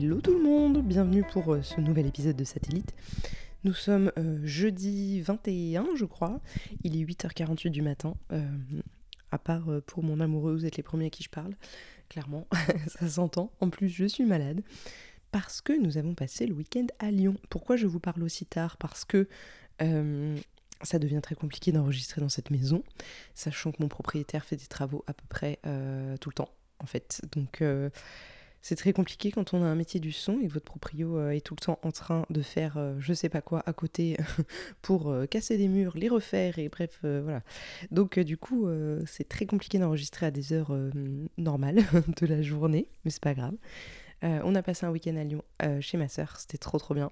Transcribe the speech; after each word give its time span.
Hello 0.00 0.20
tout 0.20 0.30
le 0.32 0.44
monde, 0.44 0.80
bienvenue 0.80 1.24
pour 1.24 1.52
euh, 1.52 1.62
ce 1.62 1.80
nouvel 1.80 2.06
épisode 2.06 2.36
de 2.36 2.44
Satellite. 2.44 2.94
Nous 3.64 3.72
sommes 3.72 4.12
euh, 4.16 4.38
jeudi 4.44 5.20
21 5.22 5.88
je 5.96 6.04
crois, 6.04 6.40
il 6.84 6.96
est 6.96 7.04
8h48 7.04 7.70
du 7.70 7.82
matin, 7.82 8.14
euh, 8.30 8.46
à 9.32 9.38
part 9.38 9.66
pour 9.88 10.04
mon 10.04 10.20
amoureux, 10.20 10.52
vous 10.52 10.66
êtes 10.66 10.76
les 10.76 10.84
premiers 10.84 11.06
à 11.06 11.10
qui 11.10 11.24
je 11.24 11.30
parle, 11.30 11.52
clairement, 12.08 12.46
ça 12.86 13.08
s'entend. 13.08 13.50
En 13.58 13.70
plus 13.70 13.88
je 13.88 14.04
suis 14.04 14.24
malade, 14.24 14.62
parce 15.32 15.60
que 15.60 15.72
nous 15.72 15.98
avons 15.98 16.14
passé 16.14 16.46
le 16.46 16.54
week-end 16.54 16.86
à 17.00 17.10
Lyon. 17.10 17.34
Pourquoi 17.50 17.74
je 17.74 17.88
vous 17.88 17.98
parle 17.98 18.22
aussi 18.22 18.46
tard? 18.46 18.76
Parce 18.76 19.04
que 19.04 19.26
ça 19.80 21.00
devient 21.00 21.20
très 21.20 21.34
compliqué 21.34 21.72
d'enregistrer 21.72 22.20
dans 22.20 22.28
cette 22.28 22.52
maison, 22.52 22.84
sachant 23.34 23.72
que 23.72 23.78
mon 23.82 23.88
propriétaire 23.88 24.44
fait 24.44 24.54
des 24.54 24.66
travaux 24.66 25.02
à 25.08 25.12
peu 25.12 25.24
près 25.28 25.58
tout 26.20 26.30
le 26.30 26.34
temps 26.34 26.50
en 26.78 26.86
fait. 26.86 27.20
Donc 27.32 27.60
c'est 28.62 28.76
très 28.76 28.92
compliqué 28.92 29.30
quand 29.30 29.54
on 29.54 29.62
a 29.62 29.66
un 29.66 29.74
métier 29.74 30.00
du 30.00 30.12
son 30.12 30.40
et 30.40 30.48
que 30.48 30.52
votre 30.52 30.64
proprio 30.64 31.18
euh, 31.18 31.30
est 31.30 31.40
tout 31.40 31.54
le 31.58 31.64
temps 31.64 31.78
en 31.82 31.90
train 31.90 32.24
de 32.30 32.42
faire 32.42 32.76
euh, 32.76 32.94
je 32.98 33.12
sais 33.12 33.28
pas 33.28 33.40
quoi 33.40 33.62
à 33.66 33.72
côté 33.72 34.16
pour 34.82 35.10
euh, 35.10 35.26
casser 35.26 35.56
des 35.56 35.68
murs, 35.68 35.96
les 35.96 36.08
refaire 36.08 36.58
et 36.58 36.68
bref, 36.68 36.98
voilà. 37.02 37.42
Donc 37.90 38.18
du 38.18 38.36
coup, 38.36 38.68
c'est 39.06 39.28
très 39.28 39.46
compliqué 39.46 39.78
d'enregistrer 39.78 40.26
à 40.26 40.30
des 40.30 40.52
heures 40.52 40.76
normales 41.36 41.82
de 42.20 42.26
la 42.26 42.42
journée, 42.42 42.88
mais 43.04 43.10
c'est 43.10 43.22
pas 43.22 43.34
grave. 43.34 43.54
on 44.22 44.54
a 44.54 44.62
passé 44.62 44.86
un 44.86 44.90
week-end 44.90 45.16
à 45.16 45.24
Lyon 45.24 45.42
chez 45.80 45.96
ma 45.96 46.08
sœur, 46.08 46.36
c'était 46.38 46.58
trop 46.58 46.78
trop 46.78 46.94
bien. 46.94 47.10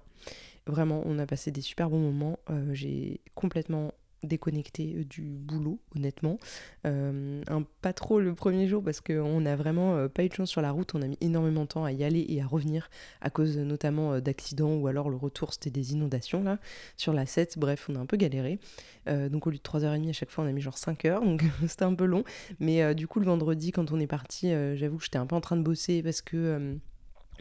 Vraiment, 0.65 1.01
on 1.05 1.17
a 1.19 1.25
passé 1.25 1.51
des 1.51 1.61
super 1.61 1.89
bons 1.89 1.99
moments. 1.99 2.39
J'ai 2.71 3.21
complètement 3.35 3.93
déconnecté 4.23 4.95
euh, 4.95 5.03
du 5.03 5.21
boulot, 5.21 5.79
honnêtement. 5.95 6.39
Euh, 6.85 7.41
pas 7.81 7.93
trop 7.93 8.19
le 8.19 8.33
premier 8.33 8.67
jour 8.67 8.83
parce 8.83 9.01
qu'on 9.01 9.41
n'a 9.41 9.55
vraiment 9.55 9.95
euh, 9.95 10.07
pas 10.07 10.23
eu 10.23 10.29
de 10.29 10.33
chance 10.33 10.49
sur 10.49 10.61
la 10.61 10.71
route. 10.71 10.95
On 10.95 11.01
a 11.01 11.07
mis 11.07 11.17
énormément 11.21 11.61
de 11.61 11.67
temps 11.67 11.83
à 11.83 11.91
y 11.91 12.03
aller 12.03 12.25
et 12.29 12.41
à 12.41 12.47
revenir 12.47 12.89
à 13.21 13.29
cause 13.29 13.57
notamment 13.57 14.19
d'accidents 14.19 14.75
ou 14.75 14.87
alors 14.87 15.09
le 15.09 15.17
retour 15.17 15.53
c'était 15.53 15.69
des 15.69 15.93
inondations 15.93 16.43
là 16.43 16.59
sur 16.95 17.13
la 17.13 17.25
7. 17.25 17.57
Bref, 17.57 17.87
on 17.89 17.95
a 17.95 17.99
un 17.99 18.05
peu 18.05 18.17
galéré. 18.17 18.59
donc 19.07 19.47
au 19.47 19.49
lieu 19.49 19.57
de 19.57 19.61
3h30 19.61 20.09
à 20.09 20.13
chaque 20.13 20.29
fois, 20.29 20.43
on 20.43 20.47
a 20.47 20.51
mis 20.51 20.61
genre 20.61 20.77
5 20.77 21.05
heures. 21.05 21.23
Donc 21.23 21.43
c'était 21.67 21.83
un 21.83 21.95
peu 21.95 22.05
long. 22.05 22.23
Mais 22.59 22.95
du 22.95 23.07
coup, 23.07 23.19
le 23.19 23.25
vendredi, 23.25 23.71
quand 23.71 23.91
on 23.91 23.99
est 23.99 24.07
parti, 24.07 24.51
j'avoue 24.75 24.97
que 24.97 25.03
j'étais 25.03 25.17
un 25.17 25.25
peu 25.25 25.35
en 25.35 25.41
train 25.41 25.57
de 25.57 25.63
bosser 25.63 26.01
parce 26.03 26.21
que 26.21 26.77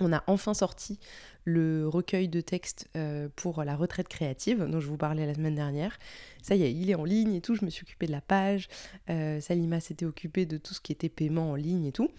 on 0.00 0.12
a 0.12 0.22
enfin 0.26 0.54
sorti 0.54 0.98
le 1.46 1.88
recueil 1.88 2.28
de 2.28 2.40
textes 2.40 2.88
euh, 2.96 3.28
pour 3.36 3.62
la 3.62 3.76
retraite 3.76 4.08
créative 4.08 4.66
dont 4.68 4.80
je 4.80 4.88
vous 4.88 4.96
parlais 4.96 5.24
la 5.26 5.34
semaine 5.34 5.54
dernière. 5.54 5.96
Ça 6.42 6.56
y 6.56 6.64
est, 6.64 6.72
il 6.72 6.90
est 6.90 6.96
en 6.96 7.04
ligne 7.04 7.34
et 7.34 7.40
tout, 7.40 7.54
je 7.54 7.64
me 7.64 7.70
suis 7.70 7.84
occupée 7.84 8.06
de 8.06 8.12
la 8.12 8.20
page, 8.20 8.68
euh, 9.10 9.40
Salima 9.40 9.78
s'était 9.78 10.04
occupée 10.04 10.44
de 10.44 10.58
tout 10.58 10.74
ce 10.74 10.80
qui 10.80 10.90
était 10.90 11.08
paiement 11.08 11.52
en 11.52 11.54
ligne 11.54 11.84
et 11.84 11.92
tout. 11.92 12.10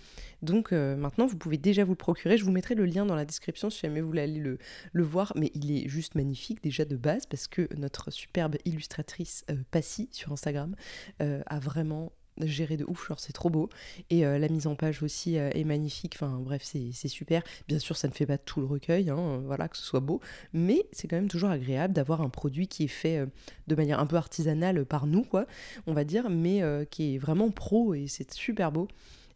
Donc 0.42 0.72
euh, 0.72 0.96
maintenant, 0.96 1.28
vous 1.28 1.38
pouvez 1.38 1.58
déjà 1.58 1.84
vous 1.84 1.92
le 1.92 1.98
procurer. 1.98 2.38
Je 2.38 2.46
vous 2.46 2.52
mettrai 2.52 2.74
le 2.74 2.86
lien 2.86 3.06
dans 3.06 3.16
la 3.16 3.26
description 3.26 3.70
si 3.70 3.82
jamais 3.82 4.00
vous 4.00 4.08
voulez 4.08 4.22
aller 4.22 4.40
le, 4.40 4.60
le 4.94 5.04
voir, 5.04 5.34
mais 5.36 5.52
il 5.54 5.72
est 5.72 5.90
juste 5.90 6.16
magnifique 6.16 6.64
déjà 6.64 6.86
de 6.86 6.96
base 6.96 7.26
parce 7.26 7.48
que 7.48 7.68
notre 7.76 8.12
superbe 8.12 8.56
illustratrice 8.64 9.46
Passy 9.72 10.08
sur 10.14 10.32
Instagram 10.32 10.76
a 11.20 11.60
vraiment 11.60 12.12
géré 12.42 12.78
de 12.78 12.86
ouf, 12.86 13.08
genre 13.08 13.20
c'est 13.20 13.34
trop 13.34 13.50
beau. 13.50 13.70
Et 14.10 14.26
euh, 14.26 14.38
la 14.38 14.50
mise 14.50 14.68
en 14.68 14.76
page 14.76 15.04
aussi 15.04 15.38
euh, 15.38 15.50
est 15.54 15.64
magnifique, 15.64 16.14
enfin 16.16 16.40
bref, 16.40 16.62
c'est 16.64 17.08
super. 17.08 17.44
Bien 17.68 17.80
sûr, 17.80 17.98
ça 17.98 18.08
ne 18.08 18.14
fait 18.14 18.26
pas 18.26 18.38
tout 18.38 18.60
le 18.60 18.68
recueil, 18.68 19.10
hein, 19.10 19.42
voilà, 19.46 19.68
que 19.68 19.78
ce 19.78 19.84
soit 19.84 20.00
beau, 20.00 20.22
mais 20.54 20.86
c'est 20.92 21.08
quand 21.08 21.16
même 21.16 21.28
toujours 21.28 21.50
agréable 21.50 21.94
d'avoir 21.94 22.22
un 22.22 22.30
produit 22.30 22.68
qui 22.68 22.84
est 22.84 22.88
fait 22.88 23.18
euh, 23.18 23.26
de 23.68 23.76
manière 23.76 24.00
un 24.00 24.06
peu 24.06 24.16
artisanale 24.16 24.86
par 24.86 25.08
nous, 25.08 25.24
quoi, 25.24 25.46
on 25.88 25.94
va 25.94 26.04
dire, 26.04 26.30
mais 26.30 26.62
qui 26.90 27.16
est 27.16 27.18
vraiment 27.18 27.50
pro 27.50 27.94
et 27.94 28.08
c'est 28.08 28.32
super 28.34 28.72
beau. 28.72 28.88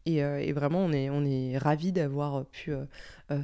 Et, 0.06 0.17
et, 0.17 0.51
vraiment, 0.53 0.79
on 0.79 0.91
est, 0.91 1.09
on 1.09 1.59
ravis 1.59 1.91
d'avoir 1.91 2.45
pu 2.45 2.73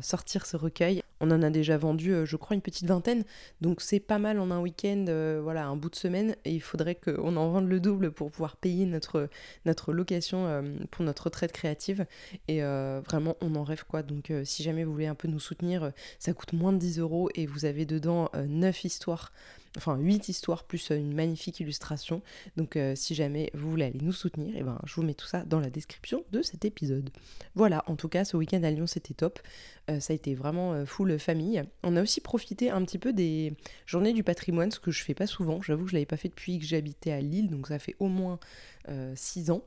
sortir 0.01 0.45
ce 0.45 0.57
recueil. 0.57 1.01
On 1.19 1.31
en 1.31 1.41
a 1.41 1.49
déjà 1.49 1.77
vendu, 1.77 2.13
euh, 2.13 2.25
je 2.25 2.35
crois, 2.35 2.55
une 2.55 2.61
petite 2.61 2.87
vingtaine. 2.87 3.23
Donc 3.61 3.81
c'est 3.81 3.99
pas 3.99 4.19
mal 4.19 4.39
en 4.39 4.51
un 4.51 4.59
week-end, 4.59 5.05
euh, 5.09 5.39
voilà, 5.41 5.65
un 5.65 5.75
bout 5.75 5.89
de 5.89 5.95
semaine. 5.95 6.35
Et 6.45 6.53
il 6.53 6.61
faudrait 6.61 6.95
qu'on 6.95 7.35
en 7.35 7.49
vende 7.49 7.67
le 7.67 7.79
double 7.79 8.11
pour 8.11 8.29
pouvoir 8.29 8.55
payer 8.55 8.85
notre, 8.85 9.29
notre 9.65 9.93
location 9.93 10.45
euh, 10.45 10.61
pour 10.91 11.03
notre 11.03 11.25
retraite 11.25 11.51
créative. 11.51 12.05
Et 12.47 12.61
vraiment, 12.61 13.35
on 13.41 13.55
en 13.55 13.63
rêve 13.63 13.83
quoi. 13.87 14.03
Donc 14.03 14.31
si 14.43 14.63
jamais 14.63 14.83
vous 14.83 14.91
voulez 14.91 15.07
un 15.07 15.15
peu 15.15 15.27
nous 15.27 15.39
soutenir, 15.39 15.91
ça 16.19 16.33
coûte 16.33 16.53
moins 16.53 16.73
de 16.73 16.77
10 16.77 16.99
euros 16.99 17.29
et 17.35 17.45
vous 17.45 17.65
avez 17.65 17.85
dedans 17.85 18.29
9 18.35 18.85
histoires 18.85 19.31
enfin 19.77 19.97
8 19.97 20.29
histoires 20.29 20.63
plus 20.63 20.89
une 20.89 21.13
magnifique 21.13 21.59
illustration. 21.59 22.21
Donc 22.57 22.77
si 22.95 23.15
jamais 23.15 23.49
vous 23.53 23.69
voulez 23.69 23.85
aller 23.85 23.99
nous 24.01 24.11
soutenir, 24.11 24.53
eh 24.57 24.63
ben, 24.63 24.79
je 24.85 24.95
vous 24.95 25.03
mets 25.03 25.13
tout 25.13 25.27
ça 25.27 25.43
dans 25.43 25.59
la 25.59 25.69
description 25.69 26.23
de 26.31 26.41
cet 26.41 26.65
épisode. 26.65 27.09
Voilà, 27.55 27.83
en 27.87 27.95
tout 27.95 28.09
cas, 28.09 28.25
ce 28.25 28.35
week-end 28.37 28.63
à 28.63 28.71
Lyon, 28.71 28.87
c'était 28.87 29.13
top. 29.13 29.39
ça 29.87 30.13
a 30.13 30.15
été 30.15 30.35
vraiment 30.35 30.85
full 30.85 31.17
famille. 31.19 31.63
On 31.83 31.95
a 31.95 32.01
aussi 32.01 32.21
profité 32.21 32.69
un 32.69 32.83
petit 32.83 32.97
peu 32.97 33.13
des 33.13 33.53
journées 33.85 34.13
du 34.13 34.23
patrimoine, 34.23 34.71
ce 34.71 34.79
que 34.79 34.91
je 34.91 35.03
fais 35.03 35.13
pas 35.13 35.27
souvent. 35.27 35.61
J'avoue 35.61 35.85
que 35.85 35.91
je 35.91 35.95
l'avais 35.95 36.05
pas 36.05 36.17
fait 36.17 36.29
depuis 36.29 36.59
que 36.59 36.65
j'habitais 36.65 37.11
à 37.11 37.21
Lille, 37.21 37.49
donc 37.49 37.67
ça 37.67 37.79
fait 37.79 37.95
au 37.99 38.07
moins 38.07 38.39
6 39.15 39.49
euh, 39.49 39.53
ans. 39.53 39.61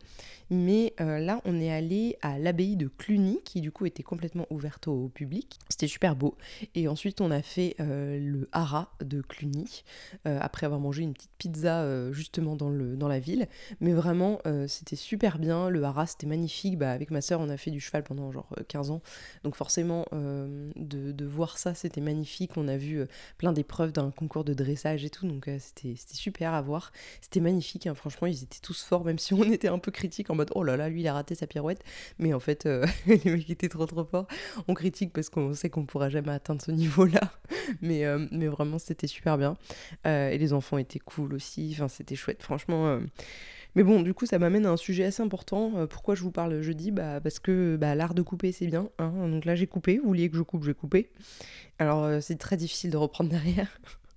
Mais 0.51 0.95
euh, 1.01 1.21
là, 1.21 1.41
on 1.45 1.61
est 1.61 1.71
allé 1.71 2.17
à 2.23 2.39
l'abbaye 2.39 2.77
de 2.77 2.89
Cluny, 2.89 3.41
qui 3.45 3.61
du 3.61 3.71
coup 3.71 3.87
était 3.87 4.03
complètement 4.03 4.47
ouverte 4.51 4.89
au 4.89 5.09
public. 5.09 5.59
C'était 5.69 5.87
super 5.87 6.17
beau. 6.17 6.37
Et 6.75 6.89
ensuite, 6.89 7.21
on 7.21 7.31
a 7.31 7.41
fait 7.41 7.77
euh, 7.79 8.19
le 8.19 8.49
haras 8.53 8.89
de 9.01 9.21
Cluny, 9.23 9.85
après 10.25 10.67
avoir 10.67 10.81
mangé 10.81 11.03
une 11.03 11.15
petite 11.15 11.31
pizza 11.39 12.11
justement 12.13 12.57
dans, 12.57 12.69
le, 12.69 12.97
dans 12.97 13.09
la 13.09 13.21
ville. 13.21 13.49
Mais 13.81 13.93
vraiment, 13.93 14.41
c'était 14.67 14.97
super 14.97 15.39
bien. 15.39 15.69
Le 15.69 15.83
haras, 15.85 16.07
c'était 16.07 16.27
magnifique. 16.27 16.79
Bah, 16.79 16.91
avec 16.91 17.11
ma 17.11 17.21
soeur, 17.21 17.41
on 17.41 17.49
a 17.49 17.57
fait 17.57 17.71
du 17.71 17.81
cheval 17.81 18.03
pendant 18.03 18.31
genre 18.33 18.49
15 18.69 18.91
ans. 18.91 19.03
Donc 19.45 19.55
forcément, 19.55 20.05
de, 20.13 21.25
voir 21.25 21.59
ça, 21.59 21.75
c'était 21.75 22.01
magnifique. 22.01 22.57
On 22.57 22.69
a 22.69 22.77
vu 22.77 23.05
plein 23.39 23.53
d'épreuves 23.53 23.93
d'un 23.93 24.11
concours 24.11 24.45
de 24.45 24.55
dressage 24.55 25.05
et 25.05 25.11
tout. 25.11 25.27
Donc 25.27 25.49
c'était 25.59 25.95
super 25.97 26.55
à 26.55 26.63
voir. 26.63 26.93
C'était 27.21 27.41
magnifique. 27.41 27.87
Hein. 27.87 27.95
Franchement, 27.95 28.27
ils 28.27 28.43
étaient 28.43 28.61
tous 28.61 28.83
forts 28.83 29.05
même 29.11 29.19
si 29.19 29.35
on 29.35 29.43
était 29.43 29.67
un 29.67 29.81
peu 29.81 29.91
critique 29.91 30.31
en 30.31 30.37
mode 30.37 30.53
oh 30.55 30.63
là 30.63 30.77
là, 30.77 30.89
lui 30.89 31.01
il 31.01 31.09
a 31.09 31.15
raté 31.15 31.35
sa 31.35 31.49
pirouette. 31.49 31.83
Mais 32.21 32.33
en 32.33 32.39
fait, 32.39 32.67
euh, 32.67 32.87
les 33.07 33.19
mecs 33.25 33.51
étaient 33.51 33.69
trop 33.69 33.87
trop 33.87 34.05
forts. 34.05 34.29
On 34.69 34.75
critique 34.75 35.13
parce 35.13 35.29
qu'on 35.29 35.53
sait 35.53 35.69
qu'on 35.69 35.85
pourra 35.85 36.09
jamais 36.09 36.31
atteindre 36.31 36.63
ce 36.63 36.71
niveau-là. 36.71 37.21
Mais, 37.83 38.05
euh, 38.05 38.27
mais 38.33 38.47
vraiment, 38.47 38.79
c'était 38.79 39.07
super 39.07 39.39
bien. 39.39 39.57
Euh, 40.07 40.31
et 40.31 40.39
les 40.39 40.53
enfants 40.53 40.79
étaient 40.79 40.99
cool 40.99 41.35
aussi. 41.35 41.71
Enfin, 41.73 41.89
c'était 41.89 42.17
chouette, 42.17 42.43
franchement. 42.43 42.99
Mais 43.77 43.85
bon, 43.85 44.03
du 44.03 44.13
coup, 44.13 44.27
ça 44.27 44.39
m'amène 44.39 44.67
à 44.67 44.71
un 44.71 44.77
sujet 44.77 45.05
assez 45.05 45.23
important. 45.23 45.87
pourquoi 45.89 46.15
je 46.15 46.23
vous 46.23 46.33
parle 46.33 46.61
jeudi? 46.63 46.91
Bah, 46.91 47.21
Parce 47.21 47.39
que 47.39 47.77
bah, 47.77 47.95
l'art 47.95 48.15
de 48.15 48.23
couper, 48.23 48.51
c'est 48.51 48.67
bien. 48.67 48.89
Hein. 48.99 49.13
Donc 49.29 49.45
là, 49.45 49.55
j'ai 49.55 49.67
coupé. 49.67 49.99
Vous 49.99 50.09
vouliez 50.09 50.31
que 50.31 50.37
je 50.37 50.43
coupe, 50.43 50.65
j'ai 50.65 50.75
coupé. 50.75 51.11
Alors, 51.79 52.23
c'est 52.23 52.39
très 52.39 52.57
difficile 52.57 52.91
de 52.91 52.97
reprendre 52.97 53.31
derrière. 53.31 53.69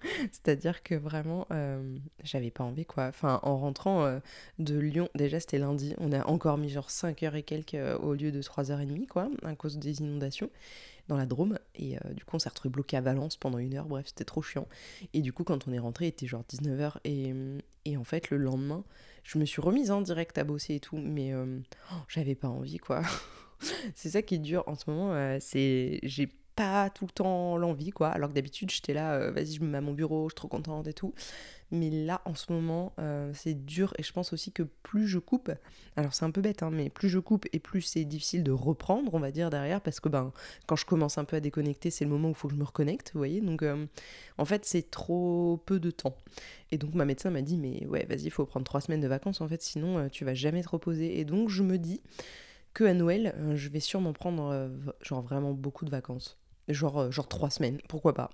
C'est-à-dire 0.32 0.84
que 0.84 0.96
vraiment, 0.96 1.48
euh, 1.52 1.98
j'avais 2.24 2.52
pas 2.52 2.64
envie 2.64 2.86
quoi. 2.86 3.08
Enfin, 3.08 3.40
en 3.44 3.58
rentrant 3.58 4.06
euh, 4.06 4.20
de 4.60 4.78
Lyon, 4.78 5.10
déjà 5.16 5.40
c'était 5.40 5.60
lundi, 5.60 5.96
on 5.98 6.12
a 6.12 6.26
encore 6.28 6.58
mis 6.58 6.70
genre 6.70 6.90
5 6.90 7.24
heures 7.24 7.36
et 7.36 7.44
quelques 7.44 7.76
euh, 7.76 7.98
au 7.98 8.14
lieu 8.14 8.32
de 8.32 8.42
3h30 8.42 9.08
quoi, 9.08 9.30
à 9.44 9.56
cause 9.56 9.78
des 9.78 10.00
inondations 10.00 10.50
dans 11.08 11.18
la 11.18 11.26
Drôme. 11.26 11.60
Et 11.76 11.98
du 12.14 12.24
coup, 12.24 12.38
on 12.38 12.40
s'est 12.40 12.48
retrouvé 12.48 12.72
bloqué 12.72 12.96
à 12.96 13.02
Valence 13.02 13.36
pendant 13.36 13.58
une 13.58 13.76
heure, 13.76 13.88
bref, 13.88 14.06
c'était 14.08 14.24
trop 14.24 14.42
chiant. 14.42 14.68
Et 15.14 15.22
du 15.22 15.34
coup, 15.34 15.44
quand 15.44 15.68
on 15.68 15.74
est 15.74 15.80
rentré, 15.80 16.06
il 16.06 16.10
était 16.10 16.28
genre 16.28 16.46
19h. 16.50 16.94
Et, 17.04 17.34
et 17.84 17.98
en 17.98 18.06
fait, 18.06 18.30
le 18.30 18.38
lendemain, 18.38 18.86
je 19.24 19.38
me 19.38 19.44
suis 19.44 19.62
remise 19.62 19.92
en 19.92 20.00
direct 20.00 20.38
à 20.38 20.46
bosser 20.46 20.76
et 20.76 20.80
tout, 20.80 20.96
mais 20.96 21.34
oh, 21.36 21.96
j'avais 22.08 22.36
pas 22.36 22.48
envie 22.48 22.78
quoi. 22.78 23.02
c'est 23.96 24.12
ça 24.12 24.22
qui 24.22 24.36
est 24.36 24.40
dur 24.40 24.64
en 24.66 24.76
ce 24.76 24.90
moment, 24.90 25.38
c'est 25.42 26.00
j'ai 26.04 26.30
pas 26.56 26.90
tout 26.90 27.06
le 27.06 27.12
temps 27.12 27.58
l'envie, 27.58 27.92
quoi. 27.92 28.10
Alors 28.10 28.30
que 28.30 28.36
d'habitude, 28.36 28.70
j'étais 28.72 28.94
là, 28.94 29.14
euh, 29.14 29.32
vas-y, 29.32 29.54
je 29.54 29.62
me 29.62 29.68
mets 29.68 29.78
à 29.78 29.82
mon 29.82 29.94
bureau, 29.94 30.30
je 30.30 30.34
suis 30.34 30.36
trop 30.36 30.48
contente 30.48 30.88
et 30.88 30.94
tout. 30.94 31.14
Mais 31.72 31.90
là, 31.90 32.22
en 32.26 32.36
ce 32.36 32.54
moment, 32.54 32.94
euh, 33.00 33.32
c'est 33.34 33.66
dur 33.66 33.96
et 33.98 34.04
je 34.04 34.14
pense 34.14 34.32
aussi 34.32 34.52
que 34.52 34.62
plus 34.62 35.08
je 35.08 35.18
coupe, 35.18 35.52
alors 35.96 36.14
c'est 36.14 36.24
un 36.24 36.30
peu 36.30 36.42
bête, 36.42 36.62
hein, 36.62 36.70
mais 36.72 36.92
plus 36.92 37.10
je 37.10 37.18
coupe 37.18 37.48
et 37.52 37.58
plus 37.58 37.82
c'est 37.82 38.06
difficile 38.06 38.44
de 38.44 38.52
reprendre, 38.52 39.12
on 39.16 39.20
va 39.20 39.32
dire, 39.32 39.50
derrière, 39.50 39.82
parce 39.82 40.00
que 40.00 40.08
ben, 40.08 40.32
quand 40.68 40.76
je 40.76 40.86
commence 40.86 41.18
un 41.18 41.26
peu 41.26 41.36
à 41.36 41.40
déconnecter, 41.40 41.90
c'est 41.90 42.06
le 42.06 42.12
moment 42.12 42.28
où 42.28 42.32
il 42.32 42.36
faut 42.36 42.48
que 42.48 42.54
je 42.54 42.60
me 42.60 42.64
reconnecte, 42.64 43.12
vous 43.14 43.20
voyez. 43.20 43.42
Donc, 43.42 43.64
euh, 43.64 43.88
en 44.38 44.46
fait, 44.46 44.66
c'est 44.66 44.92
trop 44.92 45.64
peu 45.66 45.80
de 45.80 45.90
temps. 45.90 46.16
Et 46.70 46.78
donc, 46.78 46.94
ma 46.94 47.06
médecin 47.06 47.32
m'a 47.32 47.42
dit, 47.42 47.58
mais 47.58 47.88
ouais, 47.88 48.06
vas-y, 48.08 48.26
il 48.26 48.32
faut 48.32 48.46
prendre 48.46 48.66
trois 48.66 48.82
semaines 48.82 49.02
de 49.02 49.08
vacances, 49.08 49.42
en 49.42 49.48
fait, 49.48 49.64
sinon, 49.64 50.10
tu 50.10 50.26
vas 50.26 50.36
jamais 50.36 50.62
te 50.62 50.70
reposer. 50.70 51.20
Et 51.20 51.26
donc, 51.26 51.50
je 51.50 51.64
me 51.64 51.80
dis 51.80 52.02
que 52.76 52.84
à 52.84 52.94
Noël, 52.94 53.34
je 53.56 53.70
vais 53.70 53.80
sûrement 53.80 54.14
prendre, 54.14 54.70
genre, 55.02 55.24
vraiment 55.24 55.54
beaucoup 55.54 55.86
de 55.86 55.92
vacances 55.92 56.38
genre, 56.70 57.00
euh, 57.02 57.12
genre 57.12 57.28
trois 57.28 57.50
semaines, 57.50 57.80
pourquoi 57.88 58.14
pas. 58.14 58.30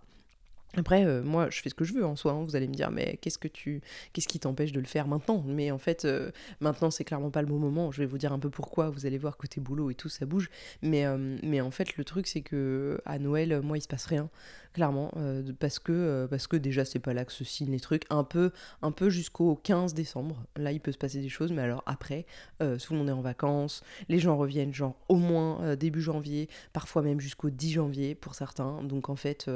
Après, 0.77 1.04
euh, 1.04 1.24
moi, 1.24 1.50
je 1.50 1.62
fais 1.62 1.69
ce 1.69 1.74
que 1.74 1.83
je 1.83 1.94
veux 1.94 2.06
en 2.06 2.16
soi. 2.16 2.33
hein. 2.33 2.44
Vous 2.44 2.56
allez 2.56 2.68
me 2.68 2.74
dire, 2.74 2.92
mais 2.92 3.18
qu'est-ce 3.21 3.39
que 3.39 3.48
tu, 3.48 3.81
qu'est-ce 4.13 4.27
qui 4.27 4.39
t'empêche 4.39 4.71
de 4.71 4.80
le 4.80 4.86
faire 4.86 5.07
maintenant? 5.07 5.44
Mais 5.48 5.71
en 5.71 5.80
fait, 5.80 6.06
euh, 6.06 6.30
maintenant, 6.60 6.92
c'est 6.92 7.04
clairement 7.04 7.31
pas 7.31 7.42
le 7.42 7.48
bon 7.48 7.57
moment. 7.57 7.92
Je 7.92 8.00
vais 8.00 8.06
vous 8.06 8.19
dire 8.19 8.31
un 8.33 8.39
peu 8.39 8.51
pourquoi. 8.51 8.92
Vous 8.92 9.07
allez 9.07 9.18
voir 9.18 9.38
côté 9.38 9.60
boulot 9.60 9.89
et 9.89 9.95
tout, 9.95 10.10
ça 10.10 10.27
bouge. 10.27 10.51
Mais, 10.83 11.06
euh, 11.06 11.38
mais 11.42 11.60
en 11.60 11.71
fait, 11.71 11.98
le 11.98 12.04
truc, 12.04 12.27
c'est 12.27 12.42
que 12.42 13.01
à 13.06 13.18
Noël, 13.18 13.62
moi, 13.62 13.80
il 13.80 13.81
se 13.81 13.88
passe 13.88 14.06
rien, 14.06 14.30
clairement, 14.74 15.12
euh, 15.18 15.42
parce 15.60 15.80
que, 15.80 16.27
parce 16.30 16.45
que 16.45 16.56
déjà, 16.56 16.86
c'est 16.86 17.00
pas 17.00 17.13
là 17.15 17.25
que 17.25 17.31
se 17.33 17.44
signent 17.44 17.72
les 17.72 17.80
trucs. 17.80 18.04
Un 18.12 18.24
peu, 18.24 18.51
un 18.83 18.92
peu 18.92 19.10
jusqu'au 19.10 19.56
15 19.56 19.95
décembre. 19.95 20.44
Là, 20.56 20.72
il 20.72 20.80
peut 20.81 20.92
se 20.92 21.00
passer 21.00 21.19
des 21.19 21.30
choses, 21.30 21.51
mais 21.51 21.63
alors 21.63 21.81
après, 21.88 22.27
tout 22.60 22.94
le 22.94 22.98
monde 23.00 23.10
est 23.10 23.13
en 23.13 23.22
vacances. 23.22 23.83
Les 24.07 24.19
gens 24.19 24.38
reviennent, 24.38 24.74
genre 24.74 24.95
au 25.07 25.15
moins 25.15 25.75
début 25.75 26.01
janvier, 26.01 26.48
parfois 26.74 27.01
même 27.01 27.19
jusqu'au 27.19 27.50
10 27.50 27.72
janvier 27.72 28.13
pour 28.13 28.36
certains. 28.36 28.83
Donc 28.83 29.10
en 29.10 29.15
fait. 29.15 29.50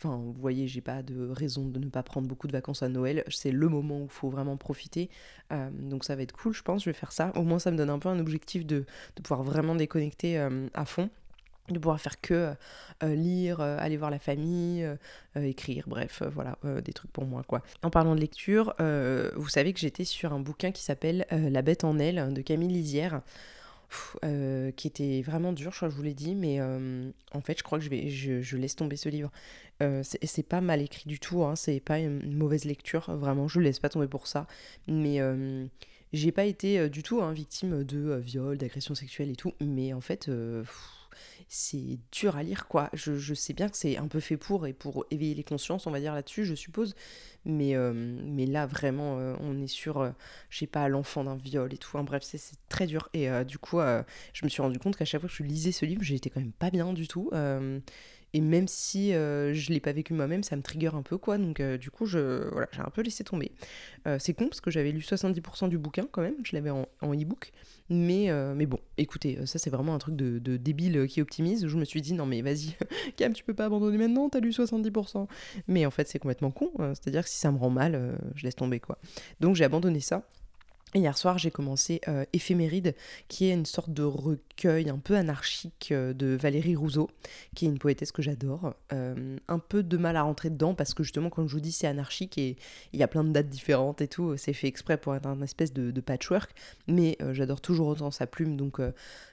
Enfin, 0.00 0.16
vous 0.16 0.32
voyez, 0.32 0.68
j'ai 0.68 0.80
pas 0.80 1.02
de 1.02 1.28
raison 1.28 1.64
de 1.64 1.80
ne 1.80 1.88
pas 1.88 2.04
prendre 2.04 2.28
beaucoup 2.28 2.46
de 2.46 2.52
vacances 2.52 2.84
à 2.84 2.88
Noël. 2.88 3.24
C'est 3.28 3.50
le 3.50 3.68
moment 3.68 3.98
où 3.98 4.04
il 4.04 4.10
faut 4.10 4.28
vraiment 4.28 4.56
profiter. 4.56 5.10
Euh, 5.50 5.70
donc 5.72 6.04
ça 6.04 6.14
va 6.14 6.22
être 6.22 6.32
cool, 6.32 6.54
je 6.54 6.62
pense. 6.62 6.84
Je 6.84 6.90
vais 6.90 6.94
faire 6.94 7.10
ça. 7.10 7.32
Au 7.34 7.42
moins, 7.42 7.58
ça 7.58 7.72
me 7.72 7.76
donne 7.76 7.90
un 7.90 7.98
peu 7.98 8.08
un 8.08 8.20
objectif 8.20 8.64
de, 8.64 8.84
pouvoir 9.20 9.42
vraiment 9.42 9.74
déconnecter 9.74 10.38
euh, 10.38 10.68
à 10.72 10.84
fond. 10.84 11.10
De 11.68 11.80
pouvoir 11.80 12.00
faire 12.00 12.20
que 12.20 12.54
euh, 13.02 13.14
lire, 13.14 13.60
aller 13.60 13.96
voir 13.98 14.10
la 14.10 14.18
famille, 14.18 14.88
écrire, 15.36 15.84
bref, 15.86 16.22
voilà, 16.32 16.56
des 16.82 16.94
trucs 16.94 17.10
pour 17.10 17.26
moi, 17.26 17.42
quoi. 17.42 17.62
En 17.82 17.90
parlant 17.90 18.14
de 18.14 18.20
lecture, 18.20 18.72
vous 18.78 19.48
savez 19.50 19.74
que 19.74 19.80
j'étais 19.80 20.04
sur 20.04 20.32
un 20.32 20.40
bouquin 20.40 20.70
qui 20.70 20.82
s'appelle 20.82 21.26
La 21.30 21.60
bête 21.60 21.84
en 21.84 21.98
elle 21.98 22.32
de 22.32 22.40
Camille 22.40 22.72
Lisière. 22.72 23.20
Euh, 24.22 24.70
qui 24.72 24.86
était 24.86 25.22
vraiment 25.22 25.52
dur, 25.52 25.72
je 25.72 25.76
crois 25.76 25.88
que 25.88 25.92
je 25.92 25.96
vous 25.96 26.04
l'ai 26.04 26.14
dit, 26.14 26.34
mais 26.34 26.60
euh, 26.60 27.10
en 27.32 27.40
fait, 27.40 27.58
je 27.58 27.62
crois 27.62 27.78
que 27.78 27.84
je, 27.84 27.88
vais, 27.90 28.08
je, 28.10 28.56
laisse 28.56 28.76
tomber 28.76 28.96
ce 28.96 29.08
livre. 29.08 29.30
Euh, 29.82 30.02
c'est 30.02 30.42
pas 30.42 30.60
mal 30.60 30.82
écrit 30.82 31.08
du 31.08 31.18
tout, 31.18 31.42
hein, 31.44 31.56
c'est 31.56 31.80
pas 31.80 31.98
une 31.98 32.36
mauvaise 32.36 32.64
lecture, 32.64 33.10
vraiment, 33.16 33.48
je 33.48 33.60
laisse 33.60 33.78
pas 33.78 33.88
tomber 33.88 34.08
pour 34.08 34.26
ça. 34.26 34.46
Mais 34.88 35.20
j'ai 36.12 36.32
pas 36.32 36.44
été 36.44 36.88
du 36.90 37.02
tout 37.02 37.22
hein, 37.22 37.32
victime 37.32 37.84
de 37.84 38.14
viol, 38.16 38.58
d'agression 38.58 38.94
sexuelle 38.94 39.30
et 39.30 39.36
tout, 39.36 39.54
mais 39.60 39.94
en 39.94 40.00
fait, 40.00 40.30
c'est 41.48 41.98
dur 42.12 42.36
à 42.36 42.42
lire, 42.42 42.66
quoi. 42.68 42.90
Je, 42.92 43.34
sais 43.34 43.52
bien 43.52 43.68
que 43.68 43.76
c'est 43.76 43.96
un 43.96 44.08
peu 44.08 44.20
fait 44.20 44.36
pour 44.36 44.66
et 44.66 44.72
pour 44.72 45.06
éveiller 45.10 45.34
les 45.34 45.44
consciences, 45.44 45.86
on 45.86 45.90
va 45.90 46.00
dire 46.00 46.14
là-dessus, 46.14 46.44
je 46.44 46.54
suppose, 46.54 46.94
mais, 47.44 47.74
euh, 47.74 48.46
là, 48.46 48.66
vraiment, 48.66 49.18
euh, 49.18 49.34
on 49.40 49.60
est 49.60 49.66
sur, 49.68 49.98
euh, 49.98 50.10
je 50.50 50.58
sais 50.58 50.66
pas, 50.66 50.88
l'enfant 50.88 51.24
d'un 51.24 51.36
viol 51.36 51.72
et 51.72 51.78
tout, 51.78 51.98
hein, 51.98 52.04
bref, 52.04 52.22
c'est 52.22 52.40
très 52.68 52.86
dur. 52.86 53.08
Et 53.14 53.28
du 53.44 53.58
coup, 53.58 53.78
je 53.78 54.44
me 54.44 54.48
suis 54.48 54.62
rendu 54.62 54.78
compte 54.78 54.96
qu'à 54.96 55.04
chaque 55.04 55.20
fois 55.20 55.28
que 55.28 55.34
je 55.34 55.42
lisais 55.42 55.72
ce 55.72 55.84
livre, 55.84 56.02
j'étais 56.02 56.30
quand 56.30 56.40
même 56.40 56.52
pas 56.52 56.70
bien 56.70 56.92
du 56.92 57.08
tout. 57.08 57.30
Et 58.34 58.40
même 58.40 58.68
si 58.68 59.14
euh, 59.14 59.54
je 59.54 59.72
l'ai 59.72 59.80
pas 59.80 59.92
vécu 59.92 60.12
moi-même, 60.12 60.42
ça 60.42 60.56
me 60.56 60.62
trigger 60.62 60.90
un 60.94 61.02
peu, 61.02 61.16
quoi. 61.16 61.38
Donc, 61.38 61.60
euh, 61.60 61.78
du 61.78 61.90
coup, 61.90 62.06
je, 62.06 62.48
voilà, 62.50 62.68
j'ai 62.72 62.80
un 62.80 62.90
peu 62.90 63.02
laissé 63.02 63.24
tomber. 63.24 63.52
Euh, 64.06 64.18
c'est 64.20 64.34
con 64.34 64.48
parce 64.48 64.60
que 64.60 64.70
j'avais 64.70 64.92
lu 64.92 65.00
70% 65.00 65.68
du 65.68 65.78
bouquin 65.78 66.06
quand 66.10 66.22
même, 66.22 66.36
je 66.44 66.54
l'avais 66.54 66.70
en, 66.70 66.86
e-book. 67.02 67.52
Mais, 67.90 68.30
mais 68.54 68.66
bon, 68.66 68.78
écoutez, 68.98 69.46
ça 69.46 69.58
c'est 69.58 69.70
vraiment 69.70 69.94
un 69.94 69.98
truc 69.98 70.14
de, 70.14 70.38
de 70.38 70.58
débile 70.58 71.06
qui 71.08 71.22
optimise. 71.22 71.66
Je 71.66 71.76
me 71.78 71.86
suis 71.86 72.02
dit, 72.02 72.12
non 72.12 72.26
mais 72.26 72.42
vas-y, 72.42 72.76
Cam, 73.16 73.32
tu 73.32 73.42
peux 73.44 73.54
pas 73.54 73.64
abandonner 73.64 73.96
maintenant, 73.96 74.28
t'as 74.28 74.40
lu 74.40 74.50
70%. 74.50 75.26
Mais 75.68 75.86
en 75.86 75.90
fait, 75.90 76.06
c'est 76.06 76.18
complètement 76.18 76.50
con. 76.50 76.70
euh, 76.80 76.94
C'est-à-dire 76.94 77.24
que 77.24 77.30
si 77.30 77.38
ça 77.38 77.50
me 77.50 77.56
rend 77.56 77.70
mal, 77.70 78.18
je 78.34 78.44
laisse 78.44 78.56
tomber, 78.56 78.78
quoi. 78.78 78.98
Donc, 79.40 79.56
j'ai 79.56 79.64
abandonné 79.64 80.00
ça. 80.00 80.22
Hier 80.94 81.18
soir, 81.18 81.36
j'ai 81.36 81.50
commencé 81.50 82.00
euh, 82.08 82.24
Éphéméride, 82.32 82.94
qui 83.28 83.46
est 83.46 83.52
une 83.52 83.66
sorte 83.66 83.90
de 83.90 84.02
recueil 84.02 84.88
un 84.88 84.96
peu 84.96 85.16
anarchique 85.16 85.90
euh, 85.92 86.14
de 86.14 86.28
Valérie 86.28 86.76
Rousseau, 86.76 87.10
qui 87.54 87.66
est 87.66 87.68
une 87.68 87.78
poétesse 87.78 88.10
que 88.10 88.22
j'adore. 88.22 88.74
Euh, 88.94 89.36
un 89.48 89.58
peu 89.58 89.82
de 89.82 89.96
mal 89.98 90.16
à 90.16 90.22
rentrer 90.22 90.48
dedans 90.48 90.74
parce 90.74 90.94
que 90.94 91.02
justement, 91.02 91.28
comme 91.28 91.46
je 91.46 91.52
vous 91.52 91.60
dis, 91.60 91.72
c'est 91.72 91.86
anarchique 91.86 92.38
et 92.38 92.56
il 92.94 93.00
y 93.00 93.02
a 93.02 93.08
plein 93.08 93.22
de 93.22 93.30
dates 93.30 93.50
différentes 93.50 94.00
et 94.00 94.08
tout. 94.08 94.38
C'est 94.38 94.54
fait 94.54 94.66
exprès 94.66 94.96
pour 94.96 95.14
être 95.14 95.26
un 95.26 95.42
espèce 95.42 95.74
de, 95.74 96.00
patchwork, 96.00 96.50
mais 96.86 97.18
euh, 97.20 97.34
j'adore 97.34 97.60
toujours 97.60 97.88
autant 97.88 98.10
sa 98.10 98.26
plume. 98.26 98.56
Donc 98.56 98.80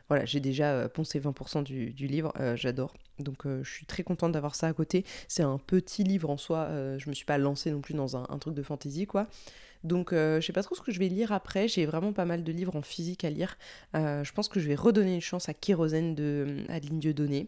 voilà, 0.10 0.26
j'ai 0.26 0.40
déjà 0.40 0.72
euh, 0.74 0.88
poncé 0.88 1.20
20% 1.20 1.64
du, 1.64 1.92
du 1.92 2.08
livre, 2.08 2.34
euh, 2.40 2.56
j'adore. 2.56 2.94
Donc 3.20 3.46
euh, 3.46 3.64
je 3.64 3.72
suis 3.72 3.86
très 3.86 4.04
contente 4.04 4.32
d'avoir 4.32 4.56
ça 4.56 4.68
à 4.68 4.74
côté. 4.74 5.06
C'est 5.28 5.44
un 5.44 5.58
petit 5.58 6.04
livre 6.04 6.30
en 6.30 6.38
soi, 6.38 6.70
je 6.98 7.10
me 7.10 7.14
suis 7.14 7.26
pas 7.26 7.38
lancée 7.38 7.72
non 7.72 7.82
plus 7.82 7.94
dans 7.94 8.18
un, 8.18 8.26
un 8.30 8.38
truc 8.38 8.54
de 8.54 8.64
fantasy, 8.64 9.08
quoi. 9.08 9.28
Donc, 9.84 10.14
euh, 10.14 10.42
je 10.42 10.48
sais 10.48 10.54
pas 10.54 10.64
trop 10.64 10.74
ce 10.74 10.82
que 10.82 10.92
je 10.92 10.98
vais 10.98 11.10
lire 11.10 11.32
après. 11.32 11.68
J'ai 11.68 11.86
vraiment 11.86 12.12
pas 12.12 12.26
mal 12.26 12.44
de 12.44 12.52
livres 12.52 12.76
en 12.76 12.82
physique 12.82 13.24
à 13.24 13.30
lire. 13.30 13.56
Je 13.94 14.32
pense 14.32 14.50
que 14.50 14.60
je 14.60 14.68
vais 14.68 14.74
redonner 14.74 15.14
une 15.14 15.22
chance 15.22 15.48
à 15.48 15.54
Kérosène 15.54 16.16
de 16.16 16.64
Adeline 16.70 17.00
Dieudonné. 17.00 17.48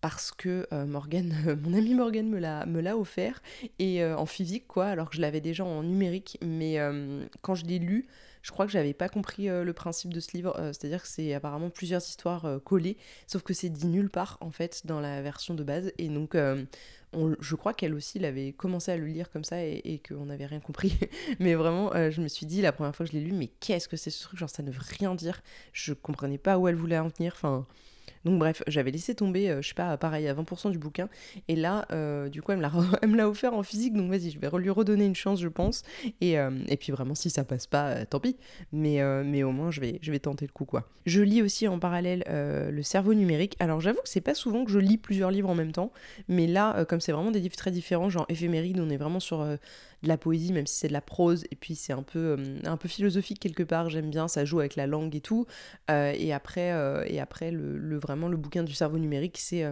Parce 0.00 0.32
que 0.32 0.66
euh, 0.72 0.86
Morgane, 0.86 1.34
mon 1.62 1.74
ami 1.76 1.94
Morgane 1.94 2.28
me 2.28 2.38
l'a, 2.38 2.64
me 2.64 2.80
l'a 2.80 2.96
offert. 2.96 3.42
Et 3.78 4.02
euh, 4.02 4.16
en 4.16 4.24
physique, 4.26 4.66
quoi, 4.66 4.86
alors 4.86 5.10
que 5.10 5.16
je 5.16 5.20
l'avais 5.20 5.40
déjà 5.42 5.64
en 5.64 5.82
numérique. 5.82 6.38
Mais 6.42 6.78
euh, 6.78 7.24
quand 7.42 7.54
je 7.54 7.66
l'ai 7.66 7.78
lu, 7.78 8.06
je 8.42 8.50
crois 8.50 8.64
que 8.64 8.72
j'avais 8.72 8.94
pas 8.94 9.10
compris 9.10 9.48
le 9.48 9.72
principe 9.74 10.14
de 10.14 10.20
ce 10.20 10.34
livre. 10.34 10.54
C'est-à-dire 10.72 11.02
que 11.02 11.08
c'est 11.08 11.34
apparemment 11.34 11.68
plusieurs 11.68 12.00
histoires 12.00 12.58
collées. 12.64 12.96
Sauf 13.26 13.42
que 13.42 13.52
c'est 13.52 13.68
dit 13.68 13.86
nulle 13.86 14.08
part, 14.08 14.38
en 14.40 14.50
fait, 14.50 14.86
dans 14.86 15.00
la 15.00 15.20
version 15.20 15.52
de 15.54 15.62
base. 15.62 15.92
Et 15.98 16.08
donc. 16.08 16.34
on- 17.12 17.34
je 17.40 17.54
crois 17.56 17.74
qu'elle 17.74 17.92
aussi 17.92 18.18
l'avait 18.20 18.52
commencé 18.52 18.92
à 18.92 18.96
le 18.96 19.04
lire 19.04 19.30
comme 19.30 19.42
ça 19.42 19.62
et, 19.64 19.82
et 19.84 19.98
qu'on 19.98 20.26
n'avait 20.26 20.46
rien 20.46 20.60
compris. 20.60 20.96
mais 21.40 21.54
vraiment, 21.54 21.90
je 22.10 22.22
me 22.22 22.28
suis 22.28 22.46
dit 22.46 22.62
la 22.62 22.72
première 22.72 22.94
fois 22.96 23.04
que 23.04 23.12
je 23.12 23.18
l'ai 23.18 23.24
lu, 23.24 23.32
mais 23.32 23.48
qu'est-ce 23.60 23.88
que 23.88 23.96
c'est 23.98 24.10
ce 24.10 24.22
truc? 24.22 24.38
Genre, 24.38 24.48
ça 24.48 24.62
ne 24.62 24.70
veut 24.70 24.80
rien 24.98 25.14
dire. 25.14 25.42
Je 25.74 25.92
comprenais 25.92 26.38
pas 26.38 26.56
où 26.56 26.66
elle 26.68 26.76
voulait 26.76 26.98
en 26.98 27.08
venir. 27.08 27.32
Enfin. 27.36 27.66
Donc 28.24 28.38
bref, 28.38 28.62
j'avais 28.66 28.90
laissé 28.90 29.14
tomber, 29.14 29.48
euh, 29.48 29.62
je 29.62 29.68
sais 29.68 29.74
pas, 29.74 29.96
pareil, 29.96 30.28
à 30.28 30.34
20% 30.34 30.70
du 30.70 30.78
bouquin. 30.78 31.08
Et 31.48 31.56
là, 31.56 31.86
euh, 31.90 32.28
du 32.28 32.42
coup, 32.42 32.52
elle 32.52 32.58
me 32.58 33.16
l'a 33.16 33.28
offert 33.28 33.54
en 33.54 33.62
physique. 33.62 33.94
Donc 33.94 34.10
vas-y, 34.10 34.30
je 34.30 34.38
vais 34.38 34.48
lui 34.58 34.70
redonner 34.70 35.06
une 35.06 35.14
chance, 35.14 35.40
je 35.40 35.48
pense. 35.48 35.82
Et, 36.20 36.38
euh, 36.38 36.50
puis 36.78 36.92
vraiment, 36.92 37.14
si 37.14 37.30
ça 37.30 37.44
passe 37.44 37.66
pas, 37.66 38.04
tant 38.06 38.20
pis. 38.20 38.36
Mais, 38.72 39.02
au 39.42 39.52
moins, 39.52 39.70
je 39.70 39.80
vais, 39.80 39.98
je 40.02 40.10
vais 40.10 40.18
tenter 40.18 40.46
le 40.46 40.52
coup, 40.52 40.64
quoi. 40.64 40.88
Je 41.06 41.22
lis 41.22 41.42
aussi 41.42 41.66
en 41.66 41.78
parallèle 41.78 42.24
Le 42.28 42.82
cerveau 42.82 43.14
numérique. 43.14 43.56
Alors 43.58 43.80
j'avoue 43.80 44.00
que 44.02 44.08
c'est 44.08 44.20
pas 44.20 44.34
souvent 44.34 44.64
que 44.64 44.70
je 44.70 44.78
lis 44.78 44.98
plusieurs 44.98 45.30
livres 45.30 45.48
en 45.48 45.54
même 45.54 45.72
temps. 45.72 45.92
Mais 46.28 46.46
là, 46.46 46.84
comme 46.84 47.00
c'est 47.00 47.12
vraiment 47.12 47.30
des 47.30 47.40
livres 47.40 47.56
très 47.56 47.70
différents, 47.70 48.10
genre 48.10 48.26
éphéméride, 48.28 48.78
on 48.80 48.90
est 48.90 48.96
vraiment 48.96 49.20
sur 49.20 49.46
de 50.02 50.08
la 50.08 50.16
poésie, 50.16 50.52
même 50.52 50.66
si 50.66 50.76
c'est 50.76 50.88
de 50.88 50.92
la 50.92 51.00
prose. 51.00 51.44
Et 51.50 51.56
puis 51.56 51.74
c'est 51.74 51.92
un 51.92 52.02
peu, 52.02 52.36
euh, 52.38 52.58
un 52.64 52.76
peu 52.76 52.88
philosophique 52.88 53.38
quelque 53.40 53.62
part. 53.62 53.90
J'aime 53.90 54.10
bien, 54.10 54.28
ça 54.28 54.44
joue 54.44 54.60
avec 54.60 54.76
la 54.76 54.86
langue 54.86 55.14
et 55.14 55.20
tout. 55.20 55.46
Euh, 55.90 56.12
et 56.16 56.32
après, 56.32 56.72
euh, 56.72 57.04
et 57.06 57.20
après 57.20 57.50
le, 57.50 57.98
vraiment 57.98 58.28
le 58.28 58.36
bouquin 58.36 58.62
du 58.62 58.72
cerveau 58.72 58.98
numérique, 58.98 59.38
c'est 59.38 59.64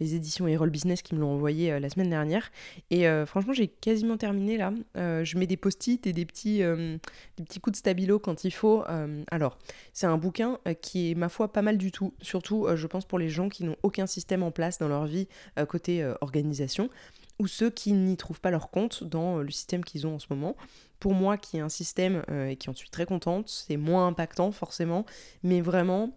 les 0.00 0.14
éditions 0.14 0.46
Erol 0.46 0.70
Business 0.70 1.02
qui 1.02 1.14
me 1.14 1.20
l'ont 1.20 1.32
envoyé 1.32 1.78
la 1.78 1.88
semaine 1.88 2.10
dernière. 2.10 2.50
Et 2.90 3.06
franchement, 3.26 3.52
j'ai 3.52 3.68
quasiment 3.68 4.16
terminé 4.16 4.56
là. 4.56 4.72
Je 4.94 5.38
mets 5.38 5.46
des 5.46 5.56
post-it 5.56 6.06
et 6.06 6.12
des 6.12 6.24
petits, 6.24 6.58
des 6.58 7.44
petits 7.44 7.60
coups 7.60 7.72
de 7.72 7.78
stabilo 7.78 8.18
quand 8.18 8.44
il 8.44 8.50
faut. 8.52 8.84
Alors, 9.30 9.58
c'est 9.92 10.06
un 10.06 10.18
bouquin 10.18 10.58
qui 10.80 11.10
est, 11.10 11.14
ma 11.14 11.28
foi, 11.28 11.52
pas 11.52 11.62
mal 11.62 11.78
du 11.78 11.90
tout. 11.90 12.14
Surtout, 12.20 12.66
je 12.74 12.86
pense, 12.86 13.04
pour 13.06 13.18
les 13.18 13.28
gens 13.28 13.48
qui 13.48 13.64
n'ont 13.64 13.76
aucun 13.82 14.06
système 14.06 14.42
en 14.42 14.50
place 14.50 14.78
dans 14.78 14.88
leur 14.88 15.06
vie 15.06 15.28
côté 15.68 16.04
organisation 16.20 16.90
ou 17.38 17.46
ceux 17.46 17.70
qui 17.70 17.92
n'y 17.92 18.16
trouvent 18.16 18.40
pas 18.40 18.50
leur 18.50 18.70
compte 18.70 19.04
dans 19.04 19.38
euh, 19.38 19.42
le 19.42 19.50
système 19.50 19.84
qu'ils 19.84 20.06
ont 20.06 20.14
en 20.16 20.18
ce 20.18 20.26
moment. 20.30 20.56
Pour 21.00 21.14
moi, 21.14 21.36
qui 21.36 21.56
ai 21.56 21.60
un 21.60 21.68
système 21.68 22.22
euh, 22.30 22.48
et 22.48 22.56
qui 22.56 22.70
en 22.70 22.74
suis 22.74 22.90
très 22.90 23.06
contente, 23.06 23.48
c'est 23.48 23.76
moins 23.76 24.06
impactant 24.06 24.52
forcément, 24.52 25.04
mais 25.42 25.60
vraiment, 25.60 26.14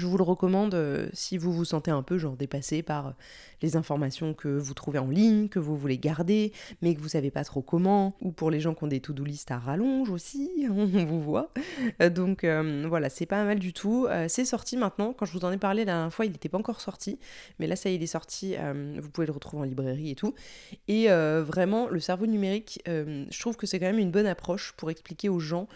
je 0.00 0.06
vous 0.06 0.16
le 0.16 0.22
recommande 0.22 0.74
euh, 0.74 1.08
si 1.12 1.38
vous 1.38 1.52
vous 1.52 1.64
sentez 1.64 1.90
un 1.90 2.02
peu 2.02 2.18
genre 2.18 2.36
dépassé 2.36 2.82
par 2.82 3.08
euh, 3.08 3.10
les 3.62 3.76
informations 3.76 4.34
que 4.34 4.48
vous 4.48 4.74
trouvez 4.74 4.98
en 4.98 5.08
ligne, 5.08 5.48
que 5.48 5.58
vous 5.58 5.76
voulez 5.76 5.98
garder, 5.98 6.52
mais 6.82 6.94
que 6.94 7.00
vous 7.00 7.08
savez 7.08 7.30
pas 7.30 7.44
trop 7.44 7.62
comment, 7.62 8.16
ou 8.20 8.32
pour 8.32 8.50
les 8.50 8.60
gens 8.60 8.74
qui 8.74 8.84
ont 8.84 8.88
des 8.88 9.00
to-do 9.00 9.24
list 9.24 9.50
à 9.50 9.58
rallonge 9.58 10.10
aussi, 10.10 10.50
on 10.70 10.86
vous 10.86 11.22
voit. 11.22 11.52
Euh, 12.02 12.10
donc 12.10 12.44
voilà, 12.44 13.08
c'est 13.08 13.26
pas 13.26 13.44
mal 13.44 13.58
du 13.58 13.72
tout. 13.72 14.06
C'est 14.28 14.44
sorti 14.44 14.76
maintenant. 14.76 15.12
Quand 15.12 15.26
je 15.26 15.32
vous 15.32 15.44
en 15.44 15.52
ai 15.52 15.58
parlé 15.58 15.84
la 15.84 15.92
dernière 15.92 16.12
fois, 16.12 16.26
il 16.26 16.32
n'était 16.32 16.48
pas 16.48 16.58
encore 16.58 16.80
sorti, 16.80 17.18
mais 17.58 17.66
là 17.66 17.76
ça 17.76 17.88
y 17.88 17.92
est, 17.92 17.96
il 17.96 18.02
est 18.02 18.06
sorti. 18.06 18.54
vous 18.98 19.10
pouvez 19.10 19.26
le 19.26 19.32
retrouver 19.32 19.62
en 19.62 19.64
librairie 19.64 20.10
et 20.10 20.14
tout. 20.14 20.34
Et 20.88 21.08
vraiment, 21.08 21.88
le 21.88 22.00
cerveau 22.00 22.26
numérique, 22.26 22.80
je 22.86 23.40
trouve 23.40 23.56
que 23.56 23.66
c'est 23.66 23.78
quand 23.78 23.86
même 23.86 23.98
une 23.98 24.10
bonne 24.10 24.26
approche 24.26 24.72
pour 24.76 24.90
expliquer 24.90 25.28
aux 25.28 25.40
gens 25.40 25.68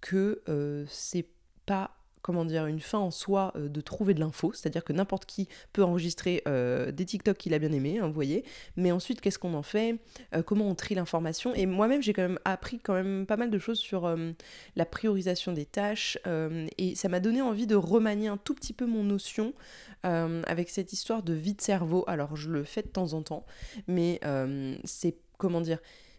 que 0.00 0.42
c'est 0.88 1.26
pas 1.66 1.90
comment 2.22 2.44
dire, 2.44 2.66
une 2.66 2.80
fin 2.80 2.98
en 2.98 3.12
soi 3.12 3.52
euh, 3.54 3.68
de 3.68 3.80
trouver 3.80 4.12
de 4.12 4.20
l'info, 4.20 4.52
c'est-à-dire 4.52 4.82
que 4.82 4.92
n'importe 4.92 5.26
qui 5.26 5.48
peut 5.72 5.84
enregistrer 5.84 6.42
euh, 6.48 6.90
des 6.90 7.04
TikTok 7.04 7.36
qu'il 7.36 7.54
a 7.54 7.58
bien 7.60 7.70
aimé, 7.70 7.98
hein, 7.98 8.08
vous 8.08 8.12
voyez, 8.12 8.44
mais 8.76 8.90
ensuite 8.90 9.20
qu'est-ce 9.20 9.38
qu'on 9.38 9.54
en 9.54 9.62
fait, 9.62 9.98
Euh, 10.34 10.42
comment 10.42 10.68
on 10.68 10.74
trie 10.74 10.96
l'information, 10.96 11.54
et 11.54 11.66
moi-même 11.66 12.02
j'ai 12.02 12.12
quand 12.12 12.22
même 12.22 12.40
appris 12.44 12.80
quand 12.80 12.94
même 12.94 13.26
pas 13.26 13.36
mal 13.36 13.50
de 13.50 13.58
choses 13.58 13.78
sur 13.78 14.12
la 14.74 14.84
priorisation 14.86 15.52
des 15.52 15.66
tâches, 15.66 16.18
et 16.78 16.94
ça 16.94 17.08
m'a 17.08 17.20
donné 17.20 17.42
envie 17.42 17.66
de 17.66 17.76
remanier 17.76 18.28
un 18.28 18.36
tout 18.36 18.54
petit 18.54 18.72
peu 18.72 18.86
mon 18.86 19.04
notion 19.04 19.54
avec 20.02 20.68
cette 20.68 20.92
histoire 20.92 21.22
de 21.22 21.32
vie 21.32 21.54
de 21.54 21.60
cerveau, 21.60 22.04
alors 22.06 22.36
je 22.36 22.50
le 22.50 22.64
fais 22.64 22.82
de 22.82 22.88
temps 22.88 23.12
en 23.12 23.22
temps, 23.22 23.46
mais 23.86 24.20
c'est, 24.84 25.16
comment 25.38 25.60
dire, 25.60 25.78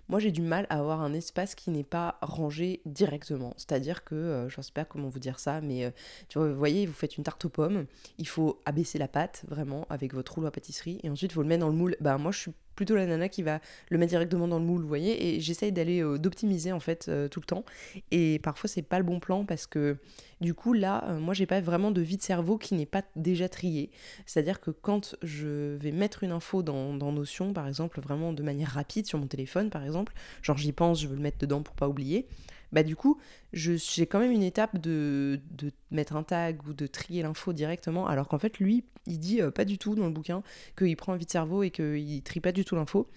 moi 0.09 0.19
j'ai 0.19 0.31
du 0.31 0.41
mal 0.41 0.65
à 0.69 0.79
avoir 0.79 1.01
un 1.01 1.13
espace 1.13 1.55
qui 1.55 1.71
n'est 1.71 1.83
pas 1.83 2.17
rangé 2.21 2.81
directement. 2.85 3.53
C'est-à-dire 3.57 4.03
que, 4.03 4.15
euh, 4.15 4.49
je 4.49 4.61
sais 4.61 4.71
pas 4.71 4.85
comment 4.85 5.09
vous 5.09 5.19
dire 5.19 5.39
ça, 5.39 5.61
mais 5.61 5.85
euh, 5.85 5.91
vous 6.35 6.55
voyez, 6.55 6.85
vous 6.85 6.93
faites 6.93 7.17
une 7.17 7.23
tarte 7.23 7.43
aux 7.45 7.49
pommes, 7.49 7.85
il 8.17 8.27
faut 8.27 8.61
abaisser 8.65 8.97
la 8.97 9.07
pâte 9.07 9.43
vraiment 9.47 9.85
avec 9.89 10.13
votre 10.13 10.35
rouleau 10.35 10.47
à 10.47 10.51
pâtisserie 10.51 10.99
et 11.03 11.09
ensuite 11.09 11.31
faut 11.31 11.41
le 11.41 11.47
mettre 11.47 11.61
dans 11.61 11.69
le 11.69 11.75
moule. 11.75 11.95
Bah 11.99 12.17
moi 12.17 12.31
je 12.31 12.39
suis 12.39 12.51
plutôt 12.77 12.95
la 12.95 13.05
nana 13.05 13.27
qui 13.27 13.43
va 13.43 13.59
le 13.89 13.97
mettre 13.97 14.11
directement 14.11 14.47
dans 14.47 14.59
le 14.59 14.65
moule, 14.65 14.81
vous 14.81 14.87
voyez. 14.87 15.35
Et 15.35 15.41
j'essaye 15.41 15.73
d'aller 15.73 16.01
d'optimiser 16.17 16.71
en 16.71 16.79
fait 16.79 17.11
tout 17.29 17.41
le 17.41 17.45
temps. 17.45 17.65
Et 18.11 18.39
parfois 18.39 18.69
c'est 18.69 18.81
pas 18.81 18.99
le 18.99 19.03
bon 19.03 19.19
plan 19.19 19.43
parce 19.43 19.67
que 19.67 19.97
du 20.39 20.53
coup 20.53 20.71
là, 20.71 21.17
moi 21.19 21.33
j'ai 21.33 21.45
pas 21.45 21.59
vraiment 21.59 21.91
de 21.91 21.99
vie 21.99 22.15
de 22.15 22.21
cerveau 22.21 22.57
qui 22.57 22.75
n'est 22.75 22.85
pas 22.85 23.01
déjà 23.17 23.49
trié. 23.49 23.91
C'est-à-dire 24.25 24.61
que 24.61 24.71
quand 24.71 25.17
je 25.23 25.75
vais 25.75 25.91
mettre 25.91 26.23
une 26.23 26.31
info 26.31 26.63
dans, 26.63 26.93
dans 26.93 27.11
Notion, 27.11 27.51
par 27.51 27.67
exemple, 27.67 27.99
vraiment 27.99 28.31
de 28.31 28.43
manière 28.43 28.69
rapide 28.69 29.07
sur 29.07 29.19
mon 29.19 29.27
téléphone, 29.27 29.69
par 29.69 29.83
exemple, 29.83 30.13
genre 30.43 30.57
j'y 30.57 30.71
pense, 30.71 31.01
je 31.01 31.07
veux 31.07 31.15
le 31.15 31.21
mettre 31.21 31.39
dedans 31.39 31.63
pour 31.63 31.75
pas 31.75 31.89
oublier 31.89 32.27
bah 32.71 32.83
du 32.83 32.95
coup, 32.95 33.19
j'ai 33.53 34.07
quand 34.07 34.19
même 34.19 34.31
une 34.31 34.43
étape 34.43 34.77
de, 34.79 35.39
de, 35.51 35.71
mettre 35.91 36.15
un 36.15 36.23
tag 36.23 36.65
ou 36.67 36.73
de 36.73 36.87
trier 36.87 37.23
l'info 37.23 37.53
directement, 37.53 38.07
alors 38.07 38.27
qu'en 38.27 38.39
fait, 38.39 38.59
lui, 38.59 38.83
il 39.05 39.19
dit 39.19 39.41
euh, 39.41 39.51
pas 39.51 39.65
du 39.65 39.77
tout 39.77 39.95
dans 39.95 40.05
le 40.05 40.11
bouquin 40.11 40.43
qu'il 40.77 40.95
prend 40.97 41.13
un 41.13 41.17
vide 41.17 41.31
cerveau 41.31 41.63
et 41.63 41.71
qu'il 41.71 42.21
trie 42.23 42.39
pas 42.39 42.51
du 42.51 42.65
tout 42.65 42.75
l'info. 42.75 43.07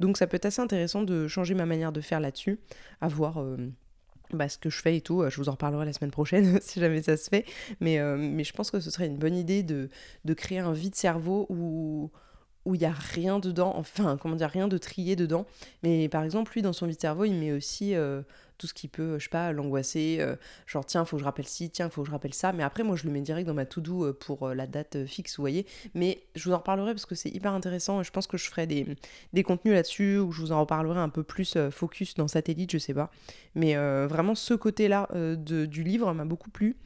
Donc 0.00 0.18
ça 0.18 0.26
peut 0.26 0.36
être 0.36 0.46
assez 0.46 0.60
intéressant 0.60 1.02
de 1.02 1.26
changer 1.26 1.54
ma 1.54 1.66
manière 1.66 1.92
de 1.92 2.00
faire 2.00 2.20
là-dessus, 2.20 2.58
à 3.00 3.08
voir... 3.08 3.40
Euh, 3.40 3.56
bah, 4.34 4.48
ce 4.48 4.58
que 4.58 4.68
je 4.68 4.82
fais 4.82 4.96
et 4.96 5.00
tout, 5.00 5.24
je 5.30 5.36
vous 5.38 5.48
en 5.48 5.52
reparlerai 5.52 5.86
la 5.86 5.92
semaine 5.94 6.10
prochaine 6.10 6.58
si 6.62 6.80
jamais 6.80 7.02
ça 7.02 7.16
se 7.16 7.30
fait. 7.30 7.46
Mais, 7.80 7.98
euh, 7.98 8.16
mais 8.18 8.44
je 8.44 8.52
pense 8.52 8.70
que 8.70 8.78
ce 8.80 8.90
serait 8.90 9.06
une 9.06 9.16
bonne 9.16 9.34
idée 9.34 9.62
de, 9.62 9.88
de 10.24 10.34
créer 10.34 10.58
un 10.58 10.72
vide 10.72 10.94
cerveau 10.94 11.46
où, 11.48 12.10
où 12.68 12.74
il 12.74 12.80
n'y 12.80 12.86
a 12.86 12.92
rien 12.92 13.38
dedans, 13.38 13.74
enfin, 13.76 14.16
comment 14.20 14.36
dire, 14.36 14.50
rien 14.50 14.68
de 14.68 14.78
trié 14.78 15.16
dedans. 15.16 15.46
Mais 15.82 16.08
par 16.08 16.22
exemple, 16.22 16.52
lui, 16.52 16.62
dans 16.62 16.72
son 16.72 16.86
vide 16.86 17.00
cerveau, 17.00 17.24
il 17.24 17.34
met 17.34 17.52
aussi 17.52 17.94
tout 18.58 18.66
ce 18.66 18.74
qui 18.74 18.88
peut, 18.88 19.18
je 19.18 19.24
sais 19.24 19.30
pas, 19.30 19.52
l'angoisser, 19.52 20.18
euh, 20.20 20.36
genre 20.66 20.84
tiens, 20.84 21.04
faut 21.04 21.16
que 21.16 21.20
je 21.20 21.24
rappelle 21.24 21.46
ci, 21.46 21.70
tiens, 21.70 21.88
faut 21.88 22.02
que 22.02 22.08
je 22.08 22.12
rappelle 22.12 22.34
ça. 22.34 22.52
Mais 22.52 22.64
après, 22.64 22.82
moi, 22.82 22.96
je 22.96 23.04
le 23.04 23.12
mets 23.12 23.20
direct 23.20 23.46
dans 23.46 23.54
ma 23.54 23.64
to-do 23.64 24.04
euh, 24.04 24.12
pour 24.12 24.48
euh, 24.48 24.54
la 24.54 24.66
date 24.66 25.06
fixe, 25.06 25.36
vous 25.36 25.42
voyez. 25.42 25.64
Mais 25.94 26.20
je 26.34 26.48
vous 26.48 26.54
en 26.54 26.58
reparlerai 26.58 26.92
parce 26.92 27.06
que 27.06 27.14
c'est 27.14 27.30
hyper 27.30 27.52
intéressant. 27.52 28.02
Je 28.02 28.10
pense 28.10 28.26
que 28.26 28.36
je 28.36 28.50
ferai 28.50 28.66
des, 28.66 28.86
des 29.32 29.44
contenus 29.44 29.74
là-dessus 29.74 30.18
où 30.18 30.32
je 30.32 30.40
vous 30.40 30.52
en 30.52 30.60
reparlerai 30.60 30.98
un 30.98 31.08
peu 31.08 31.22
plus 31.22 31.56
focus 31.70 32.14
dans 32.14 32.28
satellite, 32.28 32.72
je 32.72 32.78
sais 32.78 32.94
pas. 32.94 33.10
Mais 33.54 33.76
vraiment, 34.06 34.34
ce 34.34 34.54
côté-là 34.54 35.08
du 35.36 35.82
livre 35.82 36.12
m'a 36.12 36.24
beaucoup 36.24 36.50
plu. 36.50 36.76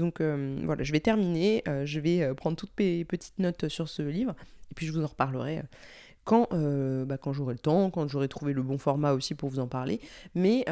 Donc 0.00 0.20
voilà, 0.20 0.82
je 0.82 0.92
vais 0.92 1.00
terminer. 1.00 1.62
je 1.84 2.00
vais 2.00 2.34
prendre 2.34 2.56
toutes 2.56 2.72
mes 2.78 3.04
petites 3.04 3.38
notes 3.38 3.68
sur 3.68 3.88
ce 3.88 4.02
livre 4.02 4.34
et 4.70 4.74
puis 4.74 4.86
je 4.86 4.92
vous 4.92 5.02
en 5.02 5.06
reparlerai 5.06 5.62
quand, 6.24 6.48
bah, 7.06 7.18
quand 7.18 7.32
j'aurai 7.32 7.54
le 7.54 7.58
temps, 7.58 7.90
quand 7.90 8.08
j'aurai 8.08 8.28
trouvé 8.28 8.52
le 8.52 8.62
bon 8.62 8.78
format 8.78 9.12
aussi 9.12 9.34
pour 9.34 9.48
vous 9.48 9.58
en 9.58 9.68
parler. 9.68 10.00
Mais 10.34 10.64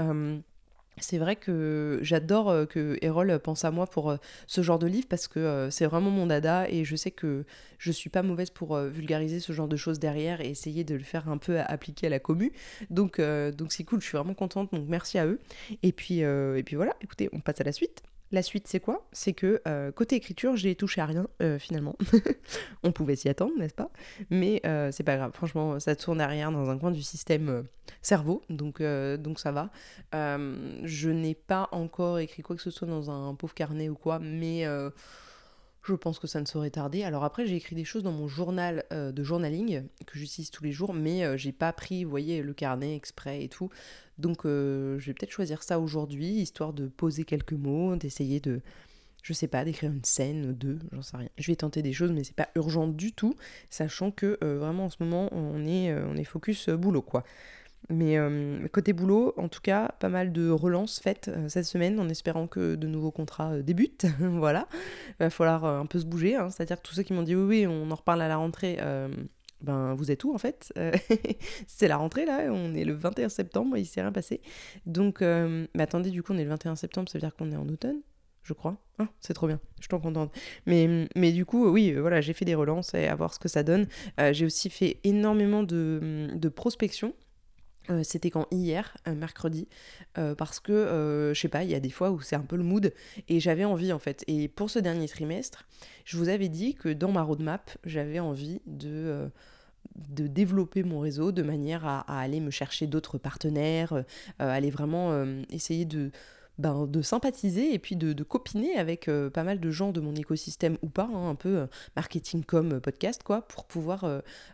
c'est 1.02 1.18
vrai 1.18 1.36
que 1.36 1.98
j'adore 2.02 2.50
euh, 2.50 2.66
que 2.66 2.98
Erol 3.02 3.38
pense 3.38 3.64
à 3.64 3.70
moi 3.70 3.86
pour 3.86 4.10
euh, 4.10 4.16
ce 4.46 4.62
genre 4.62 4.78
de 4.78 4.86
livre 4.86 5.06
parce 5.08 5.28
que 5.28 5.38
euh, 5.38 5.70
c'est 5.70 5.86
vraiment 5.86 6.10
mon 6.10 6.26
dada 6.26 6.68
et 6.68 6.84
je 6.84 6.96
sais 6.96 7.10
que 7.10 7.44
je 7.78 7.92
suis 7.92 8.10
pas 8.10 8.22
mauvaise 8.22 8.50
pour 8.50 8.76
vulgariser 8.78 9.40
ce 9.40 9.52
genre 9.52 9.68
de 9.68 9.76
choses 9.76 9.98
derrière 9.98 10.40
et 10.40 10.48
essayer 10.48 10.84
de 10.84 10.94
le 10.94 11.04
faire 11.04 11.28
un 11.28 11.38
peu 11.38 11.60
appliquer 11.60 12.08
à 12.08 12.10
la 12.10 12.18
commu. 12.18 12.52
Donc 12.90 13.20
donc 13.20 13.72
c'est 13.72 13.84
cool, 13.84 14.00
je 14.00 14.06
suis 14.06 14.16
vraiment 14.16 14.34
contente. 14.34 14.72
Donc 14.72 14.86
merci 14.88 15.18
à 15.18 15.26
eux. 15.26 15.38
Et 15.82 15.92
puis 15.92 16.18
et 16.20 16.62
puis 16.64 16.74
voilà, 16.74 16.96
écoutez, 17.00 17.28
on 17.32 17.40
passe 17.40 17.60
à 17.60 17.64
la 17.64 17.72
suite. 17.72 18.02
La 18.30 18.42
suite, 18.42 18.66
c'est 18.68 18.80
quoi? 18.80 19.06
C'est 19.12 19.32
que 19.32 19.62
euh, 19.66 19.90
côté 19.90 20.16
écriture, 20.16 20.54
j'ai 20.54 20.74
touché 20.74 21.00
à 21.00 21.06
rien 21.06 21.26
euh, 21.40 21.58
finalement. 21.58 21.96
On 22.82 22.92
pouvait 22.92 23.16
s'y 23.16 23.28
attendre, 23.28 23.54
n'est-ce 23.58 23.74
pas? 23.74 23.90
Mais 24.28 24.60
euh, 24.66 24.90
c'est 24.92 25.02
pas 25.02 25.16
grave. 25.16 25.32
Franchement, 25.32 25.80
ça 25.80 25.96
tourne 25.96 26.20
à 26.20 26.26
rien 26.26 26.52
dans 26.52 26.68
un 26.68 26.78
coin 26.78 26.90
du 26.90 27.02
système 27.02 27.64
cerveau, 28.02 28.42
donc, 28.50 28.82
donc 28.82 29.40
ça 29.40 29.50
va. 29.50 29.70
je 30.12 31.08
n'ai 31.08 31.34
pas 31.34 31.68
encore 31.72 32.18
écrit 32.18 32.42
quoi 32.42 32.54
que 32.54 32.62
ce 32.62 32.70
soit 32.70 32.86
dans 32.86 33.10
un 33.10 33.34
pauvre 33.34 33.54
carnet 33.54 33.88
ou 33.88 33.94
quoi, 33.94 34.18
mais 34.18 34.66
je 35.84 35.94
pense 35.94 36.18
que 36.18 36.26
ça 36.26 36.40
ne 36.40 36.46
saurait 36.46 36.70
tarder. 36.70 37.02
Alors 37.02 37.24
après, 37.24 37.46
j'ai 37.46 37.56
écrit 37.56 37.74
des 37.74 37.84
choses 37.84 38.02
dans 38.02 38.12
mon 38.12 38.28
journal 38.28 38.84
de 38.90 39.22
journaling 39.22 39.84
que 40.06 40.18
j'utilise 40.18 40.50
tous 40.50 40.64
les 40.64 40.72
jours, 40.72 40.92
mais 40.92 41.38
j'ai 41.38 41.52
pas 41.52 41.72
pris, 41.72 42.04
vous 42.04 42.10
voyez, 42.10 42.42
le 42.42 42.52
carnet 42.52 42.94
exprès 42.94 43.42
et 43.42 43.48
tout. 43.48 43.70
Donc 44.18 44.44
euh, 44.44 44.98
je 44.98 45.06
vais 45.06 45.14
peut-être 45.14 45.30
choisir 45.30 45.62
ça 45.62 45.78
aujourd'hui, 45.78 46.26
histoire 46.26 46.72
de 46.72 46.88
poser 46.88 47.24
quelques 47.24 47.52
mots, 47.52 47.96
d'essayer 47.96 48.40
de, 48.40 48.60
je 49.22 49.32
sais 49.32 49.46
pas, 49.46 49.64
d'écrire 49.64 49.92
une 49.92 50.04
scène, 50.04 50.52
deux, 50.52 50.78
j'en 50.92 51.02
sais 51.02 51.16
rien. 51.16 51.28
Je 51.38 51.46
vais 51.46 51.56
tenter 51.56 51.82
des 51.82 51.92
choses, 51.92 52.10
mais 52.10 52.24
c'est 52.24 52.36
pas 52.36 52.48
urgent 52.56 52.88
du 52.88 53.12
tout, 53.12 53.34
sachant 53.70 54.10
que 54.10 54.38
euh, 54.42 54.58
vraiment 54.58 54.86
en 54.86 54.90
ce 54.90 54.96
moment 55.00 55.28
on 55.32 55.64
est, 55.64 55.92
euh, 55.92 56.06
on 56.08 56.16
est 56.16 56.24
focus 56.24 56.68
boulot 56.68 57.02
quoi. 57.02 57.24
Mais 57.90 58.18
côté 58.70 58.92
boulot, 58.92 59.32
en 59.38 59.48
tout 59.48 59.60
cas, 59.62 59.92
pas 59.98 60.10
mal 60.10 60.32
de 60.32 60.50
relances 60.50 61.00
faites 61.00 61.30
cette 61.48 61.64
semaine 61.64 61.98
en 61.98 62.08
espérant 62.08 62.46
que 62.46 62.74
de 62.74 62.86
nouveaux 62.86 63.10
contrats 63.10 63.58
débutent. 63.58 64.06
voilà. 64.20 64.68
Il 65.20 65.24
va 65.24 65.30
falloir 65.30 65.64
un 65.64 65.86
peu 65.86 65.98
se 65.98 66.04
bouger. 66.04 66.36
Hein. 66.36 66.50
C'est-à-dire 66.50 66.76
que 66.76 66.86
tous 66.86 66.94
ceux 66.94 67.02
qui 67.02 67.14
m'ont 67.14 67.22
dit 67.22 67.34
oui, 67.34 67.44
oui, 67.44 67.66
on 67.66 67.90
en 67.90 67.94
reparle 67.94 68.20
à 68.20 68.28
la 68.28 68.36
rentrée, 68.36 68.78
ben 69.60 69.94
vous 69.94 70.10
êtes 70.10 70.24
où 70.24 70.34
en 70.34 70.38
fait? 70.38 70.72
Euh, 70.78 70.92
C'est 71.66 71.88
la 71.88 71.96
rentrée 71.96 72.24
là, 72.24 72.50
on 72.50 72.74
est 72.74 72.84
le 72.84 72.94
21 72.94 73.28
septembre, 73.28 73.76
il 73.76 73.86
s'est 73.86 74.00
rien 74.00 74.12
passé. 74.12 74.40
Donc, 74.86 75.22
euh, 75.22 75.66
attendez, 75.78 76.10
du 76.10 76.22
coup 76.22 76.32
on 76.32 76.38
est 76.38 76.44
le 76.44 76.50
21 76.50 76.76
septembre, 76.76 77.08
ça 77.08 77.18
veut 77.18 77.22
dire 77.22 77.34
qu'on 77.34 77.50
est 77.52 77.56
en 77.56 77.68
automne 77.68 78.00
je 78.44 78.54
crois. 78.54 78.78
Ah, 78.98 79.08
c'est 79.20 79.34
trop 79.34 79.46
bien, 79.46 79.60
je 79.78 79.88
trop 79.88 79.98
contente. 79.98 80.34
Mais, 80.64 81.06
mais 81.14 81.32
du 81.32 81.44
coup, 81.44 81.68
oui, 81.68 81.92
euh, 81.92 82.00
voilà, 82.00 82.22
j'ai 82.22 82.32
fait 82.32 82.46
des 82.46 82.54
relances 82.54 82.94
et 82.94 83.06
à 83.06 83.14
voir 83.14 83.34
ce 83.34 83.38
que 83.38 83.48
ça 83.48 83.62
donne. 83.62 83.86
j'ai 84.32 84.46
aussi 84.46 84.70
fait 84.70 85.00
énormément 85.04 85.62
de, 85.62 86.28
de 86.32 86.48
prospection. 86.48 87.12
Euh, 87.90 88.02
c'était 88.02 88.30
quand 88.30 88.46
hier, 88.50 88.96
mercredi, 89.06 89.68
euh, 90.18 90.34
parce 90.34 90.60
que 90.60 90.72
euh, 90.72 91.34
je 91.34 91.40
sais 91.40 91.48
pas, 91.48 91.64
il 91.64 91.70
y 91.70 91.74
a 91.74 91.80
des 91.80 91.90
fois 91.90 92.10
où 92.10 92.20
c'est 92.20 92.36
un 92.36 92.42
peu 92.42 92.56
le 92.56 92.62
mood 92.62 92.92
et 93.28 93.40
j'avais 93.40 93.64
envie 93.64 93.92
en 93.92 93.98
fait. 93.98 94.24
Et 94.26 94.48
pour 94.48 94.70
ce 94.70 94.78
dernier 94.78 95.08
trimestre, 95.08 95.66
je 96.04 96.16
vous 96.16 96.28
avais 96.28 96.48
dit 96.48 96.74
que 96.74 96.90
dans 96.90 97.12
ma 97.12 97.22
roadmap, 97.22 97.70
j'avais 97.84 98.20
envie 98.20 98.60
de 98.66 99.30
de 99.96 100.26
développer 100.26 100.84
mon 100.84 101.00
réseau 101.00 101.32
de 101.32 101.42
manière 101.42 101.84
à 101.84 102.20
aller 102.20 102.40
me 102.40 102.50
chercher 102.50 102.86
d'autres 102.86 103.18
partenaires, 103.18 104.04
aller 104.38 104.70
vraiment 104.70 105.24
essayer 105.50 105.86
de, 105.86 106.10
ben, 106.58 106.86
de 106.86 107.02
sympathiser 107.02 107.72
et 107.72 107.78
puis 107.78 107.96
de, 107.96 108.22
copiner 108.22 108.76
avec 108.76 109.08
euh, 109.08 109.30
pas 109.30 109.44
mal 109.44 109.60
de 109.60 109.70
gens 109.70 109.92
de 109.92 110.00
mon 110.00 110.14
écosystème 110.14 110.76
ou 110.82 110.88
pas, 110.88 111.08
hein, 111.12 111.30
un 111.30 111.34
peu 111.34 111.56
euh, 111.56 111.66
marketing 111.96 112.44
comme 112.44 112.74
euh, 112.74 112.80
podcast, 112.80 113.22
quoi, 113.22 113.42
pour 113.42 113.64
pouvoir 113.64 114.04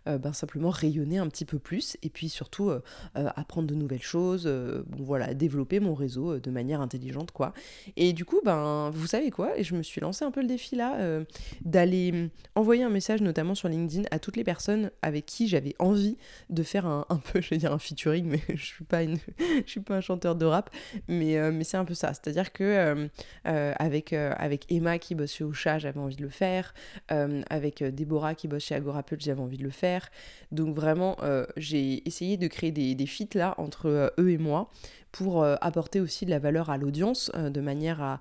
ben, 0.06 0.32
simplement 0.32 0.70
rayonner 0.70 1.18
un 1.18 1.28
petit 1.28 1.44
peu 1.44 1.58
plus 1.58 1.96
et 2.02 2.10
puis 2.10 2.28
surtout 2.28 2.70
apprendre 3.14 3.68
de 3.68 3.74
nouvelles 3.74 4.02
choses, 4.02 4.46
bon 4.46 5.02
voilà, 5.02 5.34
développer 5.34 5.80
mon 5.80 5.94
réseau 5.94 6.38
de 6.38 6.50
manière 6.50 6.80
intelligente, 6.80 7.30
quoi. 7.30 7.52
Et 7.96 8.12
du 8.12 8.24
coup, 8.24 8.40
ben, 8.44 8.90
vous 8.90 9.06
savez 9.06 9.30
quoi, 9.30 9.58
et 9.58 9.64
je 9.64 9.74
me 9.74 9.82
suis 9.82 10.00
lancé 10.00 10.24
un 10.24 10.30
peu 10.30 10.40
le 10.40 10.46
défi 10.46 10.76
là, 10.76 11.20
d'aller 11.62 12.10
hum, 12.12 12.28
envoyer 12.54 12.84
un 12.84 12.90
message 12.90 13.22
notamment 13.22 13.54
sur 13.54 13.68
LinkedIn 13.68 14.04
à 14.10 14.18
toutes 14.18 14.36
les 14.36 14.44
personnes 14.44 14.90
avec 15.02 15.26
qui 15.26 15.48
j'avais 15.48 15.74
envie 15.78 16.16
de 16.50 16.62
faire 16.62 16.86
un, 16.86 17.06
un, 17.08 17.16
peu, 17.16 17.40
je 17.40 17.50
vais 17.50 17.58
dire 17.58 17.72
un 17.72 17.78
featuring, 17.78 18.26
mais 18.26 18.42
je 18.54 18.64
suis 18.64 18.84
pas 18.84 19.02
une, 19.02 19.18
je 19.38 19.70
suis 19.70 19.80
pas 19.80 19.96
un 19.96 20.00
chanteur 20.00 20.36
de 20.36 20.44
rap, 20.44 20.70
mais, 21.08 21.50
mais 21.50 21.64
c'est 21.64 21.76
un 21.76 21.84
peu 21.84 21.93
C'est-à-dire 21.94 22.52
que 22.52 22.64
euh, 22.64 23.08
euh, 23.46 23.72
avec, 23.78 24.12
euh, 24.12 24.32
avec 24.36 24.70
Emma 24.70 24.98
qui 24.98 25.14
bosse 25.14 25.32
chez 25.32 25.44
Ocha, 25.44 25.78
j'avais 25.78 26.00
envie 26.00 26.16
de 26.16 26.22
le 26.22 26.28
faire. 26.28 26.74
avec 27.08 27.82
Déborah 27.82 28.34
qui 28.34 28.48
bosse 28.48 28.64
chez 28.64 28.74
Agorapult, 28.74 29.20
j'avais 29.20 29.40
envie 29.40 29.58
de 29.58 29.64
le 29.64 29.70
faire. 29.70 30.10
Donc 30.52 30.74
vraiment, 30.74 31.16
j'ai 31.56 32.06
essayé 32.06 32.36
de 32.36 32.46
créer 32.48 32.72
des, 32.72 32.94
des 32.94 33.06
feats 33.06 33.34
là 33.34 33.54
entre 33.58 34.12
eux 34.18 34.30
et 34.30 34.38
moi 34.38 34.70
pour 35.14 35.44
euh, 35.44 35.54
apporter 35.60 36.00
aussi 36.00 36.26
de 36.26 36.30
la 36.30 36.40
valeur 36.40 36.70
à 36.70 36.76
l'audience, 36.76 37.30
euh, 37.36 37.48
de 37.48 37.60
manière 37.60 38.02
à, 38.02 38.18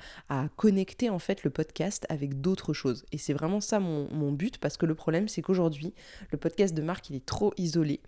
connecter 0.58 1.10
en 1.10 1.18
fait 1.18 1.44
le 1.44 1.50
podcast 1.50 2.06
avec 2.08 2.40
d'autres 2.40 2.72
choses. 2.74 3.04
Et 3.12 3.18
c'est 3.18 3.34
vraiment 3.34 3.62
ça 3.62 3.80
mon, 3.80 4.32
but, 4.32 4.60
parce 4.60 4.78
que 4.78 4.86
le 4.86 4.94
problème 4.94 5.28
c'est 5.28 5.42
qu'aujourd'hui, 5.42 5.96
le 6.32 6.38
podcast 6.38 6.76
de 6.76 6.84
Marc, 6.84 7.10
il 7.10 7.16
est 7.16 7.26
trop 7.26 7.52
isolé. 7.58 8.00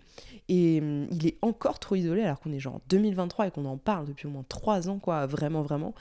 Et 0.48 0.78
hum, 0.80 1.08
il 1.10 1.26
est 1.26 1.36
encore 1.42 1.80
trop 1.80 1.96
isolé 1.96 2.22
alors 2.22 2.38
qu'on 2.38 2.52
est 2.52 2.60
genre 2.60 2.76
en 2.76 2.80
2023 2.88 3.48
et 3.48 3.50
qu'on 3.50 3.64
en 3.64 3.76
parle 3.76 4.06
depuis 4.06 4.28
au 4.28 4.30
moins 4.30 4.44
trois 4.48 4.88
ans, 4.88 5.00
quoi, 5.00 5.26
vraiment, 5.26 5.62
vraiment. 5.62 5.92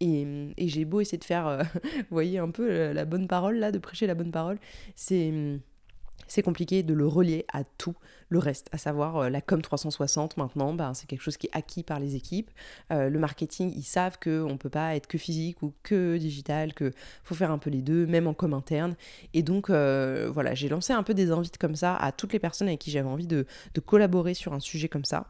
Et, 0.00 0.24
hum, 0.24 0.52
j'ai 0.58 0.84
beau 0.84 1.00
essayer 1.00 1.18
de 1.18 1.24
faire, 1.24 1.46
euh, 1.46 1.62
vous 1.84 2.04
voyez, 2.10 2.38
un 2.38 2.50
peu 2.50 2.92
la 2.92 3.04
bonne 3.04 3.28
parole 3.28 3.58
là, 3.58 3.70
de 3.70 3.78
prêcher 3.78 4.08
la 4.08 4.16
bonne 4.16 4.32
parole, 4.32 4.58
c'est 4.96 5.28
hum, 5.28 5.60
c'est 6.26 6.42
compliqué 6.42 6.82
de 6.82 6.94
le 6.94 7.06
relier 7.06 7.44
à 7.52 7.62
tout 7.64 7.94
le 8.32 8.38
reste, 8.38 8.68
à 8.72 8.78
savoir 8.78 9.16
euh, 9.18 9.28
la 9.28 9.42
com 9.42 9.60
360 9.60 10.38
maintenant, 10.38 10.72
ben, 10.72 10.94
c'est 10.94 11.06
quelque 11.06 11.20
chose 11.20 11.36
qui 11.36 11.48
est 11.48 11.50
acquis 11.52 11.82
par 11.82 12.00
les 12.00 12.16
équipes. 12.16 12.50
Euh, 12.90 13.10
le 13.10 13.18
marketing, 13.18 13.70
ils 13.76 13.82
savent 13.82 14.18
qu'on 14.18 14.48
ne 14.48 14.56
peut 14.56 14.70
pas 14.70 14.96
être 14.96 15.06
que 15.06 15.18
physique 15.18 15.62
ou 15.62 15.74
que 15.82 16.16
digital, 16.16 16.72
qu'il 16.72 16.92
faut 17.22 17.34
faire 17.34 17.50
un 17.50 17.58
peu 17.58 17.68
les 17.68 17.82
deux, 17.82 18.06
même 18.06 18.26
en 18.26 18.32
com 18.32 18.54
interne. 18.54 18.96
Et 19.34 19.42
donc 19.42 19.68
euh, 19.68 20.30
voilà, 20.32 20.54
j'ai 20.54 20.70
lancé 20.70 20.94
un 20.94 21.02
peu 21.02 21.12
des 21.12 21.30
invites 21.30 21.58
comme 21.58 21.76
ça 21.76 21.94
à 21.94 22.10
toutes 22.10 22.32
les 22.32 22.38
personnes 22.38 22.68
avec 22.68 22.80
qui 22.80 22.90
j'avais 22.90 23.08
envie 23.08 23.26
de, 23.26 23.46
collaborer 23.84 24.32
sur 24.32 24.54
un 24.54 24.60
sujet 24.60 24.88
comme 24.88 25.04
ça. 25.04 25.26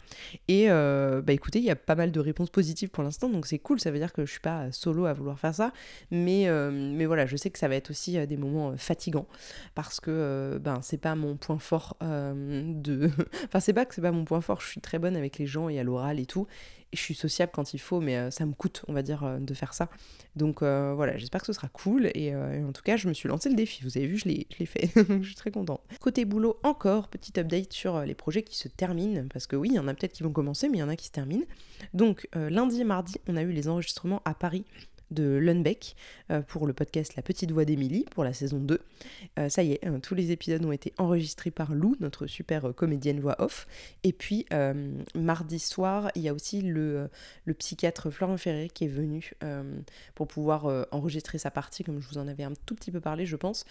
Et 0.47 0.69
bah 0.69 1.33
écoutez, 1.33 1.59
il 1.59 1.65
y 1.65 1.71
a 1.71 1.77
pas 1.77 1.95
mal 1.97 2.13
de 2.13 2.21
réponses 2.21 2.51
positives 2.51 2.91
pour 2.91 3.03
l'instant, 3.03 3.29
donc 3.29 3.47
c'est 3.47 3.59
cool, 3.59 3.81
ça 3.81 3.91
veut 3.91 3.99
dire 3.99 4.13
que 4.13 4.25
je 4.25 4.31
suis 4.31 4.41
pas 4.41 4.71
solo 4.71 5.07
à 5.07 5.15
vouloir 5.15 5.39
faire 5.41 5.55
ça. 5.55 5.73
Mais, 6.11 6.47
mais 6.71 7.07
voilà, 7.07 7.27
je 7.27 7.37
sais 7.37 7.51
que 7.51 7.59
ça 7.59 7.67
va 7.67 7.75
être 7.75 7.91
aussi 7.91 8.25
des 8.27 8.37
moments 8.37 8.77
fatigants 8.77 9.27
parce 9.75 9.99
que 9.99 10.59
c'est 10.83 10.99
pas 10.99 11.15
mon 11.15 11.37
point 11.37 11.59
fort 11.59 11.97
de. 12.01 13.11
enfin, 13.45 13.61
c'est 13.61 13.73
pas 13.73 13.85
que 13.85 13.95
c'est 13.95 14.03
pas 14.03 14.13
mon 14.13 14.25
point 14.25 14.41
fort, 14.41 14.61
je 14.61 14.69
suis 14.69 14.81
très 14.81 14.99
bonne 14.99 15.17
avec 15.17 15.39
les 15.39 15.47
gens 15.47 15.69
et 15.69 15.79
à 15.79 15.83
l'oral 15.83 16.21
et 16.21 16.27
tout. 16.27 16.47
Et 16.93 16.97
je 16.97 17.01
suis 17.01 17.15
sociable 17.15 17.53
quand 17.55 17.73
il 17.73 17.79
faut, 17.79 18.01
mais 18.01 18.31
ça 18.31 18.45
me 18.45 18.53
coûte, 18.53 18.85
on 18.87 18.93
va 18.93 19.01
dire, 19.01 19.39
de 19.41 19.55
faire 19.55 19.73
ça. 19.73 19.89
Donc 20.37 20.63
voilà, 20.63 21.17
j'espère 21.17 21.41
que 21.41 21.47
ce 21.47 21.55
sera 21.55 21.69
cool. 21.69 22.11
Et, 22.15 22.37
en 22.37 22.73
tout 22.73 22.83
cas, 22.83 22.99
je 22.99 23.09
me 23.09 23.15
suis 23.15 23.31
lancé 23.31 23.49
le 23.49 23.55
défi. 23.55 23.83
Vous 23.83 23.97
avez 23.97 24.07
vu, 24.07 24.19
je 24.19 24.29
l'ai 24.29 24.67
fait. 24.67 24.91
je 25.23 25.27
suis 25.27 25.35
très 25.35 25.51
contente. 25.51 25.81
Côté 26.01 26.27
boulot, 26.27 26.59
encore, 26.63 27.09
petit 27.09 27.33
update 27.41 27.73
sur 27.73 28.03
les 28.03 28.15
projets 28.15 28.43
qui 28.43 28.59
se 28.59 28.69
terminent. 28.69 29.25
Parce 29.33 29.47
que 29.47 29.57
oui, 29.57 29.71
il 29.71 29.77
y 29.77 29.79
en 29.79 29.89
a 29.89 29.95
peut-être 29.95 30.13
qui 30.13 30.23
vont 30.23 30.33
commencer, 30.33 30.69
mais 30.69 30.77
il 30.77 30.81
y 30.81 30.85
en 30.85 30.91
a 30.91 30.97
qui 30.97 31.07
se 31.07 31.13
terminent. 31.13 31.47
Donc 31.95 32.29
lundi 32.35 32.83
et 32.83 32.85
mardi, 32.85 33.15
on 33.27 33.37
a 33.37 33.43
eu 33.43 33.53
les 33.53 33.69
enregistrements 33.69 34.21
à 34.27 34.35
Paris 34.35 34.67
de 35.13 35.25
Lundbeck 35.37 35.97
euh, 36.31 36.43
pour 36.43 36.67
le 36.67 36.73
podcast 36.73 37.15
La 37.17 37.23
Petite 37.23 37.53
Voix 37.53 37.65
d'Émilie 37.65 38.05
pour 38.11 38.25
la 38.25 38.33
saison 38.33 38.59
2. 38.59 38.81
Euh, 39.39 39.49
ça 39.49 39.63
y 39.63 39.73
est, 39.73 39.87
hein, 39.87 40.01
tous 40.01 40.15
les 40.15 40.31
épisodes 40.31 40.65
ont 40.65 40.73
été 40.73 40.93
enregistrés 40.99 41.51
par 41.51 41.75
Lou, 41.75 41.97
notre 42.01 42.27
super 42.27 42.69
euh, 42.69 42.73
comédienne 42.73 43.21
voix 43.21 43.37
off. 43.39 43.67
Et 44.05 44.13
puis 44.13 44.47
mardi 45.15 45.59
soir, 45.59 46.11
il 46.15 46.23
y 46.23 46.29
a 46.29 46.35
aussi 46.35 46.63
le, 46.63 47.09
psychiatre 47.59 48.11
Florent 48.11 48.37
Ferré 48.37 48.69
qui 48.73 48.85
est 48.85 48.89
venu 48.89 49.33
pour 50.15 50.27
pouvoir 50.27 50.87
enregistrer 50.91 51.39
sa 51.39 51.51
partie, 51.51 51.85
comme 51.85 52.01
je 52.01 52.09
vous 52.09 52.19
en 52.19 52.29
avais 52.29 52.45
un 52.45 52.53
tout 52.67 52.75
petit 52.75 52.91
peu 52.91 53.01
parlé, 53.01 53.27
je 53.27 53.37
pense, 53.37 53.65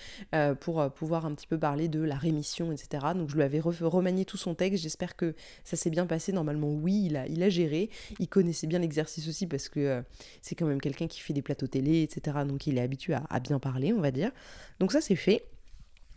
pour 0.60 0.89
pouvoir 0.91 1.25
un 1.25 1.33
petit 1.33 1.48
peu 1.48 1.57
parler 1.57 1.88
de 1.88 2.01
la 2.01 2.15
rémission, 2.15 2.71
etc. 2.71 3.05
Donc 3.15 3.29
je 3.29 3.36
lui 3.36 3.43
avais 3.43 3.60
remanié 3.60 4.25
tout 4.25 4.38
son 4.38 4.55
texte. 4.55 4.83
J'espère 4.83 5.15
que 5.15 5.36
ça 5.63 5.75
s'est 5.75 5.89
bien 5.89 6.05
passé. 6.05 6.31
Normalement, 6.31 6.71
oui, 6.71 7.03
il 7.05 7.17
a, 7.17 7.27
il 7.27 7.41
a 7.43 7.50
géré. 7.50 7.89
Il 8.19 8.27
connaissait 8.27 8.67
bien 8.67 8.79
l'exercice 8.79 9.27
aussi 9.27 9.48
parce 9.48 9.69
que 9.69 10.03
c'est 10.41 10.55
quand 10.55 10.65
même 10.65 10.81
quelqu'un 10.81 11.07
qui 11.07 11.21
des 11.33 11.41
plateaux 11.41 11.67
télé, 11.67 12.03
etc. 12.03 12.38
Donc 12.47 12.67
il 12.67 12.77
est 12.77 12.81
habitué 12.81 13.15
à, 13.29 13.39
bien 13.39 13.59
parler, 13.59 13.93
on 13.93 14.01
va 14.01 14.11
dire. 14.11 14.31
Donc 14.79 14.91
ça 14.91 15.01
c'est 15.01 15.15
fait. 15.15 15.45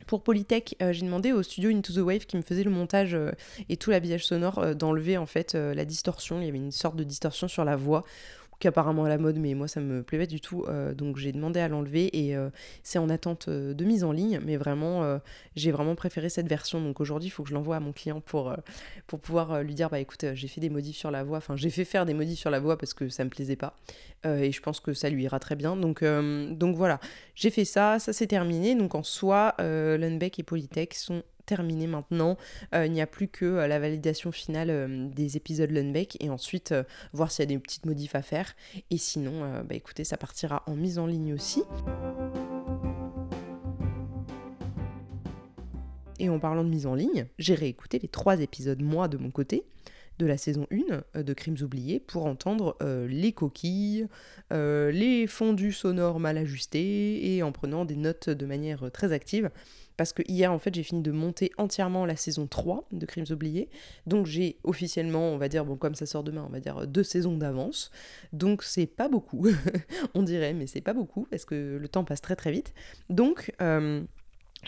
Pour 0.06 0.22
Polytech, 0.22 0.76
euh, 0.82 0.92
j'ai 0.92 1.02
demandé 1.02 1.32
au 1.32 1.42
studio 1.42 1.70
Into 1.70 1.94
the 1.94 1.98
Wave 1.98 2.26
qui 2.26 2.36
me 2.36 2.42
faisait 2.42 2.64
le 2.64 2.70
montage 2.70 3.14
euh, 3.14 3.32
et 3.70 3.78
tout 3.78 3.90
l'habillage 3.90 4.26
sonore 4.26 4.58
euh, 4.58 4.74
d'enlever 4.74 5.16
en 5.16 5.24
fait 5.24 5.54
la 5.54 5.84
distorsion. 5.84 6.40
Il 6.40 6.46
y 6.46 6.48
avait 6.48 6.58
une 6.58 6.72
sorte 6.72 6.96
de 6.96 7.04
distorsion 7.04 7.48
sur 7.48 7.64
la 7.64 7.76
voix 7.76 8.04
apparemment 8.64 9.04
à 9.04 9.08
la 9.08 9.18
mode, 9.18 9.36
mais 9.38 9.54
moi 9.54 9.68
ça 9.68 9.80
me 9.80 10.02
plaît 10.02 10.18
pas 10.18 10.26
du 10.26 10.40
tout. 10.40 10.64
Euh, 10.68 10.94
donc 10.94 11.16
j'ai 11.16 11.32
demandé 11.32 11.60
à 11.60 11.68
l'enlever 11.68 12.10
et 12.16 12.36
euh, 12.36 12.50
c'est 12.82 12.98
en 12.98 13.10
attente 13.10 13.46
euh, 13.48 13.74
de 13.74 13.84
mise 13.84 14.04
en 14.04 14.12
ligne. 14.12 14.40
Mais 14.44 14.56
vraiment, 14.56 15.20
j'ai 15.56 15.70
vraiment 15.70 15.94
préféré 15.94 16.28
cette 16.28 16.48
version. 16.48 16.80
Donc 16.80 17.00
aujourd'hui, 17.00 17.28
il 17.28 17.30
faut 17.30 17.42
que 17.42 17.48
je 17.48 17.54
l'envoie 17.54 17.76
à 17.76 17.80
mon 17.80 17.92
client 17.92 18.20
pour, 18.20 18.54
pouvoir 19.06 19.62
lui 19.62 19.74
dire 19.74 19.90
bah 19.90 20.00
écoute, 20.00 20.24
j'ai 20.34 20.48
fait 20.48 20.60
des 20.60 20.70
modifs 20.70 20.96
sur 20.96 21.10
la 21.10 21.24
voix. 21.24 21.38
Enfin, 21.38 21.56
j'ai 21.56 21.70
fait 21.70 21.84
faire 21.84 22.06
des 22.06 22.14
modifs 22.14 22.38
sur 22.38 22.50
la 22.50 22.60
voix 22.60 22.76
parce 22.78 22.94
que 22.94 23.08
ça 23.08 23.24
me 23.24 23.30
plaisait 23.30 23.56
pas. 23.56 23.76
et 24.24 24.52
je 24.52 24.60
pense 24.60 24.80
que 24.80 24.94
ça 24.94 25.10
lui 25.10 25.24
ira 25.24 25.38
très 25.38 25.56
bien. 25.56 25.76
Donc, 25.76 26.04
donc 26.04 26.76
voilà, 26.76 27.00
j'ai 27.34 27.50
fait 27.50 27.64
ça, 27.64 27.98
ça 27.98 28.12
s'est 28.12 28.26
terminé. 28.26 28.74
Donc 28.74 28.94
en 28.94 29.02
soi, 29.02 29.54
Lundbeck 29.58 30.38
et 30.38 30.42
Polytech 30.42 30.94
sont 30.94 31.22
terminé 31.44 31.86
maintenant. 31.86 32.36
Euh, 32.74 32.86
il 32.86 32.92
n'y 32.92 33.00
a 33.00 33.06
plus 33.06 33.28
que 33.28 33.44
euh, 33.44 33.66
la 33.66 33.78
validation 33.78 34.32
finale 34.32 34.70
euh, 34.70 35.08
des 35.08 35.36
épisodes 35.36 35.70
Lundbeck 35.70 36.16
et 36.20 36.30
ensuite 36.30 36.74
voir 37.12 37.30
s'il 37.30 37.42
y 37.42 37.46
a 37.46 37.54
des 37.54 37.58
petites 37.58 37.86
modifs 37.86 38.14
à 38.14 38.22
faire. 38.22 38.54
Et 38.90 38.98
sinon, 38.98 39.62
bah 39.64 39.74
écoutez, 39.74 40.04
ça 40.04 40.16
partira 40.16 40.62
en 40.66 40.74
mise 40.74 40.98
en 40.98 41.06
ligne 41.06 41.34
aussi. 41.34 41.62
Et 46.18 46.28
en 46.28 46.38
parlant 46.38 46.64
de 46.64 46.68
mise 46.68 46.86
en 46.86 46.94
ligne, 46.94 47.26
j'ai 47.38 47.54
réécouté 47.54 47.98
les 47.98 48.08
trois 48.08 48.40
épisodes 48.40 48.80
moi 48.80 49.08
de 49.08 49.16
mon 49.16 49.30
côté 49.30 49.64
de 50.18 50.26
la 50.26 50.36
saison 50.36 50.66
1 51.14 51.22
de 51.22 51.32
Crimes 51.32 51.56
oubliés 51.62 51.98
pour 51.98 52.26
entendre 52.26 52.76
les 53.08 53.32
coquilles, 53.32 54.06
les 54.50 55.26
fondus 55.26 55.72
sonores 55.72 56.20
mal 56.20 56.38
ajustés 56.38 57.34
et 57.34 57.42
en 57.42 57.52
prenant 57.52 57.84
des 57.84 57.96
notes 57.96 58.30
de 58.30 58.46
manière 58.46 58.90
très 58.92 59.12
active 59.12 59.50
parce 59.96 60.12
que 60.12 60.22
hier 60.26 60.52
en 60.52 60.58
fait 60.58 60.74
j'ai 60.74 60.82
fini 60.82 61.02
de 61.02 61.12
monter 61.12 61.52
entièrement 61.58 62.06
la 62.06 62.16
saison 62.16 62.46
3 62.46 62.88
de 62.92 63.06
Crimes 63.06 63.26
oubliés. 63.30 63.68
Donc 64.06 64.26
j'ai 64.26 64.58
officiellement, 64.64 65.30
on 65.30 65.38
va 65.38 65.48
dire, 65.48 65.64
bon 65.64 65.76
comme 65.76 65.94
ça 65.94 66.06
sort 66.06 66.24
demain, 66.24 66.44
on 66.46 66.52
va 66.52 66.60
dire 66.60 66.86
deux 66.86 67.02
saisons 67.02 67.36
d'avance. 67.36 67.90
Donc 68.32 68.62
c'est 68.62 68.86
pas 68.86 69.08
beaucoup, 69.08 69.46
on 70.14 70.22
dirait, 70.22 70.54
mais 70.54 70.66
c'est 70.66 70.80
pas 70.80 70.94
beaucoup 70.94 71.26
parce 71.30 71.44
que 71.44 71.78
le 71.80 71.88
temps 71.88 72.04
passe 72.04 72.20
très 72.20 72.36
très 72.36 72.52
vite. 72.52 72.74
Donc 73.08 73.52
euh, 73.60 74.02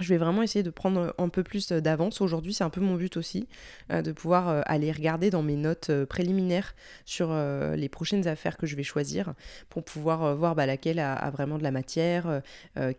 je 0.01 0.09
vais 0.09 0.19
vraiment 0.19 0.43
essayer 0.43 0.63
de 0.63 0.71
prendre 0.71 1.15
un 1.19 1.29
peu 1.29 1.43
plus 1.43 1.69
d'avance. 1.73 2.21
Aujourd'hui, 2.21 2.55
c'est 2.55 2.65
un 2.65 2.71
peu 2.71 2.81
mon 2.81 2.95
but 2.95 3.17
aussi, 3.17 3.49
euh, 3.91 4.03
de 4.03 4.13
pouvoir 4.13 4.49
euh, 4.49 4.61
aller 4.67 4.93
regarder 4.93 5.31
dans 5.31 5.43
mes 5.43 5.57
notes 5.57 5.91
euh, 5.91 6.07
préliminaires 6.07 6.75
sur 7.05 7.35
les 7.77 7.89
prochaines 7.89 8.27
affaires 8.29 8.57
que 8.57 8.67
je 8.67 8.77
vais 8.77 8.83
choisir 8.83 9.35
pour 9.69 9.85
pouvoir 9.85 10.35
voir 10.37 10.55
bah, 10.55 10.67
laquelle 10.67 10.99
a, 10.99 11.31
vraiment 11.31 11.59
de 11.59 11.63
la 11.63 11.71
matière, 11.71 12.43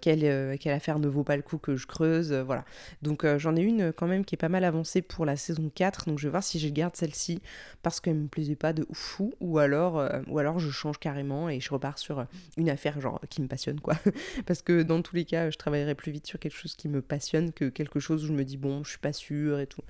quelle, 0.01 0.57
quelle, 0.59 0.73
affaire 0.73 0.99
ne 0.99 1.07
vaut 1.07 1.23
pas 1.23 1.35
le 1.35 1.41
coup 1.41 1.57
que 1.57 1.75
je 1.75 1.87
creuse. 1.87 2.33
voilà. 2.33 2.65
Donc 3.01 3.25
j'en 3.37 3.55
ai 3.55 3.61
une 3.61 3.91
quand 3.91 4.07
même 4.07 4.25
qui 4.25 4.35
est 4.35 4.37
pas 4.37 4.49
mal 4.49 4.63
avancée 4.63 5.01
pour 5.01 5.25
la 5.25 5.35
saison 5.35 5.71
4, 5.73 6.05
donc 6.05 6.19
je 6.19 6.27
vais 6.27 6.31
voir 6.31 6.43
si 6.43 6.59
je 6.59 6.69
garde 6.69 6.95
celle-ci 6.95 7.41
parce 7.83 7.99
qu'elle 7.99 8.15
me 8.15 8.27
plaisait 8.27 8.55
pas 8.55 8.73
de 8.73 8.85
fou, 8.93 9.33
ou 9.39 9.59
alors, 9.59 10.03
ou 10.27 10.39
alors 10.39 10.59
je 10.59 10.69
change 10.69 10.99
carrément 10.99 11.49
et 11.49 11.59
je 11.59 11.69
repars 11.69 11.97
sur 11.97 12.25
une 12.57 12.69
affaire 12.69 12.99
genre 12.99 13.21
qui 13.29 13.41
me 13.41 13.47
passionne 13.47 13.79
quoi. 13.79 13.95
parce 14.45 14.61
que 14.61 14.83
dans 14.83 15.01
tous 15.01 15.15
les 15.15 15.25
cas, 15.25 15.49
je 15.49 15.57
travaillerai 15.57 15.95
plus 15.95 16.11
vite 16.11 16.27
sur 16.27 16.39
quelque 16.39 16.55
chose 16.57 16.75
qui 16.75 16.86
me 16.87 17.01
passionne 17.01 17.51
que 17.51 17.69
quelque 17.69 17.99
chose 17.99 18.23
où 18.23 18.27
je 18.27 18.33
me 18.33 18.43
dis 18.43 18.57
bon, 18.57 18.83
je 18.83 18.91
suis 18.91 18.99
pas 18.99 19.13
sûre 19.13 19.59
et 19.59 19.67
tout. 19.67 19.81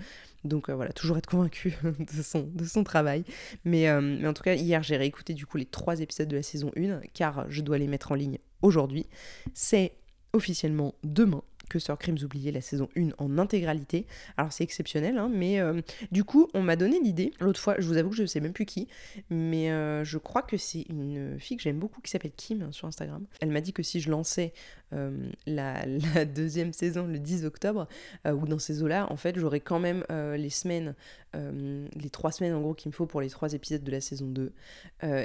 Donc 0.44 0.70
euh, 0.70 0.76
voilà, 0.76 0.94
toujours 0.94 1.18
être 1.18 1.28
convaincu 1.28 1.76
de 1.84 2.22
son, 2.22 2.50
de 2.54 2.66
son 2.66 2.84
travail. 2.84 3.24
Mais, 3.66 3.90
euh, 3.90 4.02
mais 4.02 4.28
en 4.28 4.34
tout 4.34 4.44
cas, 4.44 4.56
hier, 4.56 4.84
j'ai 4.84 4.98
réécouté 4.98 5.34
du 5.34 5.46
coup 5.46 5.58
les 5.58 5.66
trois 5.66 6.00
épisodes 6.00 6.28
de 6.28 6.36
la 6.36 6.44
saison 6.44 6.72
1 6.76 7.02
car 7.14 7.46
je 7.50 7.62
dois 7.62 7.78
les 7.78 7.88
mettre 7.88 8.12
en 8.12 8.16
ligne 8.16 8.40
aujourd'hui. 8.62 9.06
C'est 9.54 9.94
officiellement 10.34 10.96
demain 11.04 11.42
que 11.70 11.80
sur 11.80 11.98
Crimes 11.98 12.18
oubliés, 12.24 12.54
la 12.54 12.62
saison 12.62 12.88
1 12.96 13.10
en 13.18 13.38
intégralité. 13.38 14.06
Alors 14.38 14.54
c'est 14.54 14.64
exceptionnel, 14.64 15.18
hein, 15.18 15.30
mais 15.30 15.60
euh, 15.60 15.82
du 16.12 16.24
coup, 16.24 16.48
on 16.54 16.62
m'a 16.62 16.78
donné 16.78 16.98
l'idée, 17.02 17.34
l'autre 17.42 17.60
fois, 17.60 17.76
je 17.78 17.88
vous 17.88 17.98
avoue 17.98 18.12
que 18.12 18.16
je 18.16 18.22
ne 18.22 18.28
sais 18.28 18.40
même 18.40 18.54
plus 18.54 18.66
qui, 18.66 18.88
mais 19.30 19.68
je 20.06 20.18
crois 20.18 20.44
que 20.44 20.56
c'est 20.56 20.86
une 20.90 21.38
fille 21.40 21.58
que 21.58 21.64
j'aime 21.64 21.80
beaucoup 21.80 22.00
qui 22.00 22.10
s'appelle 22.10 22.32
Kim 22.32 22.62
hein, 22.62 22.72
sur 22.72 22.88
Instagram. 22.88 23.26
Elle 23.42 23.52
m'a 23.52 23.60
dit 23.60 23.74
que 23.74 23.84
si 23.84 24.00
je 24.00 24.10
lançais 24.10 24.54
euh, 24.94 25.30
la, 25.46 25.86
deuxième 26.26 26.74
saison 26.74 27.08
le 27.08 27.20
10 27.20 27.46
octobre, 27.46 27.88
ou 28.26 28.48
dans 28.48 28.60
ces 28.60 28.84
eaux-là, 28.84 29.12
en 29.12 29.18
fait, 29.18 29.38
j'aurais 29.38 29.60
quand 29.60 29.80
même 29.80 30.04
les 30.10 30.50
semaines, 30.50 30.96
les 31.34 32.10
trois 32.10 32.32
semaines 32.32 32.54
en 32.54 32.62
gros 32.62 32.74
qu'il 32.74 32.90
me 32.90 32.94
faut 32.94 33.06
pour 33.06 33.22
les 33.22 33.30
trois 33.30 33.54
épisodes 33.54 33.84
de 33.84 33.92
la 33.92 34.02
saison 34.02 34.28
2, 34.28 34.52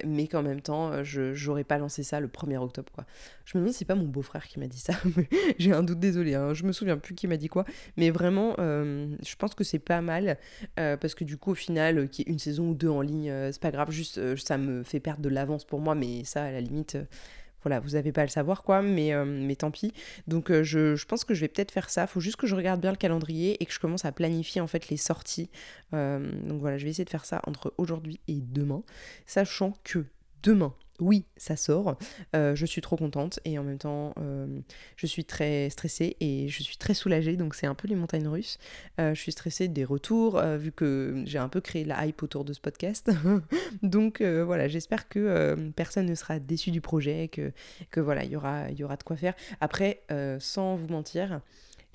mais 0.05 0.27
qu'en 0.27 0.43
même 0.43 0.61
temps, 0.61 1.03
je 1.05 1.47
n'aurais 1.47 1.65
pas 1.65 1.79
lancé 1.79 2.03
ça 2.03 2.21
le 2.21 2.29
1er 2.29 2.59
octobre. 2.59 2.93
Quoi. 2.93 3.05
Je 3.45 3.57
me 3.57 3.63
demande 3.63 3.73
si 3.73 3.81
c'est 3.81 3.85
pas 3.85 3.95
mon 3.95 4.07
beau-frère 4.07 4.47
qui 4.47 4.59
m'a 4.59 4.67
dit 4.67 4.79
ça, 4.79 4.95
j'ai 5.59 5.73
un 5.73 5.83
doute, 5.83 6.01
désolé 6.01 6.33
Hein. 6.35 6.55
je 6.55 6.65
me 6.65 6.73
souviens 6.73 6.97
plus 6.97 7.15
qui 7.15 7.27
m'a 7.27 7.37
dit 7.37 7.49
quoi, 7.49 7.65
mais 7.97 8.11
vraiment, 8.11 8.55
euh, 8.59 9.15
je 9.25 9.37
pense 9.37 9.55
que 9.55 9.65
c'est 9.65 9.79
pas 9.79 10.01
mal 10.01 10.39
euh, 10.79 10.97
parce 10.97 11.15
que 11.15 11.25
du 11.25 11.37
coup, 11.37 11.53
au 11.53 11.55
final, 11.55 11.99
euh, 11.99 12.07
qu'il 12.07 12.27
y 12.27 12.31
ait 12.31 12.33
une 12.33 12.39
saison 12.39 12.71
ou 12.71 12.75
deux 12.75 12.89
en 12.89 13.01
ligne, 13.01 13.33
c'est 13.53 13.61
pas 13.61 13.71
grave, 13.71 13.91
juste 13.91 14.37
ça 14.37 14.59
me 14.59 14.83
fait 14.83 15.01
perdre 15.01 15.23
de 15.23 15.29
l'avance 15.29 15.65
pour 15.65 15.81
moi, 15.81 15.95
mais 15.95 16.25
ça, 16.25 16.45
à 16.45 16.51
la 16.51 16.61
limite 16.61 16.97
voilà, 17.63 17.81
vous 17.81 17.95
avez 17.95 18.13
pas 18.13 18.23
à 18.23 18.25
le 18.25 18.31
savoir 18.31 18.63
quoi, 18.63 18.83
mais, 18.83 19.13
mais 19.25 19.57
tant 19.57 19.71
pis. 19.71 19.93
Donc 20.27 20.53
je, 20.53 20.97
je, 20.97 21.07
pense 21.07 21.25
que 21.25 21.35
je 21.35 21.41
vais 21.41 21.49
peut-être 21.49 21.73
faire 21.73 21.91
ça. 21.91 22.07
Faut 22.07 22.21
juste 22.21 22.37
que 22.37 22.47
je 22.47 22.55
regarde 22.55 22.81
bien 22.81 22.91
le 22.91 22.97
calendrier 22.97 23.63
et 23.63 23.67
que 23.67 23.73
je 23.73 23.81
commence 23.81 24.05
à 24.05 24.13
planifier 24.13 24.61
en 24.61 24.67
fait 24.67 24.89
les 24.89 24.97
sorties. 24.97 25.51
donc 25.93 26.61
voilà, 26.61 26.79
je 26.79 26.85
vais 26.85 26.91
essayer 26.91 27.05
de 27.05 27.11
faire 27.11 27.25
ça 27.25 27.41
entre 27.47 27.73
aujourd'hui 27.79 28.21
et 28.29 28.41
demain, 28.41 28.83
sachant 29.27 29.75
que 29.85 30.05
demain, 30.43 30.75
oui, 31.03 31.25
ça 31.37 31.57
sort. 31.57 31.99
Euh, 32.35 32.55
je 32.55 32.65
suis 32.65 32.81
trop 32.81 32.97
contente 32.97 33.41
et 33.45 33.59
en 33.59 33.65
même 33.65 33.79
temps, 33.79 34.15
euh, 34.19 34.47
je 34.97 35.07
suis 35.07 35.25
très 35.25 35.69
stressée 35.71 36.17
et 36.21 36.49
je 36.49 36.63
suis 36.63 36.77
très 36.77 36.95
soulagée. 36.95 37.37
Donc, 37.37 37.55
c'est 37.55 37.67
un 37.67 37.75
peu 37.75 37.89
les 37.89 37.97
montagnes 37.97 38.29
russes. 38.29 38.59
Euh, 39.01 39.15
je 39.15 39.21
suis 39.21 39.33
stressée 39.33 39.69
des 39.69 39.85
retours, 39.85 40.41
vu 40.41 40.73
que 40.73 41.23
j'ai 41.27 41.39
un 41.39 41.49
peu 41.49 41.61
créé 41.61 41.85
la 41.85 42.07
hype 42.07 42.23
autour 42.23 42.45
de 42.45 42.53
ce 42.53 42.61
podcast. 42.61 43.11
donc, 43.83 44.23
voilà, 44.23 44.69
j'espère 44.69 45.09
que 45.09 45.71
personne 45.77 46.07
ne 46.07 46.15
sera 46.15 46.39
déçu 46.39 46.71
du 46.71 46.81
projet, 46.81 47.29
que, 47.29 48.01
voilà, 48.01 48.25
il 48.25 48.31
y 48.31 48.37
aura, 48.37 48.71
y 48.71 48.85
aura 48.85 48.97
de 48.97 49.03
quoi 49.03 49.17
faire. 49.17 49.35
Après, 49.61 50.03
sans 50.39 50.77
vous 50.77 50.89
mentir, 50.89 51.41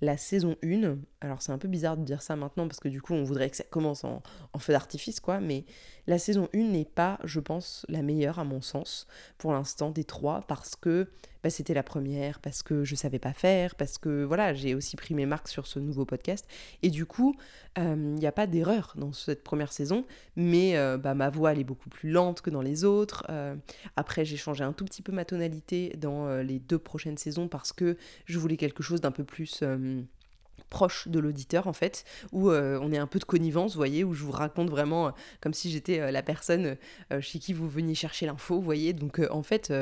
la 0.02 0.18
saison 0.18 0.56
1, 0.64 0.98
alors 1.22 1.42
c'est 1.42 1.52
un 1.52 1.58
peu 1.58 1.68
bizarre 1.68 1.98
de 1.98 2.04
dire 2.04 2.22
ça 2.22 2.36
maintenant 2.36 2.68
parce 2.68 2.80
que 2.80 2.90
du 2.90 3.02
coup 3.02 3.14
on 3.14 3.24
voudrait 3.24 3.50
que 3.50 3.58
ça 3.58 3.64
commence 3.64 4.04
en, 4.04 4.22
feu 4.60 4.74
d'artifice 4.74 5.20
quoi, 5.20 5.40
mais 5.40 5.66
la 6.08 6.20
saison 6.20 6.48
1 6.54 6.60
n'est 6.60 6.86
pas, 6.86 7.20
je 7.24 7.40
pense, 7.40 7.86
la 7.90 8.02
meilleure 8.02 8.40
à 8.40 8.44
mon 8.44 8.62
sens 8.62 9.08
pour 9.38 9.52
l'instant 9.52 9.92
des 9.92 10.04
trois 10.04 10.42
parce 10.48 10.76
que 10.76 11.10
bah, 11.44 11.50
c'était 11.50 11.74
la 11.74 11.84
première, 11.84 12.40
parce 12.40 12.64
que 12.64 12.84
je 12.84 12.96
savais 12.96 13.20
pas 13.20 13.34
faire, 13.34 13.76
parce 13.76 13.98
que 13.98 14.24
voilà, 14.24 14.54
j'ai 14.54 14.76
aussi 14.76 14.96
pris 14.96 15.14
mes 15.14 15.26
marques 15.26 15.48
sur 15.48 15.68
ce 15.68 15.80
nouveau 15.80 16.04
podcast. 16.04 16.46
Et 16.82 16.90
du 16.90 17.06
coup, 17.06 17.36
il 17.78 18.16
n'y 18.16 18.26
a 18.26 18.32
pas 18.32 18.48
d'erreur 18.48 18.94
dans 18.98 19.14
cette 19.14 19.44
première 19.44 19.72
saison, 19.72 20.06
mais 20.36 20.78
euh, 20.78 20.98
bah, 20.98 21.14
ma 21.14 21.30
voix 21.30 21.52
elle 21.52 21.60
est 21.60 21.64
beaucoup 21.64 21.90
plus 21.90 22.10
lente 22.10 22.42
que 22.42 22.50
dans 22.50 22.62
les 22.62 22.84
autres. 22.84 23.24
Euh, 23.30 23.56
après, 23.96 24.26
j'ai 24.26 24.36
changé 24.38 24.64
un 24.64 24.74
tout 24.74 24.84
petit 24.84 25.02
peu 25.02 25.12
ma 25.12 25.26
tonalité 25.26 25.96
dans 25.98 26.28
euh, 26.28 26.44
les 26.44 26.60
deux 26.60 26.80
prochaines 26.80 27.18
saisons 27.18 27.48
parce 27.48 27.72
que 27.72 27.98
je 28.26 28.40
voulais 28.40 28.58
quelque 28.58 28.82
chose 28.82 29.00
d'un 29.00 29.12
peu 29.12 29.24
plus 29.24 29.64
proche 30.70 31.08
de 31.08 31.20
l'auditeur 31.20 31.68
en 31.68 31.74
fait, 31.74 32.04
où 32.32 32.50
euh, 32.50 32.80
on 32.82 32.92
est 32.92 32.98
un 32.98 33.08
peu 33.08 33.20
de 33.20 33.26
connivence, 33.26 33.74
vous 33.74 33.80
voyez, 33.80 34.04
où 34.04 34.14
je 34.14 34.24
vous 34.24 34.32
raconte 34.32 34.70
vraiment 34.70 35.08
euh, 35.08 35.12
comme 35.42 35.54
si 35.54 35.72
j'étais 35.72 36.00
euh, 36.00 36.12
la 36.12 36.22
personne 36.22 36.78
chez 37.22 37.40
qui 37.40 37.54
vous 37.54 37.68
veniez 37.68 37.96
chercher 37.96 38.26
l'info, 38.26 38.56
vous 38.56 38.62
voyez. 38.62 38.94
Donc 38.94 39.22
en 39.32 39.44
fait, 39.44 39.74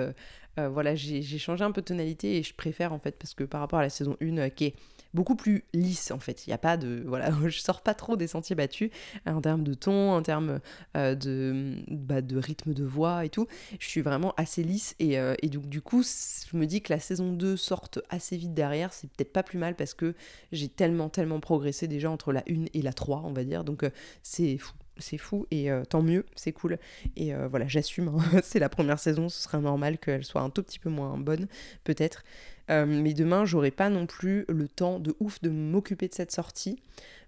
voilà, 0.58 0.96
j'ai 0.96 1.38
changé 1.38 1.64
un 1.64 1.72
peu 1.72 1.82
de 1.82 1.88
tonalité 1.88 2.38
et 2.38 2.44
je 2.44 2.54
préfère 2.54 2.94
en 2.94 3.00
fait, 3.00 3.18
parce 3.18 3.34
que 3.34 3.44
par 3.44 3.62
rapport 3.62 3.80
à 3.80 3.82
la 3.82 3.90
saison 3.90 4.16
1 4.22 4.50
qui 4.50 4.66
est 4.66 4.76
beaucoup 5.16 5.36
plus 5.36 5.64
lisse 5.74 6.12
en 6.12 6.20
fait. 6.20 6.46
Il 6.46 6.50
n'y 6.52 6.54
a 6.54 6.60
pas 6.60 6.78
de. 6.78 7.04
Voilà, 7.06 7.32
je 7.48 7.60
sors 7.60 7.82
pas 7.82 7.94
trop 7.94 8.16
des 8.16 8.28
sentiers 8.28 8.56
battus 8.56 8.92
en 9.26 9.42
termes 9.42 9.64
de 9.64 9.74
ton, 9.74 10.12
en 10.12 10.22
termes 10.22 10.60
de, 10.94 11.76
bah, 11.90 12.22
de 12.22 12.38
rythme 12.38 12.74
de 12.74 12.84
voix 12.84 13.26
et 13.26 13.30
tout. 13.30 13.48
Je 13.80 13.88
suis 13.88 14.02
vraiment 14.02 14.34
assez 14.38 14.64
lisse 14.64 14.96
et, 15.00 15.16
et 15.16 15.50
donc 15.50 15.68
du 15.68 15.82
coup, 15.82 16.04
je 16.04 16.58
me 16.58 16.66
dis 16.66 16.82
que 16.82 16.94
la 16.94 17.00
saison 17.00 17.34
2 17.34 17.58
sorte 17.58 18.00
assez 18.10 18.38
vite 18.38 18.54
derrière. 18.54 18.94
C'est 18.94 19.08
peut-être 19.08 19.34
pas 19.34 19.44
plus 19.44 19.58
mal 19.58 19.76
parce 19.76 19.94
que 19.94 20.14
j'ai 20.52 20.70
tellement, 20.70 21.10
tellement 21.10 21.40
progressé 21.40 21.88
déjà 21.88 22.12
entre 22.12 22.32
la 22.32 22.44
1 22.50 22.66
et 22.74 22.82
la 22.82 22.94
3, 22.94 23.24
on 23.26 23.34
va 23.34 23.44
dire. 23.44 23.64
Donc 23.64 23.90
c'est 24.22 24.58
fou 24.58 24.74
c'est 24.98 25.18
fou 25.18 25.46
et 25.52 25.72
euh, 25.72 25.84
tant 25.84 26.02
mieux, 26.02 26.26
c'est 26.36 26.52
cool. 26.52 26.78
Et 27.16 27.34
euh, 27.34 27.48
voilà, 27.48 27.68
j'assume, 27.68 28.10
hein. 28.10 28.40
c'est 28.44 28.60
la 28.60 28.70
première 28.70 29.00
saison, 29.00 29.30
ce 29.30 29.42
serait 29.42 29.60
normal 29.60 29.98
qu'elle 29.98 30.24
soit 30.24 30.42
un 30.42 30.50
tout 30.50 30.64
petit 30.64 30.80
peu 30.80 30.90
moins 30.90 31.18
bonne, 31.18 31.48
peut-être. 31.84 32.24
Euh, 32.72 32.86
mais 32.86 33.14
demain, 33.14 33.46
j'aurai 33.46 33.72
pas 33.72 33.90
non 33.90 34.08
plus 34.08 34.46
le 34.48 34.68
temps 34.68 35.00
de 35.00 35.16
ouf 35.20 35.42
de 35.42 35.50
m'occuper 35.50 36.08
de 36.08 36.14
cette 36.14 36.32
sortie 36.32 36.80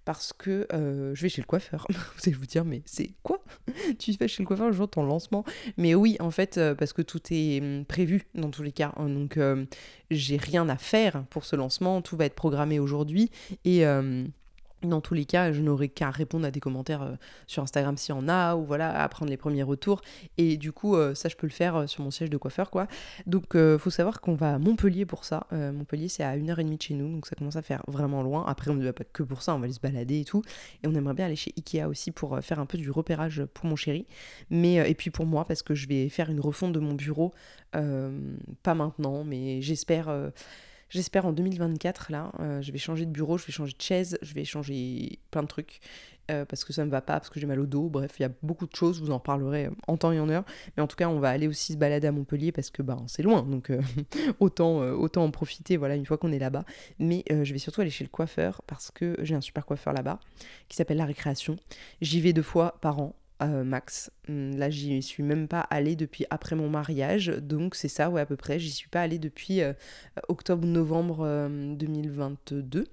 parce 0.03 0.31
que 0.31 0.65
je 0.71 1.21
vais 1.21 1.27
chez 1.27 1.41
le 1.41 1.45
coiffeur. 1.45 1.85
vous 1.89 2.21
allez 2.25 2.35
vous 2.35 2.45
dire, 2.45 2.63
mais 2.63 2.81
c'est 2.85 3.11
quoi? 3.23 3.43
Tu 3.99 4.13
fais 4.13 4.29
chez 4.29 4.41
le 4.41 4.47
coiffeur 4.47 4.67
le 4.67 4.73
jour 4.73 4.87
de 4.87 4.91
ton 4.91 5.03
lancement 5.03 5.43
Mais 5.75 5.95
oui, 5.95 6.15
en 6.21 6.31
fait, 6.31 6.59
parce 6.79 6.93
que 6.93 7.01
tout 7.01 7.19
est 7.29 7.61
hum, 7.61 7.83
prévu 7.85 8.23
dans 8.33 8.49
tous 8.49 8.63
les 8.63 8.71
cas. 8.71 8.93
Hein. 8.95 9.09
donc, 9.09 9.37
j'ai 10.09 10.37
rien 10.37 10.69
à 10.69 10.77
faire 10.77 11.25
pour 11.29 11.43
ce 11.43 11.57
lancement. 11.57 12.01
Tout 12.01 12.15
va 12.15 12.25
être 12.25 12.35
programmé 12.35 12.79
aujourd'hui. 12.79 13.29
Et 13.65 13.83
dans 14.83 15.01
tous 15.01 15.13
les 15.13 15.25
cas, 15.25 15.51
je 15.51 15.61
n'aurai 15.61 15.89
qu'à 15.89 16.11
répondre 16.11 16.45
à 16.45 16.51
des 16.51 16.59
commentaires 16.59 17.01
euh, 17.01 17.15
sur 17.47 17.63
Instagram 17.63 17.97
s'il 17.97 18.13
y 18.13 18.17
en 18.17 18.29
a, 18.29 18.55
ou 18.55 18.63
voilà, 18.63 19.01
à 19.01 19.07
prendre 19.09 19.31
les 19.31 19.37
premiers 19.37 19.63
retours. 19.63 20.01
Et 20.37 20.57
du 20.57 20.71
coup, 20.71 20.95
euh, 20.95 21.15
ça, 21.15 21.29
je 21.29 21.35
peux 21.35 21.47
le 21.47 21.53
faire 21.53 21.75
euh, 21.75 21.87
sur 21.87 22.03
mon 22.03 22.11
siège 22.11 22.29
de 22.29 22.37
coiffeur, 22.37 22.69
quoi. 22.69 22.87
Donc, 23.25 23.57
faut 23.77 23.89
savoir 23.89 24.21
qu'on 24.21 24.35
va 24.35 24.55
à 24.55 24.59
Montpellier 24.59 25.05
pour 25.05 25.25
ça. 25.25 25.47
Montpellier, 25.51 26.07
c'est 26.09 26.23
à 26.23 26.35
une 26.35 26.49
heure 26.49 26.59
et 26.59 26.63
demie 26.63 26.77
de 26.77 26.81
chez 26.81 26.93
nous, 26.93 27.11
donc 27.11 27.25
ça 27.25 27.35
commence 27.35 27.55
à 27.55 27.61
faire 27.61 27.81
vraiment 27.87 28.21
loin. 28.21 28.45
Après, 28.47 28.71
on 28.71 28.75
ne 28.75 28.83
va 28.83 28.93
pas 28.93 29.03
que 29.03 29.23
pour 29.23 29.41
ça, 29.41 29.55
on 29.55 29.59
va 29.59 29.65
aller 29.65 29.73
se 29.73 29.79
balader 29.79 30.21
et 30.21 30.25
tout. 30.25 30.43
Et 30.83 30.87
on 30.87 30.93
aimerait 30.93 31.13
bien 31.13 31.25
aller 31.25 31.35
chez 31.35 31.53
Ikea 31.57 31.87
aussi 31.87 32.11
pour 32.11 32.39
faire 32.41 32.59
un 32.59 32.65
peu 32.65 32.77
du 32.77 32.91
repérage 32.91 33.43
pour 33.53 33.65
mon 33.65 33.75
chéri. 33.75 34.05
Mais, 34.49 34.75
et 34.89 34.95
puis 34.95 35.09
pour 35.09 35.25
moi, 35.25 35.45
parce 35.45 35.63
que 35.63 35.75
je 35.75 35.87
vais 35.87 36.09
faire 36.09 36.29
une 36.29 36.39
refonte 36.39 36.73
de 36.73 36.79
mon 36.79 36.93
bureau, 36.93 37.33
pas 37.71 38.73
maintenant, 38.75 39.23
mais 39.23 39.61
j'espère 39.61 40.31
J'espère 40.89 41.25
en 41.25 41.33
2024, 41.33 42.11
là, 42.11 42.31
euh, 42.39 42.61
je 42.61 42.71
vais 42.71 42.77
changer 42.77 43.05
de 43.05 43.11
bureau, 43.11 43.37
je 43.37 43.45
vais 43.45 43.51
changer 43.51 43.73
de 43.77 43.81
chaise, 43.81 44.17
je 44.21 44.33
vais 44.33 44.45
changer 44.45 45.19
plein 45.31 45.43
de 45.43 45.47
trucs. 45.47 45.81
Euh, 46.29 46.43
parce 46.43 46.65
que 46.65 46.73
ça 46.73 46.83
me 46.83 46.91
va 46.91 46.99
pas, 46.99 47.13
parce 47.13 47.29
que 47.29 47.39
j'ai 47.39 47.45
mal 47.45 47.57
au 47.57 47.65
dos, 47.65 47.87
bref, 47.87 48.15
il 48.19 48.23
y 48.23 48.25
a 48.25 48.31
beaucoup 48.43 48.67
de 48.67 48.75
choses, 48.75 49.01
vous 49.01 49.11
en 49.11 49.19
parlerez 49.19 49.69
en 49.87 49.95
temps 49.95 50.11
et 50.11 50.19
en 50.19 50.27
heure. 50.27 50.43
Mais 50.75 50.83
en 50.83 50.87
tout 50.87 50.97
cas, 50.97 51.07
on 51.07 51.19
va 51.19 51.29
aller 51.29 51.47
aussi 51.47 51.71
se 51.73 51.77
balader 51.77 52.05
à 52.05 52.11
Montpellier 52.11 52.51
parce 52.51 52.69
que 52.69 52.81
ben, 52.81 53.01
c'est 53.07 53.23
loin, 53.23 53.43
donc 53.43 53.69
euh, 53.69 53.81
autant, 54.41 54.79
autant 54.79 55.23
en 55.23 55.31
profiter 55.31 55.77
voilà, 55.77 55.95
une 55.95 56.05
fois 56.05 56.17
qu'on 56.17 56.33
est 56.33 56.39
là-bas. 56.39 56.65
Mais 56.99 57.23
je 57.29 57.53
vais 57.53 57.59
surtout 57.59 57.79
aller 57.79 57.89
chez 57.89 58.03
le 58.03 58.09
coiffeur 58.09 58.61
parce 58.67 58.91
que 58.91 59.15
j'ai 59.21 59.35
un 59.35 59.41
super 59.41 59.65
coiffeur 59.65 59.93
là-bas 59.93 60.19
qui 60.67 60.75
s'appelle 60.75 60.97
La 60.97 61.05
Récréation. 61.05 61.55
J'y 62.01 62.19
vais 62.19 62.33
deux 62.33 62.41
fois 62.41 62.77
par 62.81 62.99
an. 62.99 63.15
Euh, 63.43 63.63
max. 63.63 64.11
Hum, 64.29 64.55
là, 64.55 64.69
j'y 64.69 65.01
suis 65.03 65.23
même 65.23 65.47
pas 65.47 65.61
allée 65.61 65.95
depuis 65.95 66.25
après 66.29 66.55
mon 66.55 66.69
mariage, 66.69 67.27
donc 67.27 67.75
c'est 67.75 67.87
ça, 67.87 68.09
ouais, 68.09 68.21
à 68.21 68.25
peu 68.25 68.35
près. 68.35 68.59
J'y 68.59 68.71
suis 68.71 68.89
pas 68.89 69.01
allée 69.01 69.19
depuis 69.19 69.61
euh, 69.61 69.73
octobre-novembre 70.27 71.49
2022. 71.75 72.79
Euh, 72.79 72.83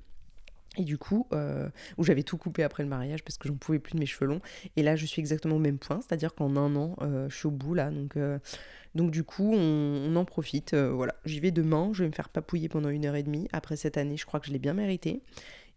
et 0.77 0.83
du 0.83 0.99
coup, 0.99 1.29
où 1.99 2.03
j'avais 2.03 2.25
tout 2.25 2.37
coupé 2.37 2.65
après 2.65 2.83
le 2.83 2.89
mariage 2.89 3.23
parce 3.23 3.39
que 3.39 3.47
j'en 3.47 3.55
pouvais 3.55 3.79
plus 3.79 3.95
de 3.95 4.01
mes 4.01 4.07
cheveux 4.07 4.27
longs. 4.27 4.41
Et 4.75 4.83
là, 4.83 4.97
je 4.97 5.07
suis 5.07 5.21
exactement 5.21 5.55
au 5.55 5.61
même 5.61 5.79
point, 5.79 6.01
c'est-à-dire 6.01 6.35
qu'en 6.35 6.57
un 6.57 6.75
an, 6.75 6.97
je 7.29 7.35
suis 7.35 7.47
au 7.47 7.53
bout 7.53 7.75
là. 7.75 7.93
Donc, 7.93 9.13
du 9.13 9.23
coup, 9.23 9.53
on, 9.55 10.11
on 10.11 10.17
en 10.17 10.25
profite. 10.25 10.75
voilà, 10.75 11.15
j'y 11.27 11.39
vais 11.39 11.53
demain. 11.53 11.91
Je 11.93 12.03
vais 12.03 12.09
me 12.09 12.13
faire 12.13 12.29
papouiller 12.29 12.69
pendant 12.69 12.89
une 12.89 13.07
heure 13.07 13.15
et 13.15 13.23
demie. 13.23 13.47
Après 13.53 13.77
cette 13.77 13.97
année, 13.97 14.17
je 14.17 14.27
crois 14.27 14.41
que 14.41 14.47
je 14.49 14.53
l'ai 14.53 14.59
bien 14.59 14.75
mérité. 14.75 15.23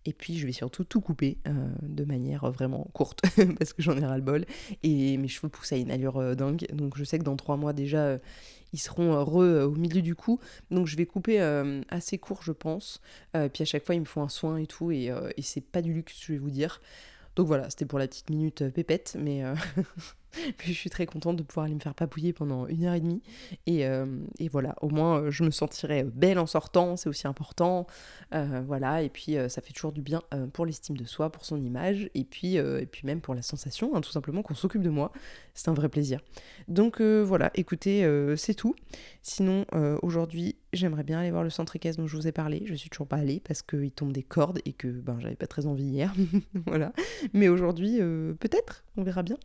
Et 0.08 0.14
puis 0.14 0.38
je 0.38 0.46
vais 0.46 0.54
surtout 0.54 0.86
tout 0.86 1.02
couper 1.02 1.38
euh, 1.48 1.52
de 1.82 2.06
manière 2.06 2.50
vraiment 2.50 2.88
courte 2.94 3.20
parce 3.60 3.74
que 3.74 3.82
j'en 3.82 3.98
ai 3.98 4.06
ras 4.06 4.16
le 4.16 4.24
bol. 4.24 4.46
Et 4.82 5.18
mes 5.18 5.28
cheveux 5.28 5.50
poussent 5.50 5.74
à 5.74 5.76
une 5.76 5.92
allure 5.92 6.18
euh, 6.18 6.34
dingue. 6.34 6.66
Donc 6.72 6.98
je 6.98 7.04
sais 7.04 7.20
que 7.20 7.26
dans 7.26 7.36
trois 7.36 7.58
mois 7.58 7.74
déjà, 7.74 8.06
euh, 8.06 8.18
ils 8.72 8.80
seront 8.80 9.16
heureux 9.16 9.64
au 9.64 9.76
milieu 9.76 10.02
du 10.02 10.16
cou. 10.16 10.40
Donc 10.72 10.88
je 10.88 10.96
vais 10.96 11.06
couper 11.06 11.40
assez 11.90 12.18
court, 12.18 12.42
je 12.44 12.52
pense. 12.52 13.02
puis 13.34 13.62
à 13.62 13.66
chaque 13.66 13.86
fois, 13.86 13.96
ils 13.96 14.02
me 14.02 14.06
font 14.06 14.22
un 14.22 14.30
soin 14.30 14.58
et 14.58 14.68
tout. 14.68 14.92
Et, 14.92 15.06
et 15.06 15.42
c'est 15.42 15.62
pas 15.62 15.82
du 15.82 15.94
luxe, 15.94 16.20
je 16.22 16.34
vais 16.34 16.38
vous 16.38 16.50
dire. 16.52 16.82
Donc 17.38 17.48
voilà, 17.48 17.70
c'était 17.70 17.86
pour 17.86 17.98
la 17.98 18.10
petite 18.10 18.30
minute 18.30 18.68
pépette. 18.70 19.16
Mais 19.18 19.42
Je 20.64 20.72
suis 20.72 20.90
très 20.90 21.06
contente 21.06 21.38
de 21.38 21.44
pouvoir 21.44 21.66
aller 21.66 21.76
me 21.76 21.80
faire 21.80 21.94
papouiller 21.94 22.34
pendant 22.34 22.68
une 22.68 22.86
heure 22.86 22.94
et 22.94 23.00
demie. 23.00 23.22
Et, 23.66 23.86
euh, 23.86 24.06
voilà, 24.52 24.76
au 24.82 24.90
moins 24.90 25.22
euh, 25.22 25.32
je 25.32 25.44
me 25.44 25.52
sentirai 25.52 26.04
belle 26.04 26.40
en 26.40 26.48
sortant, 26.48 26.98
c'est 26.98 27.10
aussi 27.10 27.28
important. 27.28 27.88
Euh, 28.34 28.62
voilà, 28.66 29.02
et 29.02 29.10
puis 29.10 29.38
ça 29.50 29.62
fait 29.62 29.74
toujours 29.74 29.92
du 29.92 30.02
bien 30.02 30.22
pour 30.54 30.66
l'estime 30.66 30.98
de 30.98 31.06
soi, 31.06 31.32
pour 31.32 31.46
son 31.46 31.62
image, 31.62 32.10
et 32.14 32.24
puis, 32.24 32.56
et 32.56 32.86
puis 32.86 33.06
même 33.06 33.22
pour 33.22 33.36
la 33.36 33.42
sensation, 33.42 33.96
hein, 33.96 34.02
tout 34.02 34.12
simplement 34.12 34.42
qu'on 34.42 34.56
s'occupe 34.56 34.82
de 34.82 34.90
moi. 34.90 35.12
C'est 35.54 35.70
un 35.70 35.74
vrai 35.74 35.90
plaisir. 35.90 36.20
Donc 36.68 37.02
voilà, 37.02 37.52
écoutez, 37.56 38.08
c'est 38.36 38.54
tout. 38.54 38.76
Sinon, 39.22 39.66
aujourd'hui, 40.02 40.56
j'aimerais 40.74 41.04
bien 41.04 41.20
aller 41.20 41.32
voir 41.32 41.44
le 41.44 41.50
centre 41.50 41.76
équestre 41.76 42.02
dont 42.02 42.08
je 42.08 42.16
vous 42.16 42.28
ai 42.28 42.32
parlé. 42.32 42.64
Je 42.66 42.74
suis 42.74 42.90
toujours 42.90 43.08
pas 43.08 43.18
allée 43.18 43.40
parce 43.40 43.62
qu'il 43.62 43.92
tombe 43.92 44.12
des 44.12 44.24
cordes 44.24 44.60
et 44.66 44.74
que 44.74 44.88
ben, 44.88 45.20
j'avais 45.20 45.36
pas 45.36 45.48
très 45.48 45.66
envie 45.66 45.86
hier. 45.86 46.14
voilà. 46.66 46.94
Mais 47.34 47.48
aujourd'hui, 47.48 48.00
peut-être, 48.40 48.84
on 48.98 49.04
verra 49.04 49.24
bien. 49.24 49.38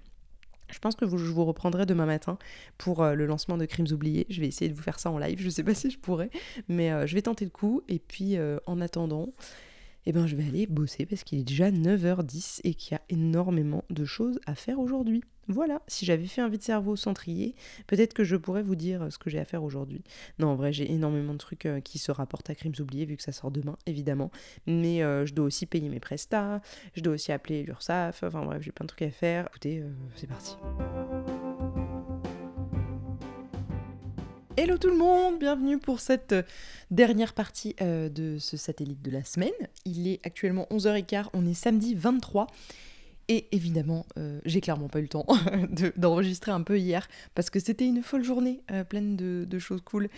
Je 0.73 0.79
pense 0.79 0.97
que 0.97 1.07
je 1.07 1.15
vous 1.15 1.45
reprendrai 1.45 1.87
demain 1.87 2.07
matin 2.07 2.39
pour 2.79 3.03
euh, 3.03 3.15
le 3.15 3.27
lancement 3.27 3.57
de 3.57 3.67
Crimes 3.67 3.87
oubliés. 3.93 4.27
Je 4.31 4.41
vais 4.41 4.49
essayer 4.49 4.71
de 4.71 4.75
vous 4.75 4.83
faire 4.83 4.99
ça 4.99 5.11
en 5.11 5.19
live. 5.19 5.39
Je 5.39 5.47
ne 5.47 5.51
sais 5.51 5.63
pas 5.63 5.75
si 5.75 5.91
je 5.91 5.99
pourrais, 5.99 6.31
mais 6.69 6.91
euh, 6.91 7.07
je 7.07 7.15
vais 7.15 7.23
tenter 7.23 7.45
le 7.45 7.51
coup. 7.51 7.83
Et 7.89 7.99
puis, 7.99 8.37
euh, 8.37 8.59
en 8.67 8.81
attendant, 8.81 9.29
eh 10.07 10.12
ben, 10.12 10.27
je 10.27 10.37
vais 10.37 10.45
aller 10.45 10.67
bosser 10.67 11.07
parce 11.07 11.25
qu'il 11.25 11.38
est 11.38 11.45
déjà 11.45 11.71
9h10 11.71 12.61
et 12.65 12.75
qu'il 12.75 12.93
y 12.93 12.95
a 12.97 13.03
énormément 13.09 13.85
de 13.91 14.05
choses 14.05 14.41
à 14.47 14.55
faire 14.55 14.79
aujourd'hui. 14.79 15.23
Voilà, 15.49 15.83
si 15.88 16.07
j'avais 16.07 16.27
fait 16.27 16.41
un 16.41 16.49
vide 16.49 16.62
cerveau 16.62 16.95
centrier, 16.95 17.57
peut-être 17.88 18.15
que 18.15 18.23
je 18.23 18.37
pourrais 18.37 18.62
vous 18.62 18.77
dire 18.77 19.09
ce 19.11 19.19
que 19.19 19.29
j'ai 19.29 19.41
à 19.41 19.45
faire 19.45 19.65
aujourd'hui. 19.65 20.03
Non, 20.38 20.49
en 20.49 20.55
vrai, 20.55 20.73
j'ai 20.73 20.91
énormément 20.93 21.33
de 21.33 21.38
trucs 21.38 21.67
euh, 21.67 21.81
qui 21.81 21.99
se 21.99 22.12
rapportent 22.12 22.49
à 22.49 22.55
Crimes 22.55 22.75
oubliés, 22.79 23.07
vu 23.07 23.17
que 23.17 23.23
ça 23.23 23.33
sort 23.33 23.51
demain, 23.51 23.77
évidemment. 23.87 24.31
Mais 24.67 25.03
euh, 25.03 25.27
je 25.27 25.35
dois 25.35 25.47
aussi 25.47 25.67
payer 25.67 25.88
mes 25.88 26.01
prestats, 26.01 26.62
je 26.95 27.03
dois 27.03 27.15
aussi 27.15 27.33
appeler 27.33 27.65
l'URSSAF, 27.65 28.23
enfin 28.23 28.45
bref, 28.45 28.62
j'ai 28.62 28.73
plein 28.73 28.85
de 28.85 28.88
trucs 28.88 29.03
à 29.03 29.11
faire. 29.11 29.47
Écoutez, 29.49 29.81
euh, 29.81 29.91
c'est 30.15 30.29
parti. 30.29 30.57
Hello 34.62 34.79
tout 34.79 34.90
le 34.90 34.96
monde, 34.96 35.40
bienvenue 35.40 35.77
pour 35.77 35.98
cette 35.98 36.37
dernière 36.92 37.35
partie 37.35 37.75
de 37.81 38.37
ce 38.38 38.57
satellite 38.57 39.03
de 39.03 39.11
la 39.11 39.25
semaine. 39.25 39.51
Il 39.85 40.07
est 40.07 40.25
actuellement 40.25 40.68
11h15, 40.70 41.31
on 41.33 41.44
est 41.46 41.55
samedi 41.55 41.96
23 41.96 42.46
et 43.27 43.48
évidemment, 43.51 44.07
euh, 44.18 44.38
j'ai 44.44 44.61
clairement 44.61 44.87
pas 44.87 45.01
eu 45.01 45.03
le 45.03 45.09
temps 45.09 45.27
d'enregistrer 45.96 46.53
un 46.53 46.62
peu 46.62 46.79
hier 46.79 47.09
parce 47.35 47.51
que 47.51 47.59
c'était 47.59 47.87
une 47.87 48.05
folle 48.05 48.22
journée 48.22 48.61
euh, 48.70 48.85
pleine 48.85 49.16
de, 49.16 49.59
choses 49.59 49.81
cool. 49.85 50.09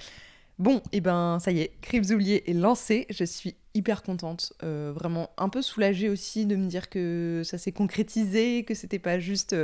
Bon, 0.59 0.77
et 0.93 0.99
eh 0.99 1.01
ben 1.01 1.39
ça 1.41 1.51
y 1.51 1.61
est, 1.61 1.73
Crips 1.81 2.11
oubliés 2.11 2.51
est 2.51 2.53
lancé. 2.53 3.07
Je 3.09 3.25
suis 3.25 3.55
hyper 3.73 4.03
contente, 4.03 4.53
euh, 4.63 4.93
vraiment 4.95 5.31
un 5.39 5.49
peu 5.49 5.63
soulagée 5.63 6.11
aussi 6.11 6.45
de 6.45 6.55
me 6.55 6.67
dire 6.67 6.91
que 6.91 7.41
ça 7.47 7.57
s'est 7.57 7.73
concrétisé, 7.73 8.65
que 8.65 8.75
c'était 8.75 8.99
pas 8.99 9.19
juste 9.19 9.57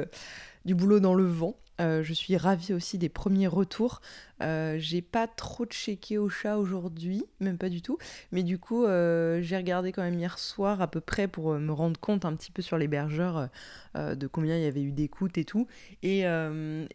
du 0.65 0.75
boulot 0.75 1.01
dans 1.01 1.15
le 1.15 1.25
vent. 1.25 1.57
Euh, 1.81 2.03
je 2.03 2.13
suis 2.13 2.37
ravie 2.37 2.75
aussi 2.75 2.99
des 2.99 3.09
premiers 3.09 3.47
retours. 3.47 4.03
Euh, 4.43 4.77
j'ai 4.79 5.01
pas 5.01 5.27
trop 5.27 5.65
checké 5.65 6.19
au 6.19 6.29
chat 6.29 6.59
aujourd'hui, 6.59 7.25
même 7.41 7.57
pas 7.57 7.69
du 7.71 7.81
tout. 7.81 7.97
Mais 8.33 8.43
du 8.43 8.59
coup, 8.59 8.85
euh, 8.85 9.41
j'ai 9.41 9.57
regardé 9.57 9.93
quand 9.93 10.03
même 10.03 10.19
hier 10.19 10.39
soir 10.39 10.83
à 10.83 10.89
peu 10.89 11.01
près 11.01 11.27
pour 11.27 11.55
me 11.55 11.73
rendre 11.73 11.99
compte 11.99 12.25
un 12.25 12.35
petit 12.35 12.51
peu 12.51 12.63
sur 12.63 12.77
l'hébergeur 12.77 13.49
de 13.95 14.27
combien 14.27 14.57
il 14.57 14.63
y 14.63 14.67
avait 14.67 14.83
eu 14.83 14.93
d'écoutes 14.93 15.39
et 15.39 15.45
tout. 15.45 15.67
Et, 16.03 16.25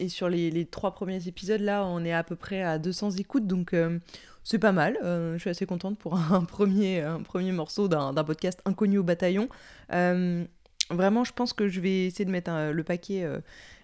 sur 0.07 0.29
les, 0.29 0.65
trois 0.65 0.93
premiers 0.93 1.27
épisodes, 1.27 1.61
là, 1.61 1.85
on 1.85 2.03
est 2.05 2.13
à 2.13 2.23
peu 2.23 2.35
près 2.35 2.61
à 2.61 2.77
200 2.77 3.11
écoutes. 3.11 3.47
Donc 3.47 3.75
c'est 4.43 4.59
pas 4.59 4.71
mal. 4.71 4.97
je 5.01 5.37
suis 5.39 5.49
assez 5.49 5.65
contente 5.65 5.97
pour 5.97 6.15
un 6.31 6.43
premier, 6.43 7.01
un 7.01 7.21
premier 7.21 7.51
morceau 7.51 7.87
d'un 7.87 8.13
podcast 8.23 8.61
inconnu 8.65 8.99
au 8.99 9.03
bataillon. 9.03 9.49
Vraiment, 10.89 11.23
je 11.23 11.33
pense 11.33 11.53
que 11.53 11.67
je 11.67 11.79
vais 11.81 12.05
essayer 12.05 12.25
de 12.25 12.31
mettre 12.31 12.71
le 12.71 12.83
paquet 12.83 13.27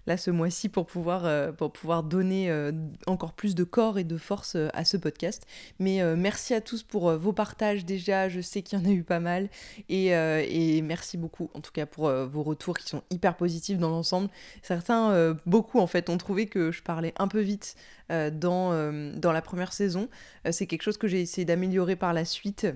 là 0.06 0.16
ce 0.16 0.30
mois-ci 0.30 0.68
pour 0.68 0.86
pouvoir, 0.86 1.24
euh, 1.24 1.52
pour 1.52 1.72
pouvoir 1.72 2.02
donner 2.02 2.50
euh, 2.50 2.72
encore 3.06 3.32
plus 3.32 3.54
de 3.54 3.64
corps 3.64 3.98
et 3.98 4.04
de 4.04 4.16
force 4.16 4.56
euh, 4.56 4.68
à 4.74 4.84
ce 4.84 4.96
podcast. 4.96 5.46
Mais 5.78 6.02
merci 6.16 6.54
à 6.54 6.60
tous 6.60 6.82
pour 6.82 7.12
vos 7.12 7.32
partages 7.32 7.84
déjà, 7.84 8.28
je 8.28 8.40
sais 8.40 8.62
qu'il 8.62 8.78
y 8.78 8.82
en 8.82 8.84
a 8.84 8.90
eu 8.90 9.02
pas 9.02 9.20
mal. 9.20 9.48
Et, 9.88 10.06
et, 10.08 10.82
merci 10.82 11.16
beaucoup 11.16 11.50
en 11.54 11.60
tout 11.60 11.72
cas 11.72 11.86
pour 11.86 12.10
vos 12.10 12.42
retours 12.42 12.76
qui 12.76 12.88
sont 12.88 13.02
hyper 13.10 13.36
positifs 13.36 13.78
dans 13.78 13.90
l'ensemble. 13.90 14.28
Certains, 14.62 15.36
beaucoup 15.46 15.78
en 15.78 15.86
fait, 15.86 16.08
ont 16.10 16.18
trouvé 16.18 16.46
que 16.46 16.72
je 16.72 16.82
parlais 16.82 17.14
un 17.18 17.28
peu 17.28 17.40
vite 17.40 17.76
dans, 18.10 18.92
dans 19.14 19.32
la 19.32 19.42
première 19.42 19.72
saison. 19.72 20.08
C'est 20.50 20.66
quelque 20.66 20.82
chose 20.82 20.96
que 20.96 21.08
j'ai 21.08 21.20
essayé 21.20 21.44
d'améliorer 21.44 21.96
par 21.96 22.12
la 22.12 22.24
suite 22.24 22.66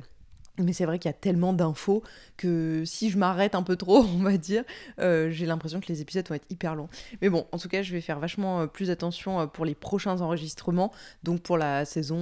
Mais 0.59 0.73
c'est 0.73 0.87
vrai 0.87 0.99
qu'il 0.99 1.09
y 1.09 1.15
a 1.15 1.17
tellement 1.17 1.53
d'infos 1.53 2.03
que 2.37 2.83
si 2.87 3.11
je 3.11 3.19
m'arrête 3.19 3.55
un 3.55 3.63
peu 3.63 3.77
trop, 3.77 3.99
on 4.19 4.23
va 4.23 4.37
dire, 4.37 4.65
euh, 4.99 5.31
j'ai 5.31 5.47
l'impression 5.47 5.81
que 5.81 5.87
les 5.89 6.01
épisodes 6.01 6.27
vont 6.29 6.35
être 6.35 6.51
hyper 6.51 6.75
longs. 6.75 6.89
Mais 7.21 7.29
bon, 7.29 7.47
en 7.53 7.59
tout 7.59 7.69
cas, 7.69 7.83
je 7.83 7.93
vais 7.93 8.01
faire 8.01 8.19
vachement 8.19 8.63
euh, 8.63 8.67
plus 8.67 8.91
attention 8.91 9.41
euh, 9.41 9.47
pour 9.47 9.65
les 9.65 9.75
prochains 9.75 10.21
enregistrements, 10.21 10.93
donc 11.23 11.43
pour 11.43 11.59
la 11.59 11.85
saison 11.85 12.17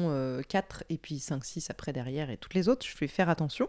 4 0.49 0.85
et 0.89 0.97
puis 0.97 1.19
5, 1.19 1.45
6 1.45 1.71
après 1.71 1.93
derrière 1.93 2.31
et 2.31 2.37
toutes 2.37 2.55
les 2.55 2.69
autres, 2.69 2.87
je 2.87 2.97
vais 2.99 3.07
faire 3.07 3.29
attention. 3.29 3.69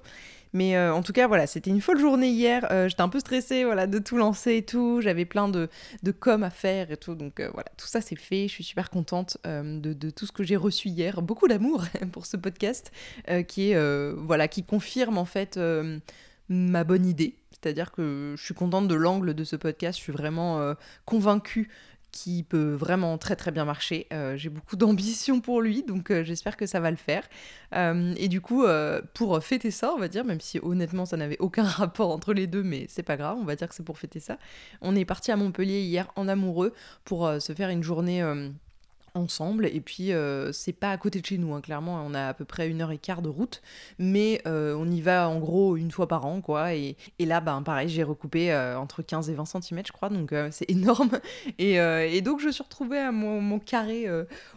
Mais 0.55 0.79
en 0.79 1.03
tout 1.03 1.13
cas, 1.13 1.27
voilà, 1.27 1.47
c'était 1.47 1.69
une 1.69 1.81
folle 1.81 1.99
journée 1.99 2.29
hier. 2.29 2.65
J'étais 2.87 3.01
un 3.01 3.09
peu 3.09 3.19
stressée 3.19 3.65
voilà, 3.65 3.87
de 3.87 3.99
tout 3.99 4.17
lancer 4.17 4.55
et 4.55 4.65
tout. 4.65 5.01
J'avais 5.01 5.25
plein 5.25 5.49
de, 5.49 5.69
de 6.01 6.11
com 6.11 6.43
à 6.43 6.49
faire 6.49 6.91
et 6.91 6.97
tout. 6.97 7.13
Donc 7.13 7.41
voilà, 7.53 7.69
tout 7.77 7.87
ça 7.87 8.01
c'est 8.01 8.15
fait. 8.15 8.47
Je 8.47 8.53
suis 8.53 8.63
super 8.63 8.89
contente 8.89 9.37
de, 9.43 10.09
tout 10.09 10.25
ce 10.25 10.31
que 10.31 10.43
j'ai 10.43 10.55
reçu 10.55 10.89
hier. 10.89 11.21
Beaucoup 11.21 11.47
d'amour 11.47 11.83
pour 12.11 12.25
ce 12.25 12.37
podcast 12.37 12.91
qui 13.47 13.73
voilà 14.17 14.47
qui 14.47 14.63
confirme 14.63 15.17
en 15.17 15.25
fait 15.25 15.59
ma 16.49 16.83
bonne 16.83 17.05
idée. 17.05 17.35
C'est-à-dire 17.65 17.91
que 17.91 18.35
je 18.37 18.43
suis 18.43 18.53
contente 18.53 18.87
de 18.87 18.93
l'angle 18.93 19.33
de 19.33 19.43
ce 19.43 19.55
podcast, 19.55 19.97
je 19.97 20.03
suis 20.03 20.13
vraiment 20.13 20.59
euh, 20.59 20.75
convaincue 21.05 21.69
qu'il 22.15 22.45
peut 22.45 22.71
vraiment 22.71 23.17
très 23.17 23.35
très 23.35 23.51
bien 23.51 23.65
marcher. 23.65 24.07
Euh, 24.13 24.37
j'ai 24.37 24.49
beaucoup 24.49 24.77
d'ambition 24.77 25.41
pour 25.41 25.61
lui, 25.61 25.83
donc 25.83 26.11
euh, 26.11 26.23
j'espère 26.23 26.55
que 26.55 26.65
ça 26.65 26.79
va 26.79 26.89
le 26.89 26.97
faire. 26.97 27.27
et 27.73 28.27
du 28.29 28.39
coup, 28.39 28.65
pour 29.13 29.43
fêter 29.43 29.69
ça, 29.69 29.91
on 29.93 29.99
va 29.99 30.07
dire, 30.07 30.23
même 30.23 30.39
si 30.39 30.59
honnêtement 30.63 31.05
ça 31.05 31.17
n'avait 31.17 31.37
aucun 31.39 31.63
rapport 31.81 32.11
entre 32.11 32.33
les 32.33 32.47
deux, 32.47 32.63
mais 32.63 32.85
c'est 32.89 33.03
pas 33.03 33.17
grave, 33.17 33.37
on 33.39 33.43
va 33.43 33.55
dire 33.55 33.67
que 33.67 33.75
c'est 33.75 33.83
pour 33.83 33.97
fêter 33.97 34.21
ça. 34.21 34.37
On 34.81 34.95
est 34.95 35.05
parti 35.05 35.31
à 35.31 35.35
Montpellier 35.35 35.81
hier 35.81 36.09
en 36.15 36.29
amoureux 36.29 36.73
pour 37.03 37.29
se 37.39 37.53
faire 37.53 37.69
une 37.69 37.83
journée 37.83 38.23
ensemble. 39.15 39.65
Et 39.65 39.81
puis, 39.81 40.11
euh, 40.11 40.51
c'est 40.51 40.73
pas 40.73 40.91
à 40.91 40.97
côté 40.97 41.21
de 41.21 41.25
chez 41.25 41.37
nous, 41.37 41.53
hein. 41.53 41.61
clairement, 41.61 42.03
on 42.05 42.13
a 42.13 42.27
à 42.27 42.33
peu 42.33 42.45
près 42.45 42.69
une 42.69 42.81
heure 42.81 42.91
et 42.91 42.97
quart 42.97 43.21
de 43.21 43.29
route, 43.29 43.61
mais 43.97 44.41
euh, 44.45 44.75
on 44.77 44.89
y 44.89 45.01
va 45.01 45.29
en 45.29 45.39
gros 45.39 45.77
une 45.77 45.91
fois 45.91 46.07
par 46.07 46.25
an, 46.25 46.41
quoi. 46.41 46.75
Et, 46.75 46.97
et 47.19 47.25
là, 47.25 47.39
ben, 47.41 47.61
pareil, 47.63 47.89
j'ai 47.89 48.03
recoupé 48.03 48.51
euh, 48.51 48.77
entre 48.77 49.01
15 49.01 49.29
et 49.29 49.33
20 49.33 49.45
cm, 49.45 49.81
je 49.87 49.91
crois, 49.91 50.09
donc 50.09 50.33
c'est 50.51 50.69
énorme. 50.69 51.19
Et, 51.57 52.21
donc, 52.21 52.39
je 52.39 52.49
suis 52.49 52.63
retrouvée 52.63 52.99
à 52.99 53.11
mon, 53.11 53.41
mon 53.41 53.59
carré 53.59 54.07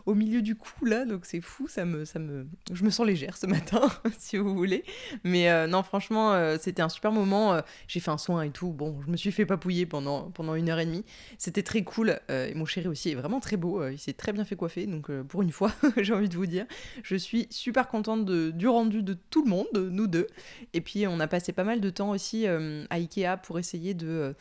au 0.06 0.14
milieu 0.14 0.42
du 0.42 0.56
cou, 0.56 0.84
là, 0.84 1.04
donc 1.04 1.24
c'est 1.24 1.40
fou, 1.40 1.68
ça 1.68 1.84
me, 1.84 2.04
ça 2.04 2.18
me... 2.18 2.46
Je 2.72 2.84
me 2.84 2.90
sens 2.90 3.06
légère 3.06 3.36
ce 3.36 3.46
matin, 3.46 3.88
si 4.18 4.36
vous 4.36 4.54
voulez. 4.54 4.84
Mais 5.24 5.66
non, 5.68 5.82
franchement, 5.82 6.56
c'était 6.58 6.82
un 6.82 6.88
super 6.88 7.12
moment. 7.12 7.60
j'ai 7.86 8.00
fait 8.00 8.10
un 8.10 8.18
soin 8.18 8.42
et 8.42 8.50
tout. 8.50 8.72
Bon, 8.72 9.00
je 9.06 9.10
me 9.10 9.16
suis 9.16 9.32
fait 9.32 9.46
papouiller 9.46 9.86
pendant, 9.86 10.30
pendant 10.30 10.54
une 10.54 10.68
heure 10.68 10.78
et 10.78 10.86
demie. 10.86 11.04
C'était 11.36 11.62
très 11.62 11.82
cool. 11.84 12.18
et 12.28 12.54
mon 12.54 12.64
chéri 12.64 12.88
aussi 12.88 13.10
est 13.10 13.14
vraiment 13.14 13.40
très 13.40 13.56
beau. 13.56 13.86
il 13.88 13.98
s'est 13.98 14.12
très 14.12 14.32
bien 14.32 14.44
fait 14.68 14.87
donc 14.87 15.11
euh, 15.11 15.22
pour 15.22 15.42
une 15.42 15.52
fois, 15.52 15.72
j'ai 15.96 16.12
envie 16.12 16.28
de 16.28 16.37
vous 16.37 16.46
dire, 16.46 16.66
je 17.02 17.16
suis 17.16 17.46
super 17.50 17.88
contente 17.88 18.24
du 18.26 18.68
rendu 18.68 19.02
de 19.02 19.16
tout 19.30 19.44
le 19.44 19.50
monde, 19.50 19.66
de 19.74 19.88
nous 19.88 20.06
deux. 20.06 20.26
Et 20.72 20.80
puis 20.80 21.06
on 21.06 21.20
a 21.20 21.26
passé 21.26 21.52
pas 21.52 21.64
mal 21.64 21.80
de 21.80 21.90
temps 21.90 22.11
aussi 22.11 22.46
euh, 22.46 22.84
à 22.90 22.96
Ikea 22.96 23.37
pour 23.42 23.58
essayer 23.58 23.94
de, 23.94 24.08
euh, 24.08 24.32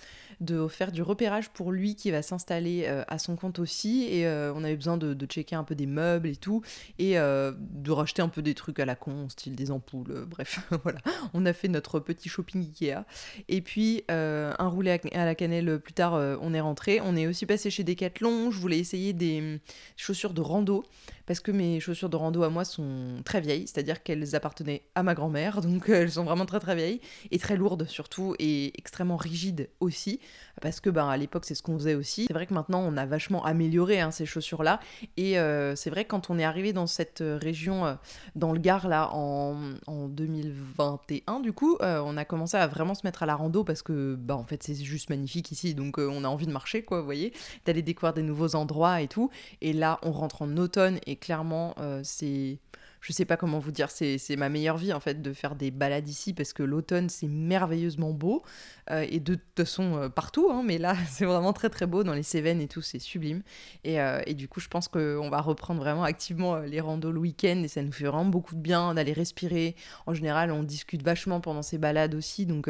de 0.41 0.67
faire 0.67 0.91
du 0.91 1.01
repérage 1.01 1.49
pour 1.49 1.71
lui 1.71 1.95
qui 1.95 2.11
va 2.11 2.21
s'installer 2.21 2.85
à 2.85 3.17
son 3.17 3.35
compte 3.35 3.59
aussi. 3.59 4.07
Et 4.09 4.27
on 4.27 4.63
avait 4.63 4.75
besoin 4.75 4.97
de, 4.97 5.25
checker 5.25 5.55
un 5.55 5.63
peu 5.63 5.75
des 5.75 5.85
meubles 5.85 6.29
et 6.29 6.35
tout, 6.35 6.61
et 6.99 7.15
de 7.15 7.91
racheter 7.91 8.21
un 8.21 8.29
peu 8.29 8.41
des 8.41 8.53
trucs 8.53 8.79
à 8.79 8.85
la 8.85 8.95
con, 8.95 9.27
style 9.29 9.55
des 9.55 9.71
ampoules, 9.71 10.25
bref, 10.25 10.61
voilà. 10.83 10.99
On 11.33 11.45
a 11.45 11.53
fait 11.53 11.67
notre 11.67 11.99
petit 11.99 12.29
shopping 12.29 12.61
Ikea. 12.61 13.03
Et 13.49 13.61
puis 13.61 14.03
un 14.09 14.67
roulé 14.67 14.99
à, 15.13 15.25
la 15.25 15.35
cannelle 15.35 15.79
plus 15.79 15.93
tard, 15.93 16.13
on 16.41 16.53
est 16.53 16.61
rentré. 16.61 17.01
On 17.01 17.15
est 17.15 17.27
aussi 17.27 17.45
passé 17.45 17.69
chez 17.69 17.83
Decathlon, 17.83 18.51
je 18.51 18.59
voulais 18.59 18.79
essayer 18.79 19.13
des 19.13 19.59
chaussures 19.97 20.33
de 20.33 20.41
rando 20.41 20.85
parce 21.25 21.41
que 21.41 21.51
mes 21.51 21.79
chaussures 21.81 22.09
de 22.09 22.15
rando 22.15 22.41
à 22.43 22.49
moi 22.49 22.63
sont 22.63 23.21
très 23.25 23.41
vieilles, 23.41 23.67
c'est-à-dire 23.67 24.01
qu'elles 24.01 24.35
appartenaient 24.35 24.83
à 24.95 25.03
ma 25.03 25.13
grand-mère, 25.13 25.61
donc 25.61 25.89
elles 25.89 26.11
sont 26.11 26.23
vraiment 26.23 26.45
très 26.45 26.59
très 26.59 26.75
vieilles 26.75 27.01
et 27.31 27.37
très 27.37 27.57
lourdes 27.57 27.85
surtout 27.87 28.33
et 28.39 28.71
extrêmement 28.77 29.17
rigides 29.17 29.69
aussi, 29.81 30.19
parce 30.61 30.79
que 30.79 30.89
ben 30.89 31.07
à 31.09 31.17
l'époque 31.17 31.43
c'est 31.45 31.55
ce 31.55 31.61
qu'on 31.61 31.77
faisait 31.77 31.95
aussi. 31.95 32.25
C'est 32.27 32.33
vrai 32.33 32.45
que 32.45 32.53
maintenant 32.53 32.81
on 32.81 32.95
a 32.95 33.05
vachement 33.05 33.43
amélioré 33.43 33.99
hein, 33.99 34.11
ces 34.11 34.25
chaussures-là 34.25 34.79
et 35.17 35.37
euh, 35.37 35.75
c'est 35.75 35.89
vrai 35.89 36.05
que 36.05 36.09
quand 36.09 36.29
on 36.29 36.39
est 36.39 36.45
arrivé 36.45 36.71
dans 36.71 36.87
cette 36.87 37.21
région, 37.21 37.85
euh, 37.85 37.95
dans 38.35 38.53
le 38.53 38.59
Gard 38.59 38.87
là 38.87 39.09
en, 39.11 39.73
en 39.87 40.07
2021 40.07 41.41
du 41.41 41.51
coup, 41.51 41.77
euh, 41.81 42.01
on 42.05 42.15
a 42.15 42.23
commencé 42.23 42.55
à 42.55 42.67
vraiment 42.67 42.95
se 42.95 43.05
mettre 43.05 43.23
à 43.23 43.25
la 43.25 43.35
rando 43.35 43.65
parce 43.65 43.81
que 43.81 44.15
bah 44.15 44.37
en 44.37 44.45
fait 44.45 44.63
c'est 44.63 44.75
juste 44.75 45.09
magnifique 45.09 45.51
ici, 45.51 45.75
donc 45.75 45.97
on 45.97 46.23
a 46.23 46.27
envie 46.27 46.47
de 46.47 46.53
marcher 46.53 46.83
quoi, 46.83 46.99
vous 46.99 47.05
voyez, 47.05 47.33
d'aller 47.65 47.81
découvrir 47.81 48.13
des 48.13 48.21
nouveaux 48.21 48.55
endroits 48.55 49.01
et 49.01 49.07
tout. 49.09 49.29
Et 49.59 49.73
là 49.73 49.86
on 50.01 50.11
rentre 50.11 50.41
en 50.41 50.57
automne 50.57 50.99
et 51.05 51.15
clairement, 51.15 51.73
euh, 51.79 52.01
c'est 52.03 52.59
je 53.07 53.13
sais 53.13 53.23
pas 53.23 53.37
comment 53.37 53.59
vous 53.59 53.71
dire, 53.71 53.89
c'est 53.89 54.35
ma 54.35 54.49
meilleure 54.49 54.75
vie 54.75 54.91
en 54.91 54.99
fait 54.99 55.21
de 55.21 55.31
faire 55.31 55.55
des 55.55 55.71
balades 55.71 56.09
ici 56.09 56.33
parce 56.33 56.51
que 56.51 56.61
l'automne 56.61 57.07
c'est 57.07 57.29
merveilleusement 57.29 58.11
beau 58.11 58.43
euh, 58.91 59.05
et 59.09 59.21
de 59.21 59.35
toute 59.35 59.43
façon 59.55 59.95
euh, 59.95 60.09
partout, 60.09 60.49
hein, 60.51 60.61
mais 60.65 60.77
là 60.77 60.93
c'est 61.09 61.23
vraiment 61.23 61.53
très 61.53 61.69
très 61.69 61.85
beau 61.85 62.03
dans 62.03 62.13
les 62.13 62.23
Cévennes 62.23 62.59
et 62.59 62.67
tout, 62.67 62.81
c'est 62.81 62.99
sublime. 62.99 63.43
Et, 63.85 64.01
euh, 64.01 64.21
et, 64.25 64.33
du 64.33 64.49
coup, 64.49 64.59
je 64.59 64.67
pense 64.67 64.89
qu'on 64.89 65.29
va 65.29 65.39
reprendre 65.39 65.79
vraiment 65.79 66.03
activement 66.03 66.57
les 66.57 66.81
randos 66.81 67.13
le 67.13 67.19
week-end 67.19 67.61
et 67.63 67.69
ça 67.69 67.81
nous 67.81 67.93
fait 67.93 68.03
vraiment 68.03 68.25
beaucoup 68.25 68.55
de 68.55 68.59
bien 68.59 68.93
d'aller 68.93 69.13
respirer. 69.13 69.77
En 70.05 70.13
général, 70.13 70.51
on 70.51 70.63
discute 70.63 71.01
vachement 71.01 71.39
pendant 71.39 71.61
ces 71.61 71.77
balades 71.77 72.13
aussi, 72.13 72.45
donc 72.45 72.69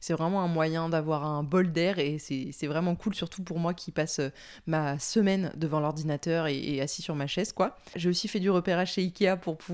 c'est 0.00 0.14
vraiment 0.14 0.42
un 0.42 0.48
moyen 0.48 0.88
d'avoir 0.88 1.26
un 1.26 1.42
bol 1.42 1.70
d'air 1.70 1.98
et 1.98 2.18
c'est 2.18 2.66
vraiment 2.66 2.96
cool, 2.96 3.14
surtout 3.14 3.42
pour 3.42 3.58
moi 3.58 3.74
qui 3.74 3.92
passe 3.92 4.22
ma 4.66 4.98
semaine 4.98 5.52
devant 5.54 5.80
l'ordinateur 5.80 6.46
et, 6.46 6.56
et, 6.56 6.80
assis 6.80 7.02
sur 7.02 7.14
ma 7.14 7.26
chaise 7.26 7.52
quoi. 7.52 7.76
J'ai 7.94 8.08
aussi 8.08 8.26
fait 8.26 8.40
du 8.40 8.48
repérage 8.48 8.92
chez 8.94 9.02
Ikea 9.02 9.36
pour 9.40 9.58
pouvoir 9.58 9.65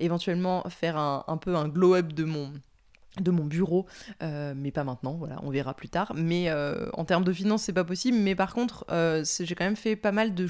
éventuellement 0.00 0.62
faire 0.68 0.96
un, 0.96 1.24
un 1.28 1.36
peu 1.36 1.56
un 1.56 1.68
glow-up 1.68 2.12
de 2.12 2.24
mon 2.24 2.52
de 3.20 3.30
mon 3.30 3.44
bureau, 3.44 3.86
euh, 4.22 4.54
mais 4.56 4.70
pas 4.70 4.84
maintenant, 4.84 5.14
voilà, 5.14 5.38
on 5.42 5.50
verra 5.50 5.74
plus 5.74 5.88
tard. 5.88 6.12
Mais 6.14 6.48
euh, 6.48 6.88
en 6.92 7.04
termes 7.04 7.24
de 7.24 7.32
finances, 7.32 7.64
c'est 7.64 7.72
pas 7.72 7.84
possible. 7.84 8.18
Mais 8.18 8.34
par 8.34 8.54
contre, 8.54 8.84
euh, 8.90 9.24
j'ai 9.40 9.54
quand 9.54 9.64
même 9.64 9.76
fait 9.76 9.96
pas 9.96 10.12
mal 10.12 10.34
de, 10.34 10.46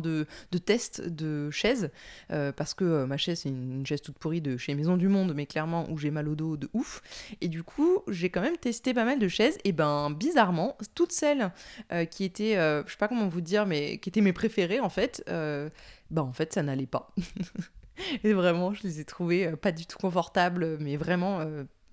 de, 0.00 0.26
de 0.50 0.58
tests 0.58 1.02
de 1.02 1.50
chaises, 1.50 1.90
parce 2.28 2.74
que 2.74 3.04
ma 3.04 3.16
chaise, 3.16 3.40
c'est 3.40 3.48
une, 3.48 3.84
chaise 3.86 4.00
toute 4.00 4.18
pourrie 4.18 4.40
de 4.40 4.56
chez 4.56 4.74
Maison 4.74 4.96
du 4.96 5.08
Monde, 5.08 5.32
mais 5.34 5.46
clairement 5.46 5.86
où 5.90 5.98
j'ai 5.98 6.10
mal 6.10 6.28
au 6.28 6.34
dos 6.34 6.56
de 6.56 6.68
ouf. 6.72 7.02
Et 7.40 7.48
du 7.48 7.62
coup, 7.62 8.02
j'ai 8.08 8.30
quand 8.30 8.40
même 8.40 8.56
testé 8.56 8.94
pas 8.94 9.04
mal 9.04 9.18
de 9.18 9.28
chaises, 9.28 9.58
et 9.64 9.72
ben 9.72 10.10
bizarrement, 10.10 10.76
toutes 10.94 11.12
celles 11.12 11.52
qui 12.10 12.24
étaient, 12.24 12.54
je 12.54 12.90
sais 12.90 12.98
pas 12.98 13.08
comment 13.08 13.28
vous 13.28 13.40
dire, 13.40 13.66
mais 13.66 13.98
qui 13.98 14.08
étaient 14.08 14.20
mes 14.20 14.32
préférées 14.32 14.80
en 14.80 14.88
fait, 14.88 15.24
ben 15.26 16.22
en 16.22 16.32
fait, 16.32 16.52
ça 16.52 16.62
n'allait 16.62 16.86
pas. 16.86 17.12
et 18.24 18.32
vraiment, 18.32 18.72
je 18.74 18.82
les 18.82 19.00
ai 19.00 19.04
trouvées 19.04 19.54
pas 19.56 19.72
du 19.72 19.86
tout 19.86 19.98
confortables, 19.98 20.78
mais 20.80 20.96
vraiment 20.96 21.40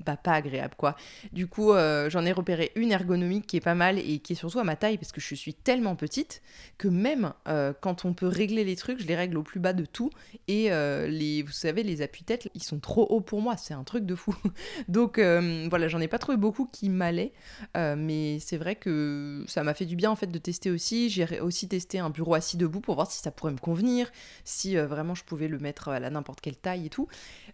bah, 0.05 0.17
pas 0.17 0.33
agréable 0.33 0.75
quoi. 0.77 0.95
Du 1.31 1.47
coup, 1.47 1.73
euh, 1.73 2.09
j'en 2.09 2.25
ai 2.25 2.31
repéré 2.31 2.71
une 2.75 2.91
ergonomique 2.91 3.47
qui 3.47 3.57
est 3.57 3.61
pas 3.61 3.75
mal 3.75 3.99
et 3.99 4.19
qui 4.19 4.33
est 4.33 4.35
surtout 4.35 4.59
à 4.59 4.63
ma 4.63 4.75
taille 4.75 4.97
parce 4.97 5.11
que 5.11 5.21
je 5.21 5.35
suis 5.35 5.53
tellement 5.53 5.95
petite 5.95 6.41
que 6.77 6.87
même 6.87 7.33
euh, 7.47 7.73
quand 7.79 8.05
on 8.05 8.13
peut 8.13 8.27
régler 8.27 8.63
les 8.63 8.75
trucs, 8.75 8.99
je 8.99 9.07
les 9.07 9.15
règle 9.15 9.37
au 9.37 9.43
plus 9.43 9.59
bas 9.59 9.73
de 9.73 9.85
tout 9.85 10.09
et 10.47 10.71
euh, 10.71 11.07
les, 11.07 11.43
vous 11.43 11.51
savez, 11.51 11.83
les 11.83 12.01
appuis-têtes, 12.01 12.49
ils 12.53 12.63
sont 12.63 12.79
trop 12.79 13.05
hauts 13.09 13.21
pour 13.21 13.41
moi, 13.41 13.57
c'est 13.57 13.73
un 13.73 13.83
truc 13.83 14.05
de 14.05 14.15
fou. 14.15 14.35
Donc 14.87 15.19
voilà, 15.19 15.87
j'en 15.87 15.99
ai 15.99 16.07
pas 16.07 16.19
trouvé 16.19 16.37
beaucoup 16.37 16.65
qui 16.65 16.89
m'allaient, 16.89 17.33
mais 17.75 18.39
c'est 18.39 18.57
vrai 18.57 18.75
que 18.75 19.43
ça 19.47 19.63
m'a 19.63 19.73
fait 19.73 19.85
du 19.85 19.95
bien 19.95 20.11
en 20.11 20.15
fait 20.15 20.27
de 20.27 20.39
tester 20.39 20.71
aussi. 20.71 21.09
J'ai 21.09 21.39
aussi 21.39 21.67
testé 21.67 21.99
un 21.99 22.09
bureau 22.09 22.33
assis 22.33 22.57
debout 22.57 22.81
pour 22.81 22.95
voir 22.95 23.11
si 23.11 23.21
ça 23.21 23.31
pourrait 23.31 23.51
me 23.51 23.57
convenir, 23.57 24.11
si 24.43 24.75
vraiment 24.75 25.15
je 25.15 25.23
pouvais 25.23 25.47
le 25.47 25.59
mettre 25.59 25.89
à 25.89 26.09
n'importe 26.09 26.41
quelle 26.41 26.57
taille 26.57 26.87
et 26.87 26.89
tout. 26.89 27.07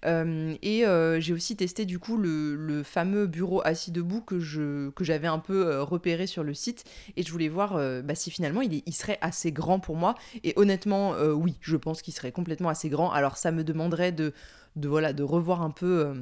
et 0.06 0.86
j'ai 1.20 1.34
aussi 1.34 1.56
testé 1.56 1.86
du 1.86 2.00
coup 2.00 2.18
le 2.18 2.37
le, 2.58 2.84
fameux 2.84 3.28
bureau 3.28 3.62
assis 3.66 3.92
debout 3.92 4.22
que 4.22 4.40
je 4.40 4.90
que 4.92 5.04
j'avais 5.04 5.28
un 5.28 5.40
peu 5.40 5.68
euh, 5.68 5.84
repéré 5.84 6.28
sur 6.28 6.44
le 6.44 6.54
site 6.54 6.84
et 7.16 7.24
je 7.24 7.32
voulais 7.32 7.50
voir 7.50 7.76
euh, 7.76 8.02
bah, 8.02 8.16
si 8.16 8.32
finalement 8.32 8.62
il, 8.62 8.94
serait 8.94 9.18
assez 9.22 9.52
grand 9.52 9.80
pour 9.80 9.96
moi. 9.96 10.16
Et 10.44 10.54
honnêtement 10.56 11.14
euh, 11.14 11.32
oui 11.34 11.58
je 11.62 11.76
pense 11.76 12.02
qu'il 12.02 12.14
serait 12.14 12.32
complètement 12.32 12.70
assez 12.70 12.90
grand. 12.90 13.12
Alors 13.12 13.38
ça 13.38 13.52
me 13.52 13.64
demanderait 13.64 14.12
de, 14.12 14.34
de 14.76 14.88
voilà 14.88 15.14
de 15.14 15.24
revoir 15.24 15.62
un 15.62 15.72
peu 15.72 16.14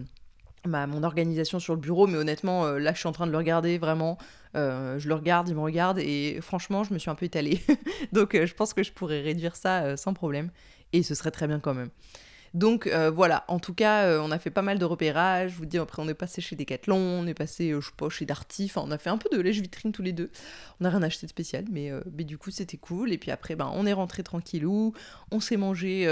ma, 0.66 0.88
mon 0.88 1.04
organisation 1.04 1.60
sur 1.60 1.76
le 1.76 1.82
bureau 1.82 2.08
mais 2.08 2.18
honnêtement 2.18 2.70
là 2.72 2.94
je 2.94 3.00
suis 3.00 3.08
en 3.08 3.14
train 3.14 3.28
de 3.28 3.32
le 3.32 3.38
regarder 3.38 3.78
vraiment. 3.78 4.18
Je 4.54 5.08
le 5.08 5.14
regarde 5.14 5.50
il 5.50 5.56
me 5.56 5.62
regarde 5.62 6.00
et 6.00 6.40
franchement 6.42 6.84
je 6.84 6.94
me 6.94 7.00
suis 7.00 7.10
un 7.10 7.16
peu 7.16 7.26
étalée. 7.26 7.62
Donc 8.14 8.36
je 8.36 8.54
pense 8.54 8.74
que 8.74 8.84
je 8.84 8.92
pourrais 8.92 9.22
réduire 9.22 9.56
ça 9.56 9.98
sans 9.98 10.14
problème 10.14 10.50
et 10.94 11.04
ce 11.04 11.16
serait 11.16 11.32
très 11.32 11.48
bien 11.48 11.60
quand 11.60 11.74
même 11.74 11.90
donc 12.56 12.88
euh, 12.88 13.12
voilà, 13.12 13.44
en 13.50 13.60
tout 13.60 13.74
cas, 13.74 14.06
euh, 14.06 14.22
on 14.24 14.32
a 14.32 14.40
fait 14.40 14.50
pas 14.50 14.62
mal 14.62 14.80
de 14.80 14.86
repérages. 14.86 15.52
Je 15.52 15.58
vous 15.58 15.66
dis, 15.66 15.78
après, 15.78 16.02
on 16.02 16.08
est 16.08 16.14
passé 16.14 16.40
chez 16.40 16.56
Decathlon, 16.56 16.96
on 16.96 17.28
est 17.28 17.34
passé, 17.34 17.72
euh, 17.72 17.82
je 17.82 17.88
sais 17.88 17.94
pas, 17.98 18.08
chez 18.08 18.26
Darty. 18.26 18.72
Enfin, 18.72 18.82
on 18.86 18.92
a 18.92 18.98
fait 18.98 19.10
un 19.10 19.18
peu 19.18 19.28
de 19.36 19.42
lèche-vitrine 19.42 19.92
tous 19.92 20.02
les 20.02 20.14
deux. 20.14 20.32
On 20.80 20.86
n'a 20.86 20.90
rien 20.90 21.04
acheté 21.04 21.26
de 21.26 21.30
spécial, 21.30 21.66
mais, 21.70 21.92
mais 22.14 22.24
du 22.24 22.38
coup, 22.38 22.52
c'était 22.52 22.78
cool. 22.78 23.12
Et 23.12 23.18
puis 23.18 23.30
après, 23.30 23.58
ben, 23.58 23.70
on 23.74 23.86
est 23.86 23.92
rentré 23.92 24.24
tranquillou. 24.24 24.94
On 25.32 25.42
s'est 25.42 25.58
mangé, 25.58 26.08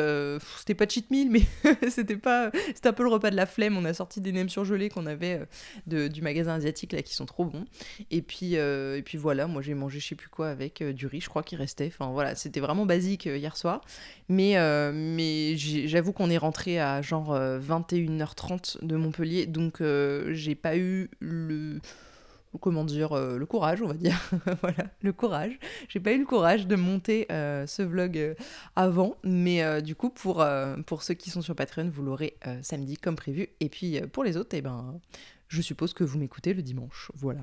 c'était 0.60 0.76
pas 0.76 0.86
cheat 0.88 1.10
meal, 1.12 1.30
mais 1.32 1.44
c'était 1.90 2.18
pas, 2.18 2.52
c'était 2.68 2.90
un 2.90 2.94
peu 2.94 3.04
le 3.04 3.10
repas 3.10 3.32
de 3.32 3.38
la 3.38 3.46
flemme. 3.46 3.78
On 3.78 3.86
a 3.86 3.94
sorti 3.94 4.20
des 4.20 4.34
nems 4.34 4.50
surgelés 4.50 4.90
qu'on 4.90 5.06
avait 5.06 5.42
de, 5.88 6.10
du 6.10 6.22
magasin 6.22 6.56
asiatique 6.56 6.92
là, 6.92 7.02
qui 7.02 7.16
sont 7.16 7.26
trop 7.26 7.46
bons. 7.46 7.64
Et 8.12 8.22
puis, 8.22 8.56
et 8.56 9.02
puis 9.06 9.18
voilà, 9.18 9.48
moi 9.48 9.62
j'ai 9.62 9.76
mangé 9.76 10.00
je 10.02 10.08
sais 10.10 10.16
plus 10.16 10.30
quoi 10.30 10.50
avec 10.50 10.84
du 10.84 11.08
riz, 11.08 11.22
je 11.22 11.30
crois 11.30 11.44
qu'il 11.44 11.58
restait. 11.58 11.88
Enfin 11.88 12.12
voilà, 12.12 12.36
c'était 12.36 12.60
vraiment 12.60 12.86
basique 12.86 13.26
hier 13.26 13.56
soir. 13.56 13.82
Mais, 14.28 14.56
mais 14.94 15.56
j'avoue 15.58 16.12
qu'on 16.12 16.30
est 16.30 16.33
rentré 16.38 16.80
à 16.80 17.02
genre 17.02 17.38
21h30 17.38 18.84
de 18.86 18.96
Montpellier, 18.96 19.46
donc 19.46 19.82
j'ai 20.32 20.56
pas 20.56 20.78
eu 20.78 21.10
le 21.20 21.80
comment 22.62 22.84
dire, 22.84 23.16
le 23.16 23.46
courage, 23.48 23.82
on 23.82 23.88
va 23.88 23.96
dire. 23.96 24.16
voilà, 24.62 24.86
le 25.02 25.12
courage. 25.12 25.58
J'ai 25.90 26.00
pas 26.00 26.12
eu 26.12 26.20
le 26.20 26.26
courage 26.26 26.68
de 26.68 26.76
monter 26.76 27.26
ce 27.30 27.82
vlog 27.82 28.36
avant, 28.76 29.16
mais 29.24 29.82
du 29.82 29.96
coup, 29.96 30.10
pour, 30.10 30.46
pour 30.86 31.02
ceux 31.02 31.16
qui 31.16 31.32
sont 31.32 31.42
sur 31.42 31.56
Patreon, 31.56 31.90
vous 31.92 32.04
l'aurez 32.04 32.38
samedi 32.62 32.98
comme 32.98 33.16
prévu. 33.16 33.50
Et 33.60 33.70
puis 33.70 34.00
pour 34.12 34.24
les 34.24 34.38
autres, 34.38 34.56
eh 34.56 34.62
ben, 34.62 35.00
je 35.54 35.62
suppose 35.62 35.94
que 35.94 36.04
vous 36.04 36.18
m'écoutez 36.18 36.54
le 36.54 36.64
dimanche. 36.64 37.12
Voilà. 37.16 37.42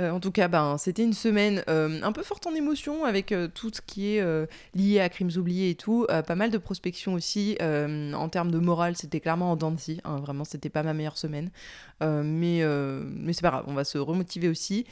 Euh, 0.00 0.10
en 0.10 0.18
tout 0.18 0.32
cas, 0.32 0.48
ben, 0.48 0.76
c'était 0.76 1.04
une 1.04 1.12
semaine 1.12 1.62
euh, 1.68 2.00
un 2.02 2.10
peu 2.10 2.24
forte 2.24 2.46
en 2.48 2.54
émotion 2.54 3.04
avec 3.04 3.30
euh, 3.30 3.46
tout 3.46 3.70
ce 3.72 3.80
qui 3.80 4.16
est 4.16 4.48
lié 4.74 5.00
à 5.00 5.08
crimes 5.08 5.30
oubliés 5.36 5.70
et 5.70 5.74
tout. 5.74 6.06
pas 6.08 6.34
mal 6.34 6.50
de 6.50 6.58
prospection 6.58 7.14
aussi. 7.14 7.56
en 7.60 8.28
termes 8.28 8.50
de 8.50 8.58
morale, 8.58 8.96
c'était 8.96 9.20
clairement 9.20 9.52
en 9.52 9.56
dents 9.56 9.76
hein, 10.04 10.16
Vraiment, 10.16 10.44
c'était 10.44 10.68
pas 10.68 10.82
ma 10.82 10.94
meilleure 10.94 11.18
semaine. 11.18 11.50
mais 12.00 12.64
mais 12.64 13.32
c'est 13.32 13.42
pas 13.42 13.50
grave, 13.50 13.64
on 13.68 13.74
va 13.74 13.84
se 13.84 13.98
remotiver 13.98 14.48
aussi. 14.48 14.84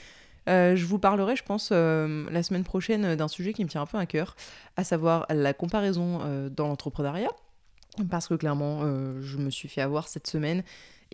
je 0.47 0.85
vous 0.85 0.99
parlerai, 0.99 1.37
je 1.37 1.43
pense, 1.43 1.71
la 1.73 2.43
semaine 2.43 2.65
prochaine 2.65 3.17
d'un 3.17 3.29
sujet 3.29 3.53
qui 3.53 3.65
me 3.65 3.69
tient 3.69 3.83
un 3.83 3.87
peu 3.87 3.99
à 3.99 4.07
cœur, 4.07 4.37
à 4.77 4.85
savoir 4.85 5.27
la 5.31 5.53
comparaison 5.53 6.21
dans 6.55 6.69
l'entrepreneuriat. 6.69 7.31
Parce 8.09 8.29
que 8.29 8.35
clairement, 8.35 8.81
je 9.21 9.37
me 9.39 9.51
suis 9.51 9.69
fait 9.69 9.83
avoir 9.83 10.09
cette 10.09 10.27
semaine 10.27 10.63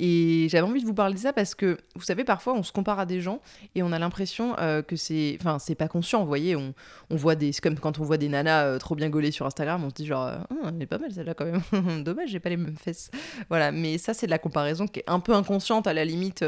et 0.00 0.46
j'avais 0.48 0.66
envie 0.66 0.80
de 0.80 0.86
vous 0.86 0.94
parler 0.94 1.14
de 1.14 1.18
ça 1.18 1.32
parce 1.32 1.56
que, 1.56 1.76
vous 1.96 2.02
savez, 2.02 2.22
parfois 2.22 2.54
on 2.54 2.62
se 2.62 2.70
compare 2.70 3.00
à 3.00 3.06
des 3.06 3.20
gens 3.20 3.40
et 3.74 3.82
on 3.82 3.90
a 3.90 3.98
l'impression 3.98 4.54
euh, 4.60 4.80
que 4.80 4.94
c'est. 4.94 5.36
Enfin, 5.40 5.58
c'est 5.58 5.74
pas 5.74 5.88
conscient, 5.88 6.20
vous 6.20 6.28
voyez. 6.28 6.54
On, 6.54 6.72
on 7.10 7.16
voit 7.16 7.34
des. 7.34 7.50
C'est 7.50 7.60
comme 7.60 7.76
quand 7.76 7.98
on 7.98 8.04
voit 8.04 8.16
des 8.16 8.28
nanas 8.28 8.64
euh, 8.64 8.78
trop 8.78 8.94
bien 8.94 9.10
gaulées 9.10 9.32
sur 9.32 9.44
Instagram, 9.44 9.82
on 9.82 9.90
se 9.90 9.94
dit 9.96 10.06
genre, 10.06 10.26
euh, 10.26 10.36
ah, 10.50 10.68
elle 10.68 10.80
est 10.80 10.86
pas 10.86 10.98
mal 10.98 11.10
celle-là 11.12 11.34
quand 11.34 11.46
même. 11.46 12.02
Dommage, 12.04 12.28
j'ai 12.28 12.38
pas 12.38 12.50
les 12.50 12.56
mêmes 12.56 12.76
fesses. 12.76 13.10
Voilà, 13.48 13.72
mais 13.72 13.98
ça, 13.98 14.14
c'est 14.14 14.26
de 14.26 14.30
la 14.30 14.38
comparaison 14.38 14.86
qui 14.86 15.00
est 15.00 15.04
un 15.08 15.18
peu 15.18 15.34
inconsciente. 15.34 15.88
À 15.88 15.92
la 15.92 16.04
limite, 16.04 16.44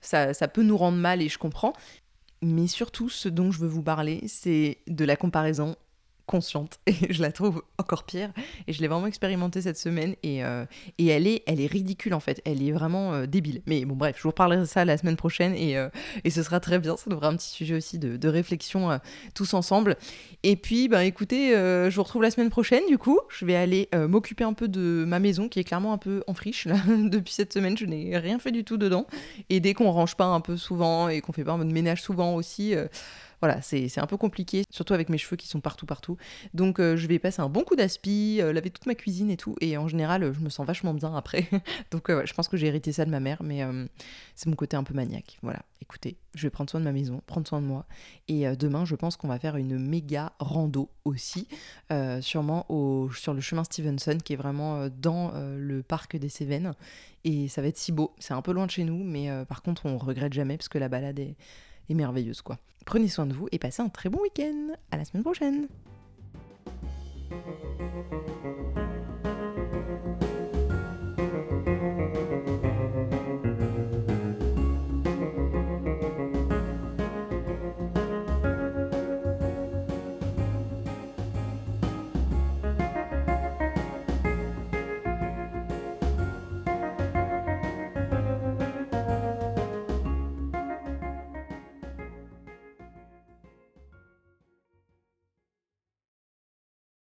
ça, 0.00 0.32
ça 0.32 0.48
peut 0.48 0.62
nous 0.62 0.78
rendre 0.78 0.96
mal 0.96 1.20
et 1.20 1.28
je 1.28 1.38
comprends. 1.38 1.74
Mais 2.40 2.66
surtout, 2.68 3.10
ce 3.10 3.28
dont 3.28 3.50
je 3.50 3.58
veux 3.58 3.68
vous 3.68 3.82
parler, 3.82 4.22
c'est 4.28 4.78
de 4.86 5.04
la 5.04 5.16
comparaison 5.16 5.76
consciente. 6.26 6.78
Et 6.86 7.12
je 7.12 7.22
la 7.22 7.32
trouve 7.32 7.62
encore 7.78 8.04
pire. 8.04 8.30
Et 8.66 8.72
je 8.72 8.80
l'ai 8.80 8.88
vraiment 8.88 9.06
expérimenté 9.06 9.62
cette 9.62 9.78
semaine. 9.78 10.14
Et, 10.22 10.44
euh, 10.44 10.64
et 10.98 11.06
elle, 11.06 11.26
est, 11.26 11.42
elle 11.46 11.60
est 11.60 11.66
ridicule 11.66 12.14
en 12.14 12.20
fait. 12.20 12.40
Elle 12.44 12.66
est 12.66 12.72
vraiment 12.72 13.12
euh, 13.12 13.26
débile. 13.26 13.62
Mais 13.66 13.84
bon 13.84 13.94
bref 13.94 14.16
je 14.16 14.22
vous 14.22 14.30
reparlerai 14.30 14.60
de 14.60 14.64
ça 14.64 14.84
la 14.84 14.96
semaine 14.96 15.16
prochaine. 15.16 15.54
Et, 15.54 15.76
euh, 15.76 15.88
et 16.24 16.30
ce 16.30 16.42
sera 16.42 16.60
très 16.60 16.78
bien. 16.78 16.96
Ça 16.96 17.10
devra 17.10 17.28
un 17.28 17.36
petit 17.36 17.50
sujet 17.50 17.74
aussi 17.74 17.98
de, 17.98 18.28
réflexion 18.28 18.98
tous 19.34 19.54
ensemble. 19.54 19.96
Et 20.42 20.56
puis 20.56 20.88
ben 20.88 21.00
écoutez 21.00 21.50
je 21.50 21.94
vous 21.94 22.02
retrouve 22.02 22.22
la 22.22 22.30
semaine 22.30 22.50
prochaine 22.50 22.82
du 22.88 22.98
coup. 22.98 23.20
Je 23.28 23.44
vais 23.44 23.54
aller 23.54 23.88
m'occuper 24.08 24.44
un 24.44 24.54
peu 24.54 24.66
de 24.66 25.04
ma 25.06 25.20
maison 25.20 25.48
qui 25.48 25.60
est 25.60 25.64
clairement 25.64 25.92
un 25.92 25.98
peu 25.98 26.24
en 26.26 26.34
friche 26.34 26.64
là. 26.64 26.76
Depuis 26.88 27.32
cette 27.32 27.52
semaine 27.52 27.76
je 27.76 27.84
n'ai 27.84 28.16
rien 28.16 28.38
fait 28.38 28.50
du 28.50 28.64
tout 28.64 28.76
dedans. 28.76 29.06
Et 29.50 29.60
dès 29.60 29.74
qu'on 29.74 29.90
range 29.92 30.16
pas 30.16 30.24
un 30.24 30.40
peu 30.40 30.56
souvent 30.56 31.08
et 31.08 31.20
qu'on 31.20 31.32
fait 31.32 31.44
pas 31.44 31.52
un 31.52 31.58
peu 31.58 31.64
de 31.64 31.72
ménage 31.72 32.02
souvent 32.02 32.34
aussi 32.34 32.74
voilà, 33.44 33.60
c'est 33.60 33.98
un 33.98 34.06
peu 34.06 34.16
compliqué, 34.16 34.64
surtout 34.70 34.94
avec 34.94 35.10
mes 35.10 35.18
cheveux 35.18 35.36
qui 35.36 35.48
sont 35.48 35.60
partout, 35.60 35.84
partout. 35.84 36.16
Donc 36.54 36.80
euh, 36.80 36.96
je 36.96 37.06
vais 37.06 37.18
passer 37.18 37.42
un 37.42 37.50
bon 37.50 37.62
coup 37.62 37.76
d'aspi, 37.76 38.38
euh, 38.40 38.54
laver 38.54 38.70
toute 38.70 38.86
ma 38.86 38.94
cuisine 38.94 39.30
et 39.30 39.36
tout. 39.36 39.54
Et 39.60 39.76
en 39.76 39.86
général, 39.86 40.32
je 40.32 40.40
me 40.40 40.48
sens 40.48 40.66
vachement 40.66 40.94
bien 40.94 41.14
après. 41.14 41.50
Donc 41.90 42.08
euh, 42.08 42.22
je 42.24 42.32
pense 42.32 42.48
que 42.48 42.56
j'ai 42.56 42.68
hérité 42.68 42.90
ça 42.90 43.04
de 43.04 43.10
ma 43.10 43.20
mère, 43.20 43.42
mais 43.42 43.60
c'est 44.34 44.48
mon 44.48 44.56
côté 44.56 44.78
un 44.78 44.82
peu 44.82 44.94
maniaque. 44.94 45.38
Voilà, 45.42 45.60
écoutez, 45.82 46.16
je 46.34 46.44
vais 46.44 46.50
prendre 46.50 46.70
soin 46.70 46.80
de 46.80 46.86
ma 46.86 46.92
maison, 46.92 47.20
prendre 47.26 47.46
soin 47.46 47.60
de 47.60 47.66
moi. 47.66 47.84
Et 48.28 48.46
demain, 48.56 48.86
je 48.86 48.94
pense 48.94 49.18
qu'on 49.18 49.28
va 49.28 49.38
faire 49.38 49.56
une 49.56 49.78
méga 49.78 50.32
rando 50.38 50.88
aussi, 51.04 51.46
sûrement 52.22 52.66
sur 53.14 53.34
le 53.34 53.42
chemin 53.42 53.64
Stevenson, 53.64 54.16
qui 54.24 54.32
est 54.32 54.36
vraiment 54.36 54.88
dans 54.88 55.32
le 55.34 55.82
parc 55.82 56.16
des 56.16 56.30
Cévennes. 56.30 56.72
Et 57.24 57.48
ça 57.48 57.60
va 57.60 57.68
être 57.68 57.76
si 57.76 57.92
beau. 57.92 58.14
C'est 58.18 58.32
un 58.32 58.40
peu 58.40 58.52
loin 58.52 58.64
de 58.64 58.70
chez 58.70 58.84
nous, 58.84 59.04
mais 59.04 59.28
par 59.44 59.60
contre, 59.60 59.84
on 59.84 59.98
regrette 59.98 60.32
jamais 60.32 60.56
parce 60.56 60.68
que 60.70 60.78
la 60.78 60.88
balade 60.88 61.18
est 61.18 61.36
et 61.88 61.94
merveilleuse 61.94 62.42
quoi. 62.42 62.58
Prenez 62.84 63.08
soin 63.08 63.26
de 63.26 63.32
vous 63.32 63.48
et 63.52 63.58
passez 63.58 63.82
un 63.82 63.88
très 63.88 64.08
bon 64.08 64.20
week-end. 64.20 64.74
À 64.90 64.96
la 64.96 65.04
semaine 65.04 65.22
prochaine. 65.22 65.68